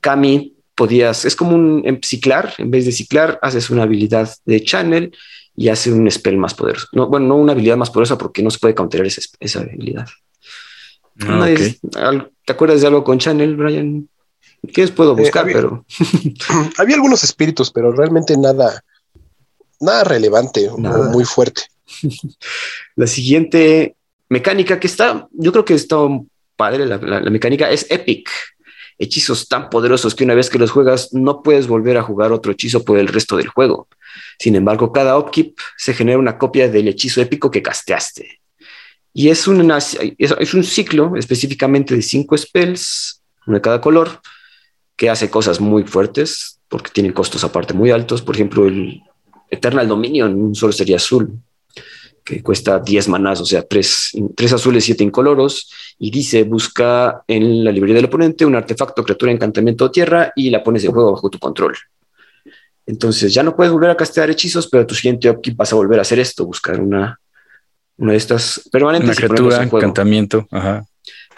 [0.00, 5.12] Kami podías, es como un ciclar, en vez de ciclar, haces una habilidad de Channel
[5.56, 6.86] y hace un spell más poderoso.
[6.92, 10.06] No, bueno, no una habilidad más poderosa porque no se puede counterar esa, esa habilidad.
[11.20, 11.48] Ah,
[12.44, 14.08] ¿Te acuerdas de algo con Channel, Brian?
[14.72, 15.46] ¿Qué puedo eh, buscar?
[15.46, 15.84] pero
[16.78, 18.84] había algunos espíritus, pero realmente nada,
[19.80, 21.62] nada relevante o muy fuerte.
[22.96, 23.94] La siguiente
[24.28, 25.96] mecánica que está, yo creo que está
[26.56, 28.30] padre, la, la mecánica es Epic
[28.98, 32.52] hechizos tan poderosos que una vez que los juegas no puedes volver a jugar otro
[32.52, 33.88] hechizo por el resto del juego.
[34.38, 38.40] Sin embargo, cada upkeep se genera una copia del hechizo épico que casteaste.
[39.12, 44.20] Y es, una, es, un ciclo específicamente de cinco spells, uno de cada color,
[44.94, 48.20] que hace cosas muy fuertes porque tienen costos aparte muy altos.
[48.20, 49.02] Por ejemplo, el
[49.50, 51.38] Eternal Dominion solo sería azul
[52.26, 54.12] que cuesta 10 manás, o sea, 3,
[54.52, 59.84] azules, 7 incoloros, y dice, busca en la librería del oponente un artefacto, criatura, encantamiento
[59.84, 61.76] o tierra, y la pones de juego bajo tu control.
[62.84, 66.00] Entonces ya no puedes volver a castear hechizos, pero tu siguiente upkeep vas a volver
[66.00, 67.18] a hacer esto, buscar una,
[67.96, 69.08] una de estas permanentes.
[69.08, 70.48] Una criatura, encantamiento.
[70.50, 70.84] Ajá.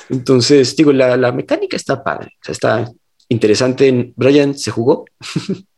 [0.09, 2.91] Entonces, digo, la, la, mecánica está padre, o sea, está
[3.29, 4.15] interesante.
[4.17, 5.05] Brian, ¿se jugó?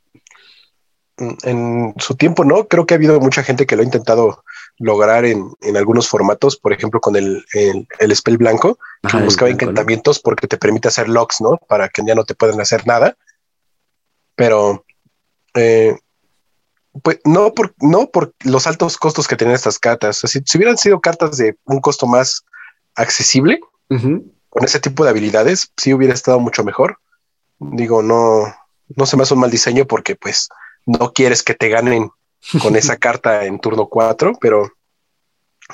[1.42, 4.44] en su tiempo no, creo que ha habido mucha gente que lo ha intentado
[4.80, 8.78] lograr en, algunos formatos, por ejemplo, con el, el, spell blanco,
[9.08, 11.58] que buscaba encantamientos porque te permite hacer locks, ¿no?
[11.68, 13.16] Para que ya no te puedan hacer nada.
[14.34, 14.86] Pero,
[15.54, 15.94] eh,
[17.02, 20.22] pues no por, no por los altos costos que tienen estas cartas.
[20.24, 22.44] si, hubieran sido cartas de un costo más
[22.94, 26.98] accesible, con ese tipo de habilidades, sí hubiera estado mucho mejor.
[27.58, 28.44] Digo, no,
[28.96, 30.48] no se me hace un mal diseño porque pues
[30.86, 32.10] no quieres que te ganen
[32.62, 34.70] con esa carta en turno 4, pero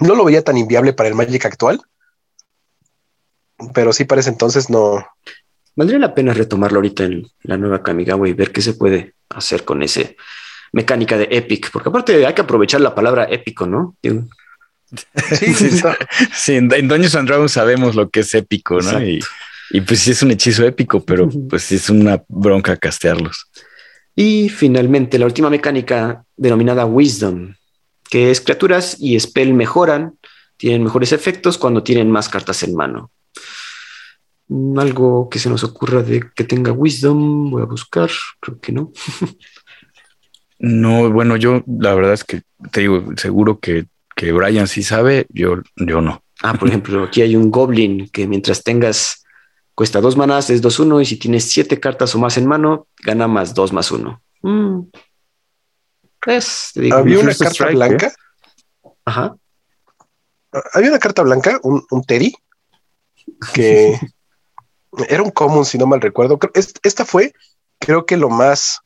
[0.01, 1.81] no lo veía tan inviable para el Magic actual.
[3.75, 5.07] Pero sí parece entonces no.
[5.75, 9.65] Valdría la pena retomarlo ahorita en la nueva Kamigawa y ver qué se puede hacer
[9.65, 10.17] con ese
[10.73, 13.97] mecánica de Epic, porque aparte hay que aprovechar la palabra épico, ¿no?
[14.03, 15.81] Sí, sí,
[16.35, 16.55] sí.
[16.55, 19.03] en, Dungeons and Dragons sabemos lo que es épico, ¿no?
[19.03, 19.21] Y,
[19.71, 23.51] y, pues sí es un hechizo épico, pero pues sí es una bronca castearlos.
[24.17, 27.55] Y finalmente la última mecánica denominada Wisdom,
[28.09, 30.15] que es criaturas y spell mejoran,
[30.57, 33.11] tienen mejores efectos cuando tienen más cartas en mano.
[34.49, 38.11] Mm, algo que se nos ocurra de que tenga Wisdom, voy a buscar,
[38.41, 38.91] creo que no.
[40.59, 42.41] no, bueno, yo la verdad es que
[42.73, 43.85] te digo, seguro que,
[44.15, 46.23] que Brian sí sabe, yo, yo no.
[46.43, 49.26] Ah, por ejemplo, aquí hay un Goblin que mientras tengas
[49.77, 53.29] Cuesta dos manas, es 2-1 y si tienes siete cartas o más en mano, gana
[53.29, 54.23] más 2 más 1.
[54.41, 54.81] Mm.
[56.93, 58.15] Había una carta blanca.
[59.05, 59.37] Ajá.
[60.73, 62.35] Había una carta blanca, un, Teddy,
[63.53, 64.01] que
[65.11, 66.39] era un común, si no mal recuerdo.
[66.55, 67.35] Esta fue,
[67.79, 68.81] creo que lo más,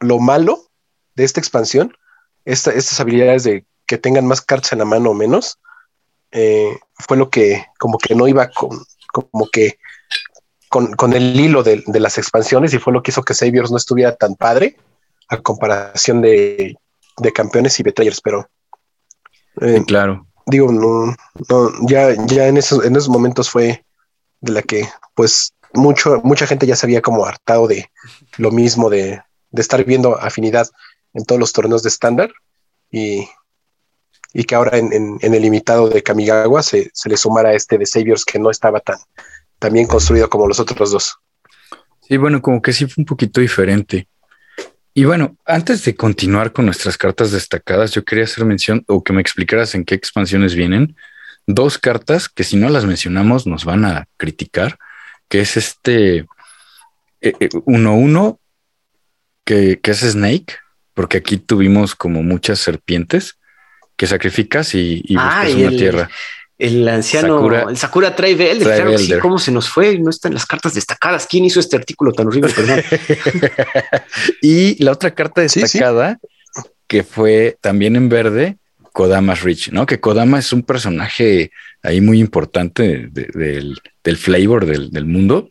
[0.00, 0.70] lo malo
[1.14, 1.94] de esta expansión,
[2.46, 5.58] estas habilidades de que tengan más cartas en la mano o menos,
[6.30, 8.82] eh, fue lo que como que no iba con,
[9.12, 9.78] como que
[10.72, 14.16] con, el hilo de, las expansiones y fue lo que hizo que Saviors no estuviera
[14.16, 14.78] tan padre
[15.28, 16.76] a comparación de,
[17.34, 18.48] campeones y betrayers, pero
[19.60, 20.26] eh, claro.
[20.46, 21.14] Digo, no,
[21.86, 23.84] ya, ya en esos, en esos momentos fue
[24.40, 27.90] de la que pues mucho, mucha gente ya se había como hartado de
[28.38, 29.20] lo mismo de,
[29.52, 30.68] estar viendo afinidad
[31.12, 32.32] en todos los torneos de estándar
[32.90, 33.28] y,
[34.32, 38.24] y que ahora en, el limitado de Kamigawa se, se le sumara este de Saviors
[38.24, 38.96] que no estaba tan,
[39.62, 41.16] también construido como los otros dos.
[42.00, 44.08] Sí, bueno, como que sí fue un poquito diferente.
[44.92, 49.12] Y bueno, antes de continuar con nuestras cartas destacadas, yo quería hacer mención o que
[49.12, 50.96] me explicaras en qué expansiones vienen.
[51.46, 54.78] Dos cartas que si no las mencionamos nos van a criticar,
[55.28, 56.26] que es este
[57.22, 58.36] 1-1, eh, eh,
[59.44, 60.56] que, que, es Snake,
[60.94, 63.38] porque aquí tuvimos como muchas serpientes
[63.96, 66.10] que sacrificas y, y buscas una tierra.
[66.62, 69.98] El anciano, Sakura, el Sakura Trae claro sí, ¿cómo se nos fue?
[69.98, 71.26] No están las cartas destacadas.
[71.26, 72.52] ¿Quién hizo este artículo tan horrible?
[74.42, 76.20] y la otra carta destacada,
[76.86, 78.58] que fue también en verde,
[78.92, 79.86] Kodama's Rich, ¿no?
[79.86, 81.50] Que Kodama es un personaje
[81.82, 85.50] ahí muy importante del, flavor del, mundo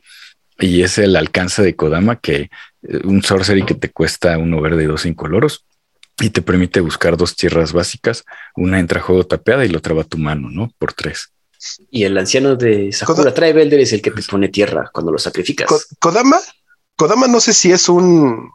[0.60, 2.50] y es el alcance de Kodama que
[2.88, 5.66] eh, un sorcery que te cuesta uno verde y dos incoloros
[6.22, 8.24] y te permite buscar dos tierras básicas.
[8.56, 10.72] Una entra a juego tapeada y la otra va a tu mano, ¿no?
[10.78, 11.32] Por tres.
[11.90, 15.20] Y el anciano de Sakura Trae Belder es el que te pone tierra cuando lo
[15.20, 15.88] sacrificas.
[16.00, 16.40] Kodama,
[16.96, 18.52] Kodama no sé si es un,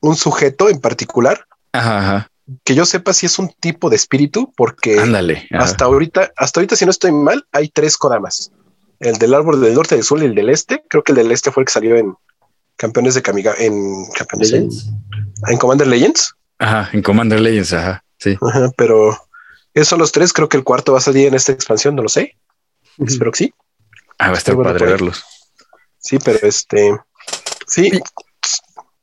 [0.00, 1.44] un sujeto en particular.
[1.72, 2.28] Ajá,
[2.64, 6.76] Que yo sepa si es un tipo de espíritu, porque Ándale, hasta ahorita, hasta ahorita,
[6.76, 8.50] si no estoy mal, hay tres Kodamas.
[9.00, 10.82] El del árbol del norte, del sur y el del este.
[10.88, 12.14] Creo que el del este fue el que salió en
[12.76, 16.34] campeones de Kamiga, en campeones en Commander Legends.
[16.58, 18.36] Ajá, en Commander Legends, ajá, sí.
[18.40, 19.16] Ajá, pero
[19.74, 20.32] esos son los tres.
[20.32, 22.36] Creo que el cuarto va a salir en esta expansión, no lo sé.
[22.98, 23.54] Espero que sí.
[24.18, 25.24] Ah, va a estar padre verlos.
[25.98, 26.98] Sí, pero este.
[27.66, 28.00] Sí.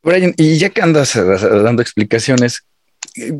[0.03, 2.65] Brian, y ya que andas dando explicaciones,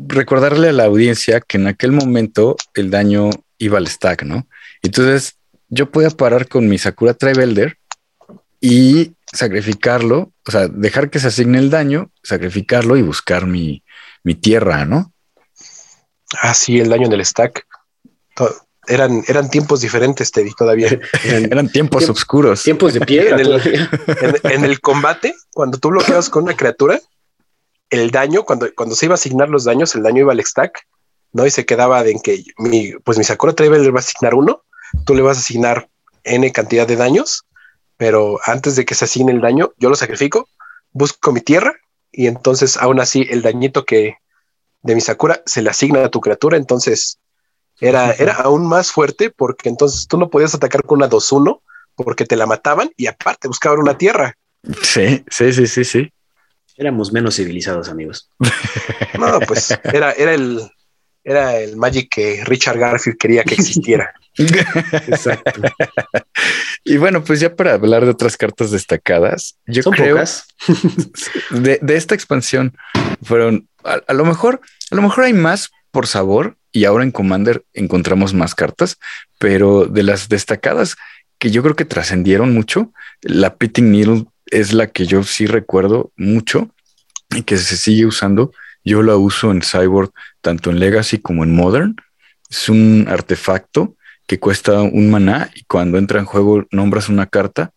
[0.06, 4.48] recordarle a la audiencia que en aquel momento el daño iba al stack, ¿no?
[4.82, 5.36] Entonces
[5.68, 7.78] yo podía parar con mi Sakura Trivelder
[8.60, 13.84] y sacrificarlo, o sea, dejar que se asigne el daño, sacrificarlo y buscar mi,
[14.24, 15.12] mi tierra, ¿no?
[16.40, 17.66] Ah, sí, el daño en el stack.
[18.88, 20.88] Eran, eran tiempos diferentes, Teddy, todavía.
[21.24, 22.62] Eran, tiempos oscuros.
[22.62, 23.36] Tiempos de piedra.
[24.44, 27.00] En el, combate, cuando tú bloqueabas con una criatura,
[27.90, 30.86] el daño, cuando, cuando se iba a asignar los daños, el daño iba al stack,
[31.32, 31.46] ¿no?
[31.46, 34.34] Y se quedaba de en que mi, pues mi Sakura Travel le va a asignar
[34.34, 34.62] uno,
[35.04, 35.88] tú le vas a asignar
[36.22, 37.44] N cantidad de daños,
[37.96, 40.48] pero antes de que se asigne el daño, yo lo sacrifico,
[40.92, 41.74] busco mi tierra
[42.12, 44.16] y entonces aún así el dañito que
[44.82, 47.18] de mi Sakura se le asigna a tu criatura, entonces
[47.80, 51.60] era, era aún más fuerte porque entonces tú no podías atacar con una 2-1
[51.94, 54.36] porque te la mataban y aparte buscaban una tierra.
[54.82, 56.12] Sí, sí, sí, sí, sí.
[56.76, 58.30] Éramos menos civilizados, amigos.
[59.18, 60.60] No, pues era, era el,
[61.26, 64.14] era el Magic que Richard Garfield quería que existiera.
[64.36, 65.60] Exacto.
[66.84, 70.22] y bueno, pues ya para hablar de otras cartas destacadas, yo creo
[71.50, 72.76] de, esta expansión
[73.22, 74.60] fueron a, lo mejor,
[74.92, 78.98] a lo mejor hay más por sabor y ahora en Commander encontramos más cartas,
[79.38, 80.96] pero de las destacadas
[81.38, 82.92] que yo creo que trascendieron mucho,
[83.22, 86.70] la Pitting Needle es la que yo sí recuerdo mucho
[87.30, 88.52] y que se sigue usando.
[88.86, 91.96] Yo la uso en Cyborg tanto en Legacy como en Modern.
[92.48, 93.96] Es un artefacto
[94.28, 97.72] que cuesta un maná y cuando entra en juego nombras una carta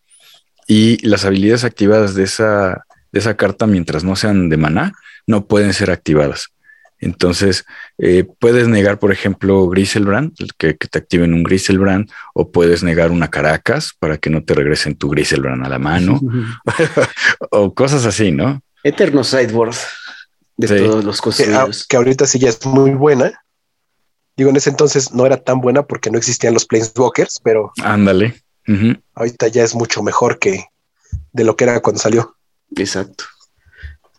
[0.68, 4.94] y las habilidades activadas de esa, de esa carta mientras no sean de maná
[5.26, 6.50] no pueden ser activadas.
[7.00, 7.66] Entonces,
[7.98, 13.10] eh, puedes negar, por ejemplo, Griselbrand, que, que te activen un Griselbrand, o puedes negar
[13.10, 16.20] una Caracas para que no te regresen tu Griselbrand a la mano,
[17.52, 18.62] o cosas así, ¿no?
[18.84, 19.76] Eterno sideboard
[20.68, 21.84] de todos los construidos.
[21.84, 23.44] Que, que, ahorita sí ya es muy buena.
[24.36, 27.72] Digo, en ese entonces no era tan buena porque no existían los Planeswalkers, pero.
[27.84, 28.42] Ándale.
[29.16, 30.66] Ahorita ya es mucho mejor que
[31.32, 32.36] de lo que era cuando salió.
[32.76, 33.24] Exacto.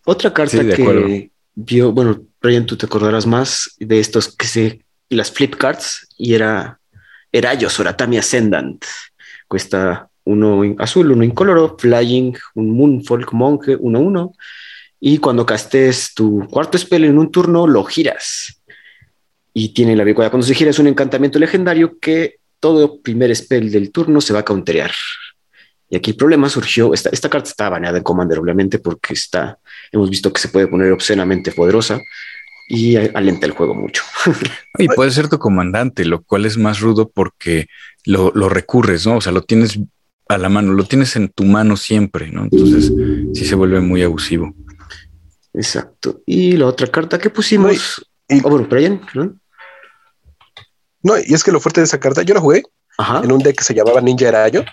[0.05, 5.31] Otra carta que vio, bueno, Brian, tú te acordarás más de estos que se, las
[5.31, 6.81] flip cards, y era
[7.31, 8.85] Erayos Oratami Ascendant.
[9.47, 14.33] Cuesta uno azul, uno incoloro, Flying, un Moonfolk Monje, uno uno.
[15.01, 18.63] Y cuando castes tu cuarto spell en un turno, lo giras.
[19.55, 20.31] Y tiene la bicuada.
[20.31, 24.41] Cuando se gira es un encantamiento legendario que todo primer spell del turno se va
[24.41, 24.93] a counterear.
[25.89, 29.59] Y aquí el problema surgió, esta, esta carta está baneada en Commander, obviamente, porque está,
[29.91, 32.01] hemos visto que se puede poner obscenamente poderosa
[32.69, 34.05] y alenta el juego mucho.
[34.79, 37.67] y puede ser tu comandante, lo cual es más rudo porque
[38.05, 39.17] lo, lo, recurres, ¿no?
[39.17, 39.81] O sea, lo tienes
[40.29, 42.45] a la mano, lo tienes en tu mano siempre, ¿no?
[42.45, 42.93] Entonces
[43.35, 44.55] sí se vuelve muy abusivo.
[45.61, 46.23] Exacto.
[46.27, 48.07] Y la otra carta que pusimos...
[48.29, 49.35] No, y, oh, bueno, Brian, ¿no?
[51.03, 52.63] no, y es que lo fuerte de esa carta, yo la jugué
[52.97, 53.21] Ajá.
[53.23, 54.65] en un deck que se llamaba Ninja Erayo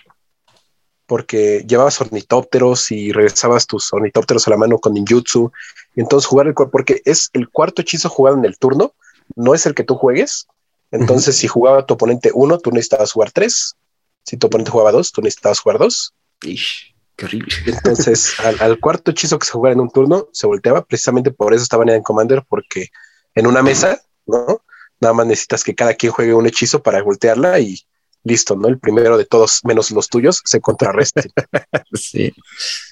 [1.08, 5.52] porque llevabas ornitópteros y regresabas tus ornitópteros a la mano con ninjutsu.
[5.96, 8.94] Y entonces jugar el porque es el cuarto hechizo jugado en el turno,
[9.36, 10.48] no es el que tú juegues.
[10.92, 11.42] Entonces, uh -huh.
[11.42, 13.76] si jugaba tu oponente uno, tú necesitabas jugar tres.
[14.24, 16.14] Si tu oponente jugaba dos, tú necesitabas jugar dos.
[16.44, 17.54] Ish, qué horrible.
[17.66, 20.86] Entonces, al, al, cuarto hechizo que se jugara en un turno, se volteaba.
[20.86, 22.90] Precisamente por eso estaba en Commander, porque
[23.36, 24.62] en una mesa, ¿no?
[25.00, 27.82] Nada más necesitas que cada quien juegue un hechizo para voltearla y
[28.24, 28.68] listo, ¿no?
[28.68, 31.22] El primero de todos, menos los tuyos, se contrarresta.
[31.94, 32.34] sí,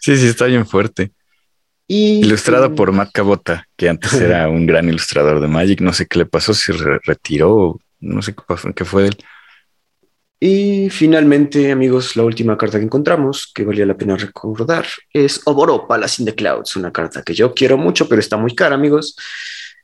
[0.02, 1.12] sí, sí, está bien fuerte.
[1.88, 5.82] Y, Ilustrado por Matt Cabota, que antes era un gran ilustrador de Magic.
[5.82, 9.08] No sé qué le pasó, si re retiró, no sé qué pasó, qué fue de
[9.10, 9.18] él.
[10.40, 15.88] Y finalmente, amigos, la última carta que encontramos, que valía la pena recordar, es Oboro
[15.88, 19.16] Palace in the Clouds, una carta que yo quiero mucho, pero está muy cara, amigos.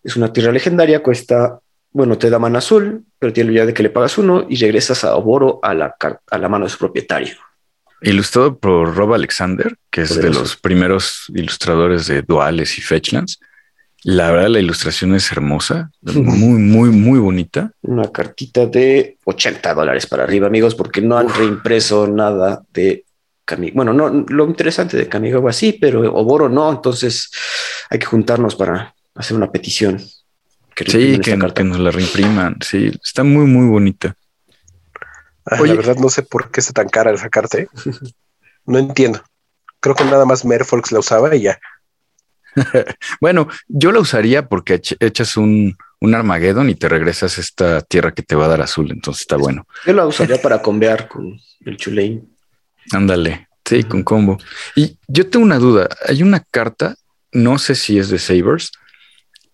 [0.03, 1.59] Es una tierra legendaria, cuesta
[1.93, 4.55] bueno, te da mana azul, pero tiene la idea de que le pagas uno y
[4.55, 5.95] regresas a Oboro a la,
[6.29, 7.35] a la mano de su propietario.
[8.01, 13.39] Ilustrado por Rob Alexander, que es de los primeros ilustradores de Duales y Fetchlands.
[14.03, 17.71] La verdad, la ilustración es hermosa, muy, muy, muy bonita.
[17.81, 21.37] Una cartita de 80 dólares para arriba, amigos, porque no han Uf.
[21.37, 23.05] reimpreso nada de
[23.45, 23.75] Kamigawa.
[23.75, 26.71] Bueno, no, lo interesante de Kamigawa sí, pero Oboro no.
[26.71, 27.31] Entonces
[27.89, 30.01] hay que juntarnos para hacer una petición.
[30.75, 32.57] Que sí, que, que, nos la reimpriman.
[32.61, 34.15] Sí, está muy, muy bonita.
[35.59, 37.59] Oye, la verdad no sé por qué está tan cara esa carta.
[37.59, 37.67] ¿eh?
[38.65, 39.21] no entiendo.
[39.79, 41.59] Creo que nada más Merfolks la usaba y ya.
[43.21, 48.13] bueno, yo la usaría porque echas un, un Armageddon y te regresas a esta tierra
[48.13, 48.91] que te va a dar azul.
[48.91, 49.67] Entonces está bueno.
[49.85, 52.23] Yo la usaría para combear con el Chulane.
[52.91, 53.87] Ándale, sí, uh -huh.
[53.87, 54.37] con combo.
[54.75, 55.87] Y yo tengo una duda.
[56.07, 56.95] Hay una carta,
[57.31, 58.71] no sé si es de Sabers,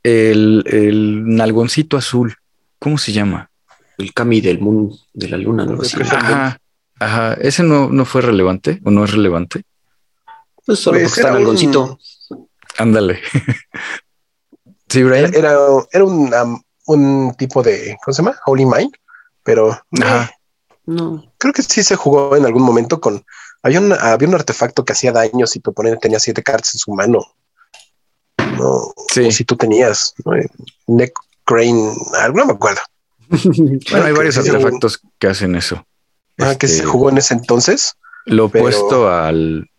[0.04, 2.36] el, el nalgoncito azul.
[2.80, 3.50] ¿Cómo se llama?
[3.98, 5.80] El Kami del Moon de la Luna, ¿no?
[5.82, 6.60] Ajá,
[7.00, 7.34] ajá.
[7.34, 9.64] ¿Ese no, no fue relevante o no es relevante?
[10.66, 11.84] Pues solo pues porque está nalgoncito.
[11.84, 11.98] Un...
[12.78, 13.20] Ándale.
[14.90, 15.34] sí, Brian.
[15.34, 15.58] Era,
[15.92, 18.38] era un, um, un, tipo de, ¿cómo se llama?
[18.46, 18.94] Holy Mind,
[19.44, 20.32] pero ajá.
[20.86, 21.34] no.
[21.38, 23.24] Creo que sí se jugó en algún momento con.
[23.64, 26.80] Había un, había un artefacto que hacía daño si tu oponente tenía siete cartas en
[26.80, 27.20] su mano.
[28.38, 28.94] ¿no?
[29.12, 29.26] Sí.
[29.26, 30.34] O si tú tenías ¿no?
[30.88, 31.14] Neck
[31.44, 32.82] Crane, algo no me acuerdo.
[33.30, 35.12] bueno, hay varios artefactos un...
[35.20, 35.86] que hacen eso.
[36.38, 37.96] Ah, este, que se jugó en ese entonces.
[38.26, 39.14] Lo opuesto pero...
[39.14, 39.70] al,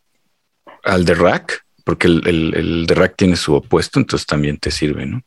[0.83, 4.71] al de Rack, porque el, el, el, de Rack tiene su opuesto, entonces también te
[4.71, 5.23] sirve, ¿no?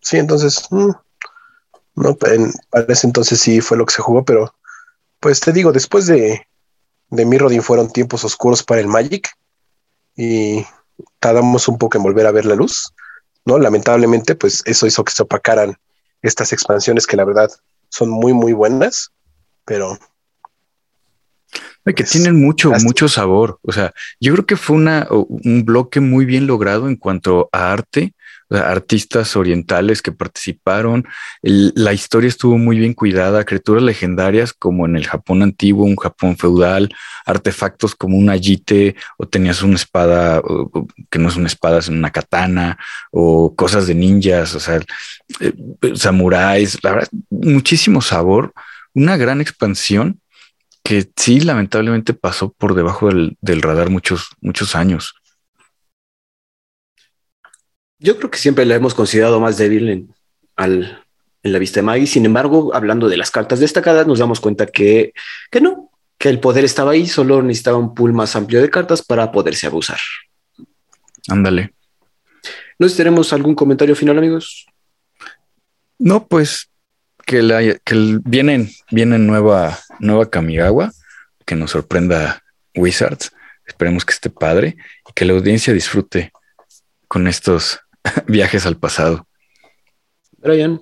[0.00, 0.92] Sí, entonces, mmm,
[1.96, 4.54] no, en, para ese entonces sí fue lo que se jugó, pero
[5.18, 6.46] pues te digo, después de,
[7.08, 9.28] de Mirrodin fueron tiempos oscuros para el Magic
[10.14, 10.64] y
[11.18, 12.94] tardamos un poco en volver a ver la luz,
[13.44, 13.58] ¿no?
[13.58, 15.76] Lamentablemente, pues eso hizo que se opacaran
[16.22, 17.50] estas expansiones que la verdad
[17.88, 19.10] son muy, muy buenas,
[19.64, 19.98] pero
[21.94, 23.58] que tienen mucho, mucho sabor.
[23.62, 27.72] O sea, yo creo que fue una, un bloque muy bien logrado en cuanto a
[27.72, 28.14] arte,
[28.50, 31.06] artistas orientales que participaron.
[31.42, 36.36] la historia estuvo muy bien cuidada, criaturas legendarias como en el Japón antiguo, un Japón
[36.36, 36.88] feudal,
[37.26, 40.42] artefactos como un ayite o tenías una espada
[41.10, 42.78] que no es una espada, es una katana
[43.10, 44.80] o cosas de ninjas, o sea,
[45.40, 45.52] eh,
[45.94, 48.52] samuráis, la verdad, muchísimo sabor,
[48.94, 50.20] una gran expansión
[50.88, 55.12] que sí, lamentablemente pasó por debajo del, radar muchos, muchos años.
[57.98, 60.14] Yo creo que siempre la hemos considerado más débil en,
[60.56, 61.04] al,
[61.42, 62.06] en la vista de Maggie.
[62.06, 65.12] Sin embargo, hablando de las cartas destacadas, nos damos cuenta que,
[65.50, 69.02] que no, que el poder estaba ahí, solo necesitaba un pool más amplio de cartas
[69.02, 70.00] para poderse abusar.
[71.28, 71.74] Ándale.
[72.78, 74.64] ¿Nos tenemos algún comentario final, amigos?
[75.98, 76.70] No, pues
[77.28, 80.92] que, la, que vienen, viene nueva, nueva Kamigawa,
[81.44, 82.42] que nos sorprenda
[82.74, 83.32] Wizards.
[83.66, 86.32] Esperemos que esté padre y que la audiencia disfrute
[87.06, 87.80] con estos
[88.26, 89.26] viajes al pasado.
[90.38, 90.80] Brian.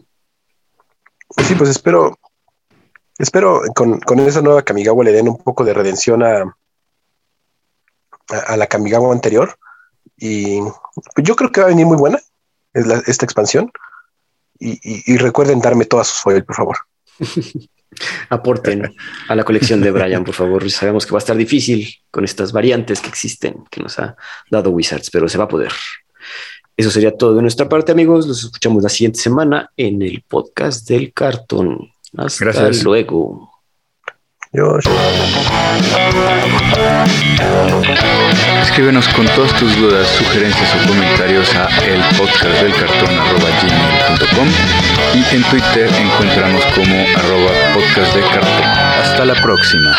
[1.49, 2.17] Sí, pues espero,
[3.19, 6.57] espero con, con esa nueva Kamigawa le den un poco de redención a,
[8.29, 9.59] a, la Kamigawa anterior.
[10.17, 10.61] Y
[11.17, 12.21] yo creo que va a venir muy buena
[12.73, 13.73] esta expansión.
[14.59, 16.77] Y, recuerden darme todas sus foil, por favor.
[18.29, 18.95] Aporten
[19.29, 20.71] a la colección de Brian, por favor.
[20.71, 24.17] Sabemos que va a estar difícil con estas variantes que existen, que nos ha
[24.51, 25.73] dado Wizards, pero se va a poder.
[26.77, 28.27] Eso sería todo de nuestra parte, amigos.
[28.27, 31.91] Los escuchamos la siguiente semana en el podcast del cartón.
[32.17, 33.56] Hasta luego.
[38.63, 43.11] Escríbenos con todas tus dudas, sugerencias o comentarios a el podcast del cartón
[45.15, 48.67] y en Twitter encuéntranos como arroba podcast de cartón.
[49.03, 49.95] Hasta la próxima.